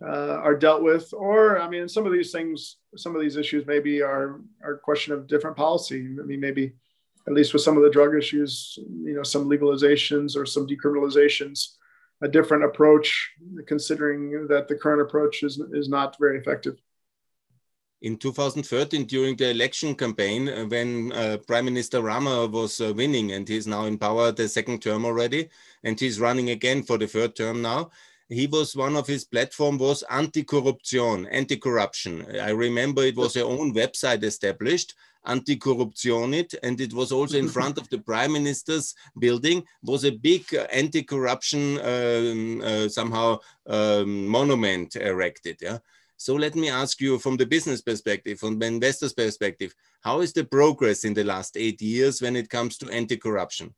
[0.00, 3.66] uh, are dealt with, or I mean, some of these things, some of these issues
[3.66, 6.00] maybe are are a question of different policy.
[6.00, 6.74] I mean, maybe
[7.26, 11.74] at least with some of the drug issues, you know, some legalizations or some decriminalizations,
[12.22, 13.30] a different approach,
[13.66, 16.76] considering that the current approach is, is not very effective.
[18.02, 23.32] In 2013, during the election campaign, uh, when uh, Prime Minister Rama was uh, winning
[23.32, 25.48] and he's now in power the second term already,
[25.82, 27.90] and he's running again for the third term now,
[28.28, 32.26] he was one of his platform was anti-corruption, anti-corruption.
[32.40, 34.94] I remember it was their own website established
[35.26, 40.42] Anti-Korruptionit, and it was also in front of the prime minister's building, was a big
[40.54, 45.58] uh, anti-corruption um, uh, somehow um, monument erected.
[45.60, 45.78] Yeah.
[46.16, 50.32] So let me ask you from the business perspective, from the investor's perspective, how is
[50.32, 53.74] the progress in the last eight years when it comes to anti-corruption?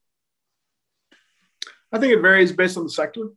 [1.90, 3.30] I think it varies based on the sector.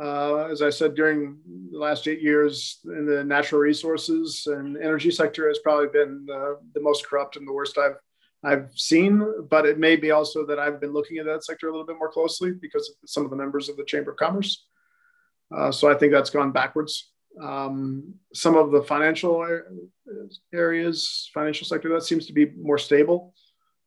[0.00, 1.36] Uh, as I said, during
[1.70, 6.58] the last eight years in the natural resources and energy sector has probably been the,
[6.74, 7.96] the most corrupt and the worst I've
[8.42, 9.22] I've seen.
[9.50, 11.98] But it may be also that I've been looking at that sector a little bit
[11.98, 14.64] more closely because of some of the members of the Chamber of Commerce.
[15.54, 17.10] Uh, so I think that's gone backwards.
[17.42, 19.46] Um, some of the financial
[20.54, 23.34] areas, financial sector, that seems to be more stable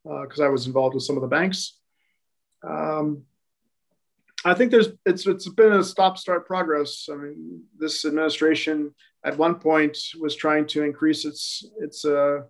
[0.03, 1.79] because uh, I was involved with some of the banks.
[2.67, 3.23] Um,
[4.45, 7.07] I think there's it's it's been a stop start progress.
[7.11, 8.93] I mean, this administration
[9.23, 12.41] at one point was trying to increase its its uh,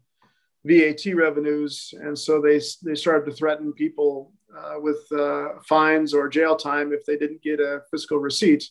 [0.65, 6.29] VAT revenues, and so they they started to threaten people uh, with uh, fines or
[6.29, 8.67] jail time if they didn't get a fiscal receipt,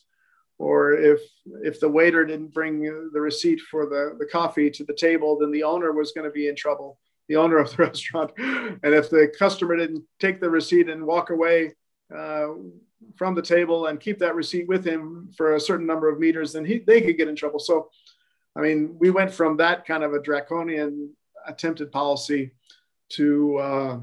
[0.57, 1.21] or if
[1.63, 2.81] if the waiter didn't bring
[3.13, 6.31] the receipt for the the coffee to the table, then the owner was going to
[6.31, 10.49] be in trouble, the owner of the restaurant, and if the customer didn't take the
[10.49, 11.73] receipt and walk away.
[12.15, 12.53] Uh,
[13.15, 16.53] from the table and keep that receipt with him for a certain number of meters,
[16.53, 17.59] then he, they could get in trouble.
[17.59, 17.89] So,
[18.55, 21.13] I mean, we went from that kind of a draconian
[21.45, 22.51] attempted policy
[23.09, 23.99] to uh,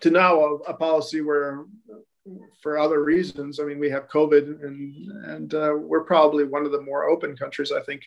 [0.00, 1.64] to now a, a, policy where
[2.62, 3.60] for other reasons.
[3.60, 4.94] I mean, we have COVID, and
[5.24, 8.02] and uh, we're probably one of the more open countries, I think,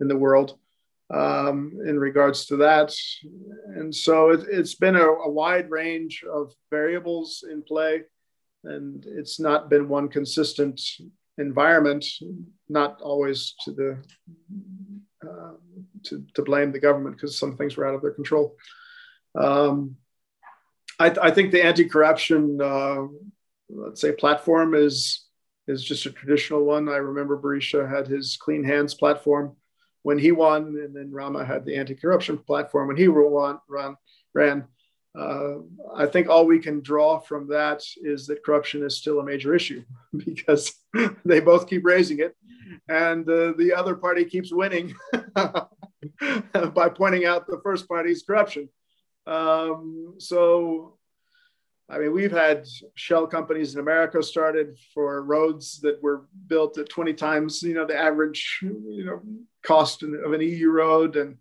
[0.00, 0.58] in the world
[1.12, 2.94] um, in regards to that.
[3.76, 8.02] And so it, has been a, a, wide range of variables in play,
[8.64, 10.80] and it's not been one consistent
[11.38, 12.04] environment.
[12.68, 14.02] Not always to the
[15.24, 15.52] uh,
[16.04, 18.56] to, to blame the government because some things were out of their control.
[19.34, 19.96] Um,
[20.98, 23.02] I, I, think the anti-corruption, uh,
[23.68, 25.26] let's say, platform is
[25.66, 26.88] is just a traditional one.
[26.88, 29.56] I remember Berisha had his Clean Hands platform
[30.02, 33.96] when he won, and then Rama had the anti-corruption platform when he won, run,
[34.34, 34.66] ran.
[35.16, 35.58] Uh,
[35.94, 39.54] I think all we can draw from that is that corruption is still a major
[39.54, 39.84] issue
[40.24, 40.72] because
[41.24, 42.34] they both keep raising it,
[42.88, 44.94] and uh, the other party keeps winning
[45.34, 48.68] by pointing out the first party's corruption.
[49.26, 50.98] Um, so,
[51.88, 56.88] I mean, we've had shell companies in America started for roads that were built at
[56.88, 59.22] 20 times, you know, the average, you know,
[59.62, 61.36] cost of an EU road, and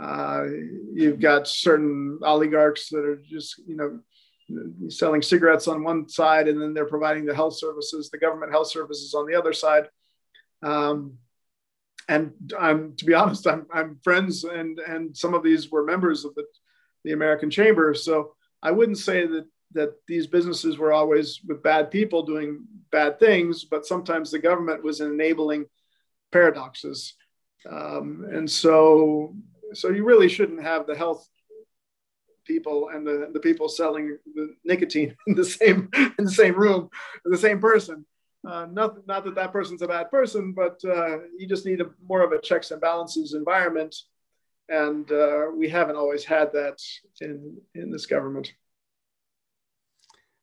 [0.00, 0.44] uh,
[0.92, 4.00] you've got certain oligarchs that are just, you know,
[4.88, 8.68] selling cigarettes on one side, and then they're providing the health services, the government health
[8.68, 9.88] services on the other side.
[10.62, 11.18] Um,
[12.08, 16.24] and I'm to be honest, I'm, I'm friends and and some of these were members
[16.24, 16.44] of the,
[17.04, 17.94] the American Chamber.
[17.94, 23.20] So I wouldn't say that that these businesses were always with bad people doing bad
[23.20, 25.66] things, but sometimes the government was enabling
[26.32, 27.14] paradoxes.
[27.70, 29.36] Um, and so
[29.74, 31.28] so you really shouldn't have the health
[32.46, 35.88] people and the, the people selling the nicotine in the same
[36.18, 36.90] in the same room,
[37.24, 38.04] the same person.
[38.48, 41.90] Uh, not, not that that person's a bad person, but uh, you just need a,
[42.08, 43.94] more of a checks and balances environment.
[44.70, 46.78] And uh, we haven't always had that
[47.20, 48.54] in, in this government.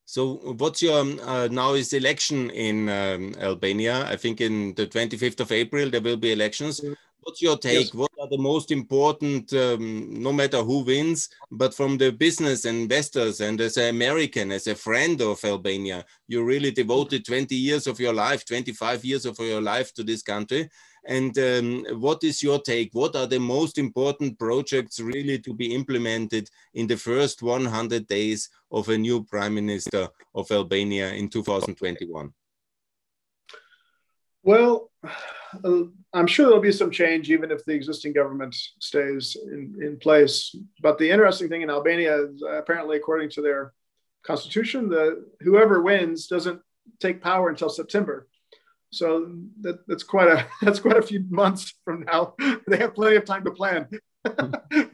[0.05, 4.05] So what's your, uh, now is election in um, Albania.
[4.05, 6.83] I think in the 25th of April, there will be elections.
[6.83, 7.06] Mm -hmm.
[7.27, 7.87] What's your take?
[7.87, 7.93] Yes.
[7.93, 13.41] What are the most important, um, no matter who wins, but from the business investors
[13.41, 17.99] and as an American, as a friend of Albania, you really devoted 20 years of
[17.99, 20.69] your life, 25 years of your life to this country.
[21.05, 22.91] And um, what is your take?
[22.93, 28.47] What are the most important projects really to be implemented in the first 100 days
[28.71, 32.33] of a new prime minister of Albania in 2021?
[34.43, 34.91] Well,
[35.61, 35.83] uh,
[36.17, 40.55] I'm sure there'll be some change even if the existing government stays in, in place.
[40.81, 43.73] But the interesting thing in Albania is uh, apparently, according to their
[44.25, 46.61] constitution, the whoever wins doesn't
[46.99, 48.27] take power until September.
[48.91, 52.35] So that, that's quite a that's quite a few months from now.
[52.67, 53.87] They have plenty of time to plan.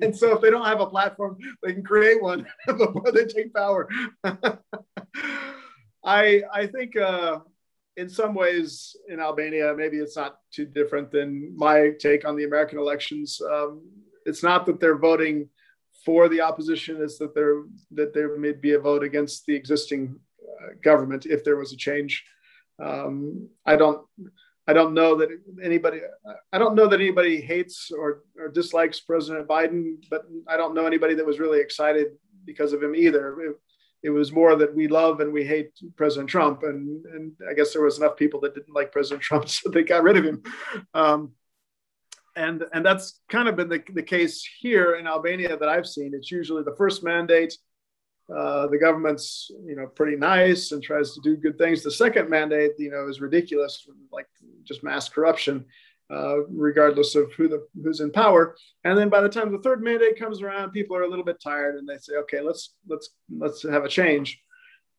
[0.01, 3.53] and so if they don't have a platform, they can create one before they take
[3.53, 3.89] power.
[6.05, 7.39] I I think uh,
[7.97, 12.43] in some ways in Albania, maybe it's not too different than my take on the
[12.43, 13.39] American elections.
[13.41, 13.81] Um,
[14.25, 15.49] it's not that they're voting
[16.05, 20.19] for the opposition; it's that there that there may be a vote against the existing
[20.41, 22.23] uh, government if there was a change.
[22.81, 24.05] Um, I don't.
[24.65, 25.29] I don't know that
[25.61, 25.99] anybody.
[26.53, 30.85] I don't know that anybody hates or, or dislikes President Biden, but I don't know
[30.85, 32.13] anybody that was really excited
[32.45, 33.55] because of him either it
[34.09, 37.81] was more that we love and we hate President Trump, and and I guess there
[37.81, 40.43] was enough people that didn't like President Trump, so they got rid of him.
[40.93, 41.31] Um,
[42.35, 46.13] and and that's kind of been the, the case here in Albania that I've seen.
[46.13, 47.57] It's usually the first mandate.
[48.33, 51.83] Uh, the government's you know pretty nice and tries to do good things.
[51.83, 54.27] The second mandate, you know, is ridiculous, like
[54.63, 55.65] just mass corruption.
[56.11, 58.55] Uh, regardless of who the who's in power.
[58.83, 61.41] And then by the time the third mandate comes around, people are a little bit
[61.41, 64.39] tired and they say, okay, let's let's let's have a change.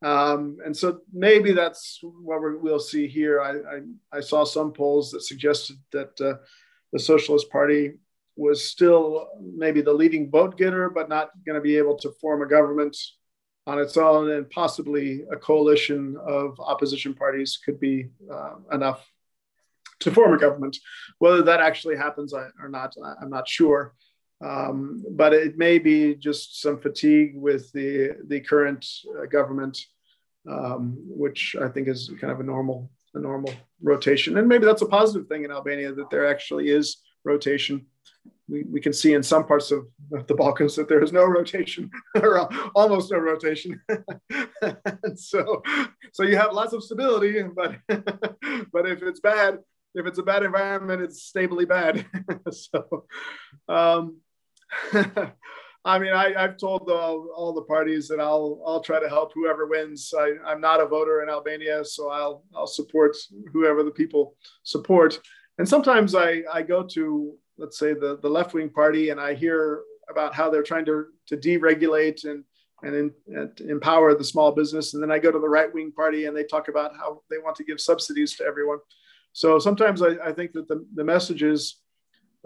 [0.02, 3.40] Um, and so maybe that's what we will see here.
[3.40, 6.35] I, I, I, saw some polls that suggested that uh,
[6.93, 7.93] the Socialist Party
[8.36, 12.43] was still maybe the leading vote getter, but not going to be able to form
[12.43, 12.97] a government
[13.66, 19.06] on its own, and possibly a coalition of opposition parties could be uh, enough
[20.01, 20.77] to form a government.
[21.19, 23.95] Whether that actually happens or not, I'm not sure.
[24.45, 28.87] Um, but it may be just some fatigue with the the current
[29.19, 29.79] uh, government,
[30.51, 34.83] um, which I think is kind of a normal a normal rotation, and maybe that's
[34.83, 37.87] a positive thing in Albania that there actually is rotation.
[38.47, 39.87] We, we can see in some parts of
[40.27, 43.81] the Balkans that there is no rotation or almost no rotation.
[45.15, 45.62] so,
[46.12, 49.61] so you have lots of stability, but but if it's bad,
[49.95, 52.05] if it's a bad environment, it's stably bad.
[52.51, 53.07] so,
[53.69, 54.19] um,
[55.87, 59.33] I mean, I, have told all, all the parties that I'll I'll try to help
[59.35, 60.12] whoever wins.
[60.19, 63.16] I, I'm not a voter in Albania, so I'll I'll support
[63.53, 65.21] whoever the people support.
[65.59, 69.35] And sometimes I, I go to let's say the, the left wing party and I
[69.35, 72.45] hear about how they're trying to, to deregulate and
[72.83, 74.93] and, in, and empower the small business.
[74.93, 77.39] And then I go to the right wing party and they talk about how they
[77.39, 78.79] want to give subsidies to everyone.
[79.35, 81.81] So sometimes I, I think that the, the messages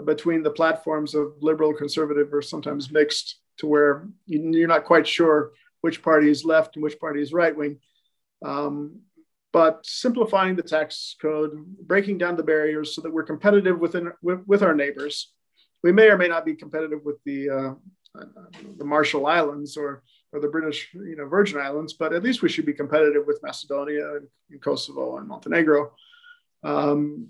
[0.04, 5.52] between the platforms of liberal conservative are sometimes mixed to where you're not quite sure
[5.82, 7.78] which party is left and which party is right wing.
[8.44, 9.02] Um,
[9.52, 11.52] but simplifying the tax code,
[11.82, 15.32] breaking down the barriers so that we're competitive within with, with our neighbors.
[15.82, 17.74] We may or may not be competitive with the uh,
[18.76, 20.02] the Marshall Islands or
[20.32, 23.42] or the British, you know, Virgin Islands, but at least we should be competitive with
[23.42, 25.92] Macedonia and, and Kosovo and Montenegro.
[26.62, 27.28] Um,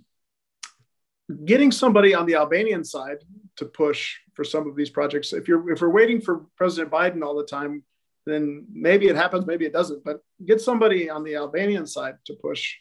[1.44, 3.18] getting somebody on the Albanian side
[3.56, 5.32] to push for some of these projects.
[5.32, 7.82] If you're if we're waiting for President Biden all the time,
[8.24, 10.04] then maybe it happens, maybe it doesn't.
[10.04, 12.76] But get somebody on the Albanian side to push.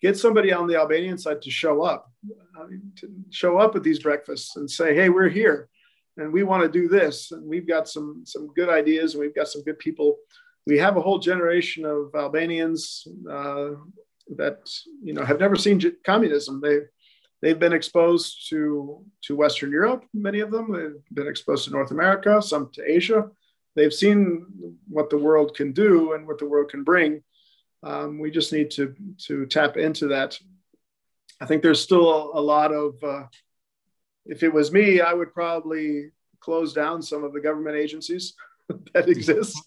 [0.00, 2.10] Get somebody on the Albanian side to show up,
[2.58, 2.66] uh,
[2.96, 5.68] to show up at these breakfasts and say, "Hey, we're here,
[6.16, 9.34] and we want to do this, and we've got some some good ideas, and we've
[9.34, 10.18] got some good people.
[10.66, 13.70] We have a whole generation of Albanians uh,
[14.36, 14.58] that
[15.02, 16.60] you know have never seen communism.
[16.60, 16.80] They
[17.40, 20.04] they've been exposed to to Western Europe.
[20.14, 23.30] Many of them they've been exposed to North America, some to Asia."
[23.74, 24.46] they've seen
[24.88, 27.22] what the world can do and what the world can bring.
[27.82, 28.94] Um, we just need to
[29.26, 30.38] to tap into that.
[31.40, 33.02] I think there's still a, lot of.
[33.02, 33.24] Uh,
[34.24, 38.34] if it was me, I would probably close down some of the government agencies
[38.94, 39.60] that exist.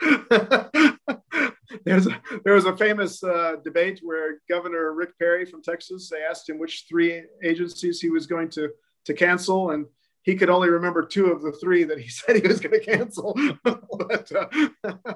[1.84, 6.22] There's a, there was a famous uh, debate where Governor Rick Perry from Texas, they
[6.22, 8.70] asked him which three agencies he was going to,
[9.04, 9.70] to cancel.
[9.70, 9.86] And
[10.22, 12.84] he could only remember two of the three that he said he was going to
[12.84, 13.34] cancel.
[13.64, 14.68] but, uh,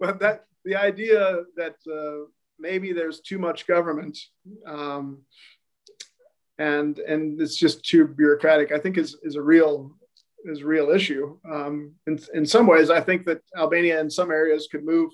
[0.00, 2.26] but that the idea that uh,
[2.58, 4.18] maybe there's too much government
[4.66, 5.22] um,
[6.58, 9.92] and and it's just too bureaucratic, I think is is a real
[10.44, 11.38] is a real issue.
[11.50, 15.10] Um, in, in some ways, I think that Albania in some areas could move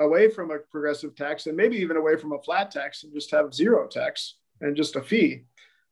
[0.00, 3.30] away from a progressive tax and maybe even away from a flat tax and just
[3.30, 5.44] have zero tax and just a fee.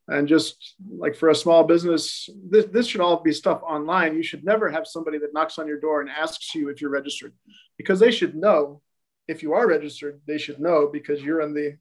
[0.08, 4.16] And just like for a small business this, this should all be stuff online.
[4.16, 6.90] You should never have somebody that knocks on your door and asks you if you're
[6.90, 7.34] registered
[7.76, 8.80] because they should know.
[9.28, 11.76] If you are registered they should know because you're in the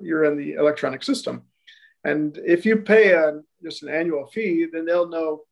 [0.00, 1.42] you're in the electronic system.
[2.02, 5.42] And if you pay a, just an annual fee then they'll know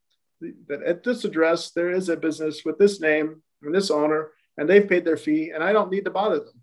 [0.69, 4.69] that at this address there is a business with this name and this owner and
[4.69, 6.61] they've paid their fee and i don't need to bother them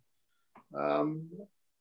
[0.75, 1.29] um,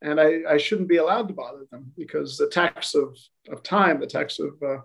[0.05, 3.17] and I, I, shouldn't be allowed to bother them because the tax of,
[3.49, 4.81] of time, the tax of, uh,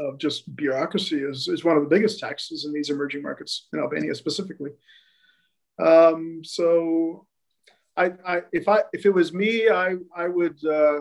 [0.00, 3.78] of just bureaucracy is, is one of the biggest taxes in these emerging markets in
[3.78, 4.70] Albania specifically.
[5.78, 7.26] Um, so
[7.96, 11.00] I, I, if I if it was me, I I would uh,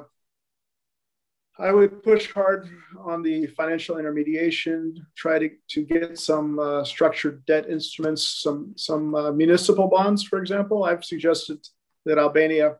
[1.57, 2.69] I would push hard
[2.99, 9.15] on the financial intermediation, try to, to get some uh, structured debt instruments, some some
[9.15, 10.83] uh, municipal bonds, for example.
[10.83, 11.65] I've suggested
[12.05, 12.75] that Albania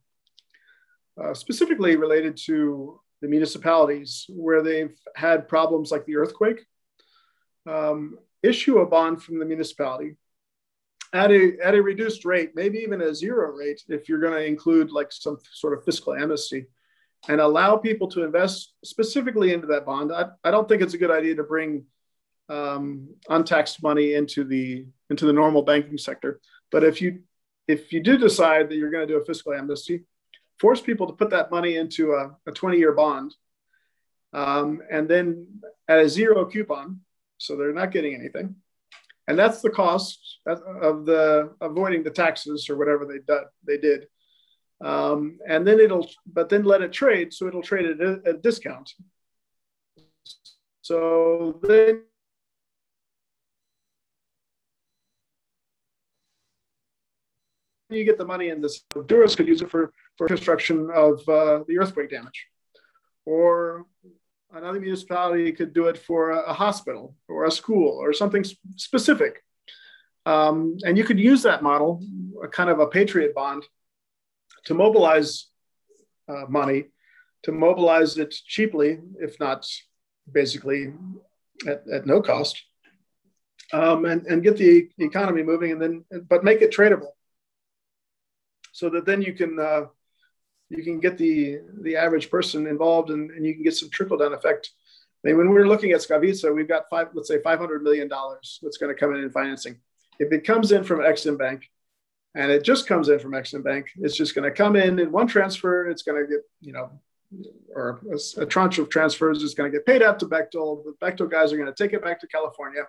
[1.22, 6.65] uh, specifically related to the municipalities where they've had problems like the earthquake.
[7.65, 10.18] Um, issue a bond from the municipality
[11.14, 14.45] at a, at a reduced rate, maybe even a zero rate, if you're going to
[14.45, 16.68] include like some sort of fiscal amnesty
[17.27, 20.11] and allow people to invest specifically into that bond.
[20.11, 21.85] I, I don't think it's a good idea to bring
[22.49, 26.39] um, untaxed money into the into the normal banking sector.
[26.72, 27.22] But if you
[27.68, 30.03] if you do decide that you're going to do a fiscal amnesty,
[30.60, 33.35] force people to put that money into a, a 20 year bond
[34.34, 35.47] um, and then
[35.88, 36.99] at a zero coupon
[37.38, 38.56] so they're not getting anything
[39.27, 44.07] and that's the cost of the avoiding the taxes or whatever they did they did
[44.81, 48.34] um, and then it'll but then let it trade so it'll trade at a, a
[48.34, 48.93] discount
[50.81, 52.03] so then
[57.89, 58.84] you get the money in this.
[58.93, 62.47] Durrës could use it for, for construction of uh, the earthquake damage.
[63.26, 63.85] Or
[64.53, 68.43] another municipality could do it for a, a hospital or a school or something
[68.76, 69.43] specific.
[70.26, 72.02] Um, and you could use that model,
[72.43, 73.64] a kind of a patriot bond,
[74.66, 75.48] to mobilize
[76.28, 76.86] uh, money,
[77.44, 79.68] to mobilize it cheaply, if not
[80.32, 80.94] basically
[81.68, 82.64] at, at no cost,
[83.74, 87.12] um, and, and get the economy moving, and then but make it tradable
[88.72, 89.86] so that then you can uh,
[90.70, 94.18] you can get the the average person involved and, and you can get some trickle
[94.18, 94.72] down effect
[95.26, 98.78] I mean, when we're looking at Skavica, we've got five, let's say $500 million that's
[98.78, 99.78] going to come in in financing.
[100.20, 101.68] If it comes in from Exim Bank,
[102.36, 105.12] and it just comes in from Exim Bank, it's just going to come in in
[105.12, 105.88] one transfer.
[105.88, 106.91] It's going to get, you know,
[107.74, 110.84] or a, a tranche of transfers is going to get paid out to Bechtel.
[110.84, 112.84] The Bechtel guys are going to take it back to California,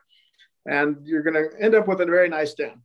[0.66, 2.82] and you're going to end up with a very nice dam.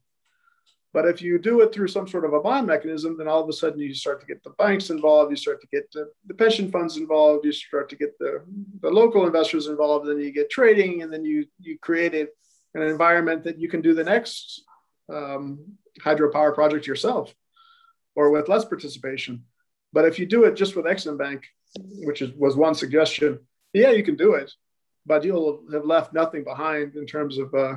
[0.94, 3.48] But if you do it through some sort of a bond mechanism, then all of
[3.48, 6.34] a sudden you start to get the banks involved, you start to get the, the
[6.34, 8.44] pension funds involved, you start to get the,
[8.82, 13.44] the local investors involved, then you get trading, and then you you create an environment
[13.46, 14.64] that you can do the next
[15.12, 15.60] um,
[16.00, 17.34] hydropower project yourself,
[18.16, 19.44] or with less participation.
[19.94, 21.46] But if you do it just with Exim Bank,
[22.04, 23.40] which is, was one suggestion,
[23.74, 24.52] yeah, you can do it,
[25.06, 27.76] but you'll have left nothing behind in terms of uh,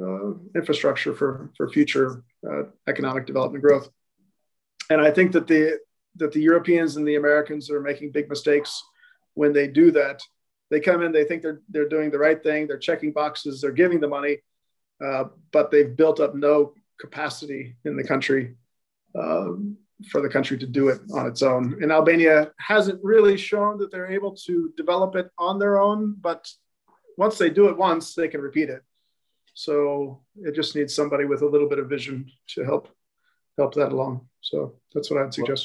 [0.00, 3.88] uh, infrastructure for for future uh, economic development growth.
[4.90, 5.78] And I think that the
[6.16, 8.82] that the Europeans and the Americans are making big mistakes
[9.34, 10.22] when they do that.
[10.70, 13.72] They come in, they think they're they're doing the right thing, they're checking boxes, they're
[13.72, 14.38] giving the money,
[15.04, 18.42] uh, but they've built up no capacity in the country
[19.22, 19.76] um,
[20.10, 21.64] for the country to do it on its own.
[21.82, 22.36] And Albania
[22.72, 26.42] hasn't really shown that they're able to develop it on their own, but
[27.24, 28.82] once they do it once, they can repeat it.
[29.66, 29.74] So
[30.46, 32.18] it just needs somebody with a little bit of vision
[32.54, 32.84] to help
[33.58, 34.14] help that along.
[34.40, 34.56] So
[34.92, 35.64] that's what I'd suggest.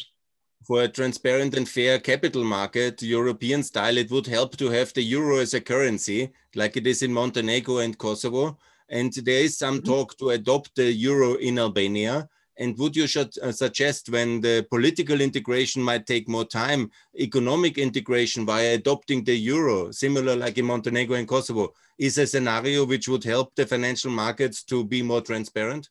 [0.67, 5.05] For a transparent and fair capital market, European style, it would help to have the
[5.17, 6.19] euro as a currency,
[6.61, 8.57] like it is in Montenegro and Kosovo.
[8.89, 9.85] And there is some mm -hmm.
[9.85, 12.27] talk to adopt the euro in Albania.
[12.59, 16.89] And would you should, uh, suggest when the political integration might take more time,
[17.27, 22.85] economic integration via adopting the euro, similar like in Montenegro and Kosovo, is a scenario
[22.85, 25.89] which would help the financial markets to be more transparent?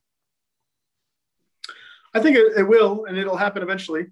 [2.14, 4.06] I think it, it will, and it'll happen eventually.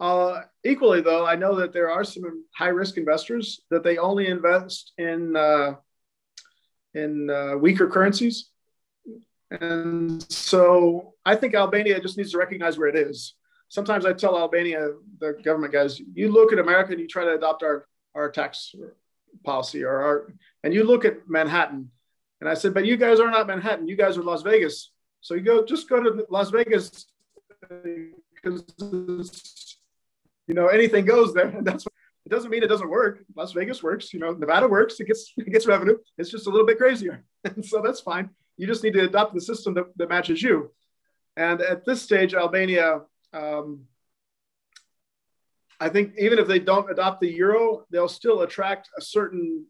[0.00, 4.92] Uh, equally, though, I know that there are some high-risk investors that they only invest
[4.96, 5.74] in uh,
[6.98, 8.50] in uh, weaker currencies,
[9.50, 13.34] and so I think Albania just needs to recognize where it is.
[13.68, 17.34] Sometimes I tell Albania, the government guys, you look at America and you try to
[17.34, 18.74] adopt our our tax
[19.44, 20.32] policy or our
[20.64, 21.90] and you look at Manhattan.
[22.40, 23.88] And I said, but you guys are not Manhattan.
[23.88, 24.90] You guys are Las Vegas.
[25.20, 27.06] So you go, just go to Las Vegas
[28.34, 31.52] because, you know, anything goes there.
[31.62, 31.86] That's
[32.28, 33.24] it doesn't mean it doesn't work.
[33.36, 35.00] Las Vegas works, you know, Nevada works.
[35.00, 35.96] It gets, it gets revenue.
[36.18, 37.24] It's just a little bit crazier.
[37.42, 38.28] And so that's fine.
[38.58, 40.70] You just need to adopt the system that, that matches you.
[41.38, 43.00] And at this stage, Albania,
[43.32, 43.84] um,
[45.80, 49.64] I think even if they don't adopt the euro, they'll still attract a certain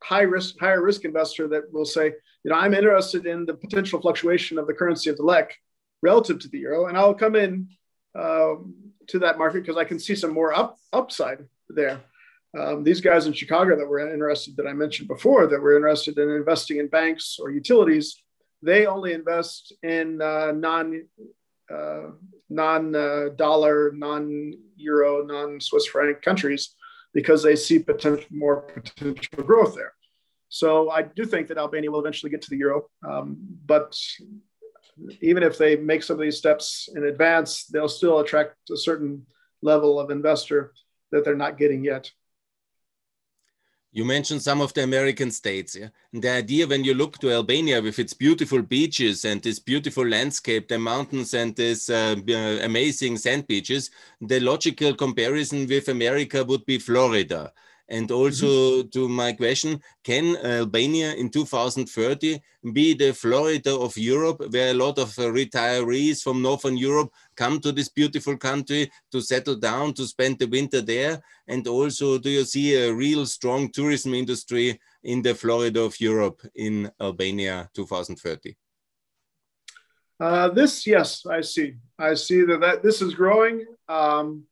[0.00, 2.12] high risk, higher risk investor that will say,
[2.44, 5.52] you know, I'm interested in the potential fluctuation of the currency of the lek
[6.00, 7.70] relative to the euro, and I'll come in
[8.14, 8.54] uh,
[9.08, 12.00] to that market because I can see some more up upside there.
[12.58, 16.18] Um, these guys in Chicago that were interested, that I mentioned before, that were interested
[16.18, 18.22] in investing in banks or utilities,
[18.62, 21.06] they only invest in uh, non
[21.72, 22.10] uh,
[22.48, 26.74] non uh, dollar, non euro, non Swiss franc countries
[27.12, 29.92] because they see potential more potential growth there.
[30.48, 33.36] So I do think that Albania will eventually get to the euro, um,
[33.66, 33.96] but
[35.20, 39.26] even if they make some of these steps in advance, they'll still attract a certain
[39.62, 40.72] level of investor
[41.10, 42.10] that they're not getting yet.
[43.90, 45.74] You mentioned some of the American states.
[45.74, 45.88] Yeah?
[46.12, 50.06] And the idea when you look to Albania with its beautiful beaches and this beautiful
[50.06, 53.90] landscape, the mountains and this uh, uh, amazing sand beaches,
[54.20, 57.52] the logical comparison with America would be Florida.
[57.90, 62.38] And also to my question, can Albania in 2030
[62.72, 67.72] be the Florida of Europe, where a lot of retirees from Northern Europe come to
[67.72, 71.22] this beautiful country to settle down, to spend the winter there?
[71.46, 76.42] And also, do you see a real strong tourism industry in the Florida of Europe
[76.54, 78.54] in Albania 2030?
[80.20, 81.76] Uh, this, yes, I see.
[81.98, 83.64] I see that, that this is growing.
[83.88, 84.44] Um,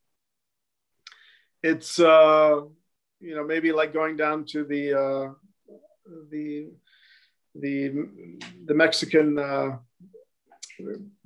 [1.63, 2.61] it's uh,
[3.27, 5.32] you know maybe like going down to the uh,
[6.31, 6.70] the
[7.55, 8.07] the
[8.66, 9.78] the Mexican uh,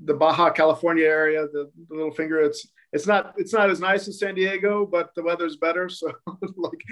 [0.05, 2.40] the Baja California area, the, the, little finger.
[2.40, 5.89] It's it's not it's not as nice as San Diego, but the weather's better.
[5.89, 6.12] So
[6.56, 6.82] like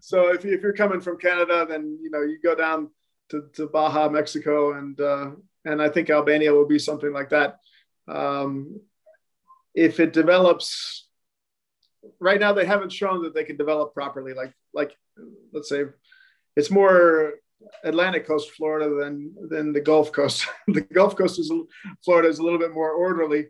[0.00, 2.90] so if, if you're coming from Canada, then you know you go down
[3.30, 5.30] to, to Baja, Mexico, and uh,
[5.64, 7.58] and I think Albania will be something like that.
[8.08, 8.80] Um,
[9.74, 11.03] if it develops
[12.20, 14.34] right now they haven't shown that they can develop properly.
[14.34, 14.96] Like like
[15.52, 15.84] let's say
[16.56, 17.34] it's more
[17.82, 20.46] Atlantic coast Florida than than the Gulf Coast.
[20.68, 21.52] the Gulf Coast is
[22.04, 23.46] Florida is a little bit more orderly,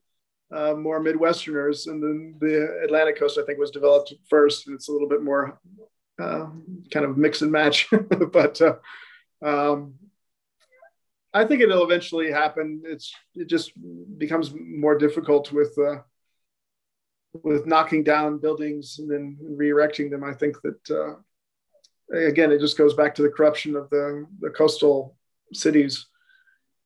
[0.53, 4.67] uh, more Midwesterners, and then the Atlantic coast I think was developed first.
[4.67, 5.59] And it's a little bit more
[6.21, 6.47] uh,
[6.93, 7.89] kind of mix and match.
[8.33, 8.77] but uh,
[9.43, 9.95] um,
[11.33, 12.83] I think it'll eventually happen.
[12.85, 13.73] It's it just
[14.19, 15.97] becomes more difficult with uh,
[17.43, 20.23] with knocking down buildings and then re-erecting them.
[20.24, 24.51] I think that uh, again, it just goes back to the corruption of the the
[24.51, 25.16] coastal
[25.52, 26.06] cities,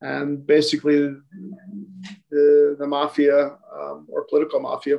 [0.01, 1.15] and basically
[2.31, 4.99] the the mafia um, or political mafia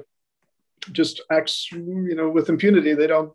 [0.91, 2.93] just acts you know with impunity.
[2.93, 3.33] They don't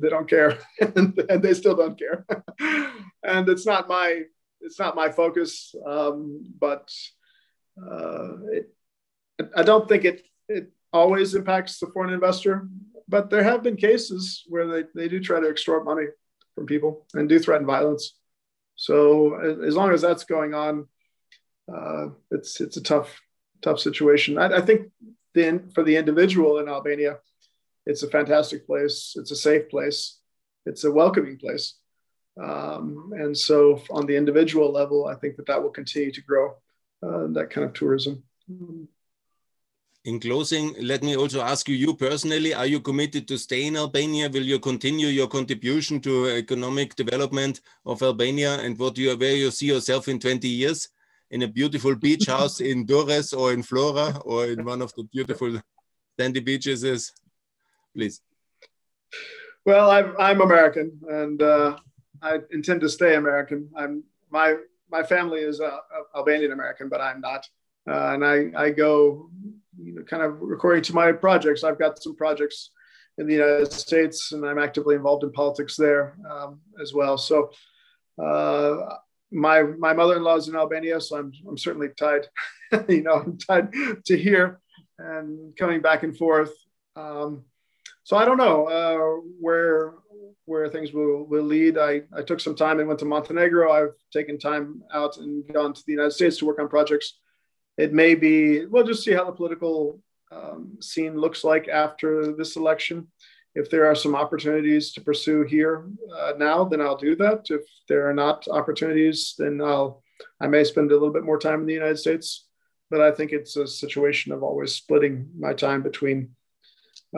[0.00, 0.58] they don't care.
[0.96, 2.26] And, they still don't care.
[3.22, 4.22] And it's not my
[4.60, 6.92] it's not my focus um, but
[7.80, 8.72] uh, it,
[9.54, 12.68] i don't think it it always impacts the foreign investor
[13.08, 16.06] but there have been cases where they, they do try to extort money
[16.54, 18.16] from people and do threaten violence
[18.74, 20.86] so as long as that's going on
[21.72, 23.20] uh, it's it's a tough
[23.62, 24.90] tough situation I, I think
[25.36, 27.18] then for the individual in Albania,
[27.84, 29.14] it's a fantastic place.
[29.16, 30.18] It's a safe place.
[30.64, 31.74] It's a welcoming place.
[32.42, 36.56] Um, and so, on the individual level, I think that that will continue to grow
[37.02, 38.24] uh, that kind of tourism.
[40.06, 43.76] In closing, let me also ask you, you personally, are you committed to stay in
[43.76, 44.30] Albania?
[44.30, 49.50] Will you continue your contribution to economic development of Albania and what you, where you
[49.50, 50.88] see yourself in 20 years?
[51.30, 55.04] in a beautiful beach house in Durrës or in Vlora or in one of the
[55.04, 55.60] beautiful
[56.18, 57.12] sandy beaches is?
[57.94, 58.20] Please.
[59.64, 61.76] Well, I'm, I'm American and uh,
[62.22, 63.68] I intend to stay American.
[63.76, 64.56] I'm my
[64.90, 65.78] my family is uh,
[66.14, 67.48] Albanian American, but I'm not.
[67.88, 69.30] Uh, and I, I go
[69.82, 71.64] you know, kind of according to my projects.
[71.64, 72.70] I've got some projects
[73.18, 77.16] in the United States, and I'm actively involved in politics there um, as well.
[77.18, 77.50] So
[78.22, 78.96] uh,
[79.32, 82.26] my my mother-in-law is in Albania, so I'm I'm certainly tied,
[82.88, 83.72] you know, I'm tied
[84.04, 84.60] to here
[84.98, 86.52] and coming back and forth.
[86.94, 87.44] Um,
[88.04, 89.94] so I don't know uh, where
[90.46, 91.76] where things will, will lead.
[91.76, 93.72] I, I took some time and went to Montenegro.
[93.72, 97.18] I've taken time out and gone to the United States to work on projects.
[97.76, 100.00] It may be we'll just see how the political
[100.32, 103.08] um, scene looks like after this election
[103.56, 107.46] if there are some opportunities to pursue here uh, now, then I'll do that.
[107.48, 110.02] If there are not opportunities, then I'll
[110.40, 112.46] I may spend a little bit more time in the United States.
[112.90, 116.30] But I think it's a situation of always splitting my time between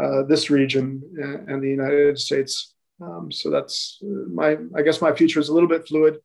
[0.00, 1.02] uh, this region
[1.48, 2.74] and, the United States.
[3.02, 6.18] Um, so that's my I guess my future is a little bit fluid.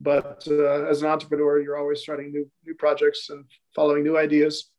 [0.00, 3.44] But uh, as an entrepreneur, you're always starting new new projects and
[3.74, 4.70] following new ideas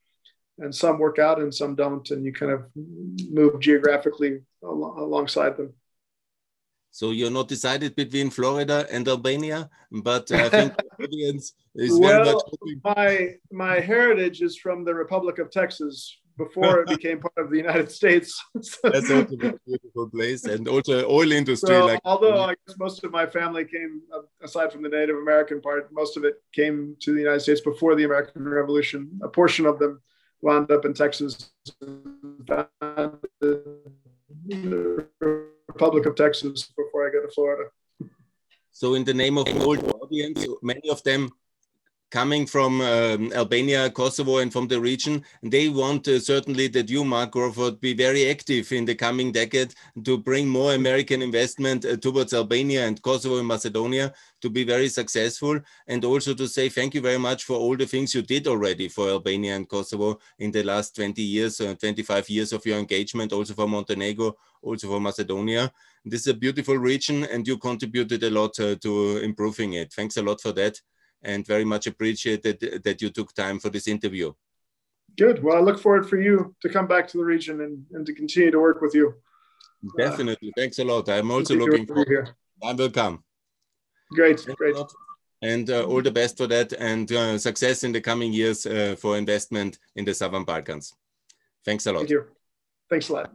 [0.60, 5.56] and some work out and some don't and you kind of move geographically al- alongside
[5.56, 5.74] them
[6.92, 12.24] so you're not decided between Florida and Albania, but I think the audience is well,
[12.24, 12.84] very much.
[12.84, 17.58] My my heritage is from the Republic of Texas before it became part of the
[17.58, 18.28] United States.
[18.56, 21.76] That's also a beautiful place, and also oil industry.
[21.76, 22.50] So, like although mm.
[22.50, 26.18] I guess most of my family came, uh, aside from the Native American part, most
[26.18, 29.00] of it came to the United States before the American Revolution.
[29.22, 30.02] A portion of them
[30.42, 31.52] wound up in Texas,
[32.50, 32.68] the
[35.68, 37.66] Republic of Texas before I got to Florida.
[38.72, 41.30] So, in the name of the old audience, many of them
[42.12, 45.24] coming from um, Albania, Kosovo, and from the region.
[45.44, 49.74] They want uh, certainly that you, Mark Crawford, be very active in the coming decade
[50.04, 54.90] to bring more American investment uh, towards Albania and Kosovo and Macedonia to be very
[54.90, 55.60] successful.
[55.88, 58.88] And also to say thank you very much for all the things you did already
[58.88, 63.34] for Albania and Kosovo in the last 20 years, uh, 25 years of your engagement,
[63.34, 65.72] also for Montenegro, also for Macedonia.
[66.06, 69.94] This is a beautiful region and you contributed a lot uh, to improving it.
[69.94, 70.80] Thanks a lot for that
[71.24, 74.34] and very much appreciated that you took time for this interview.
[75.18, 75.44] Good.
[75.44, 78.14] Well, I look forward for you to come back to the region and, and to
[78.14, 79.16] continue to work with you.
[79.98, 80.50] Definitely.
[80.50, 81.10] Uh, Thanks a lot.
[81.10, 82.08] I'm also looking forward.
[82.08, 82.36] Here.
[82.64, 83.24] I will come.
[84.12, 84.46] Great.
[84.58, 84.76] Great.
[85.42, 88.96] And uh, all the best for that and uh, success in the coming years uh,
[89.00, 90.94] for investment in the Southern Balkans.
[91.64, 92.00] Thanks a lot.
[92.00, 92.26] Thank you.
[92.90, 93.32] Thanks a lot.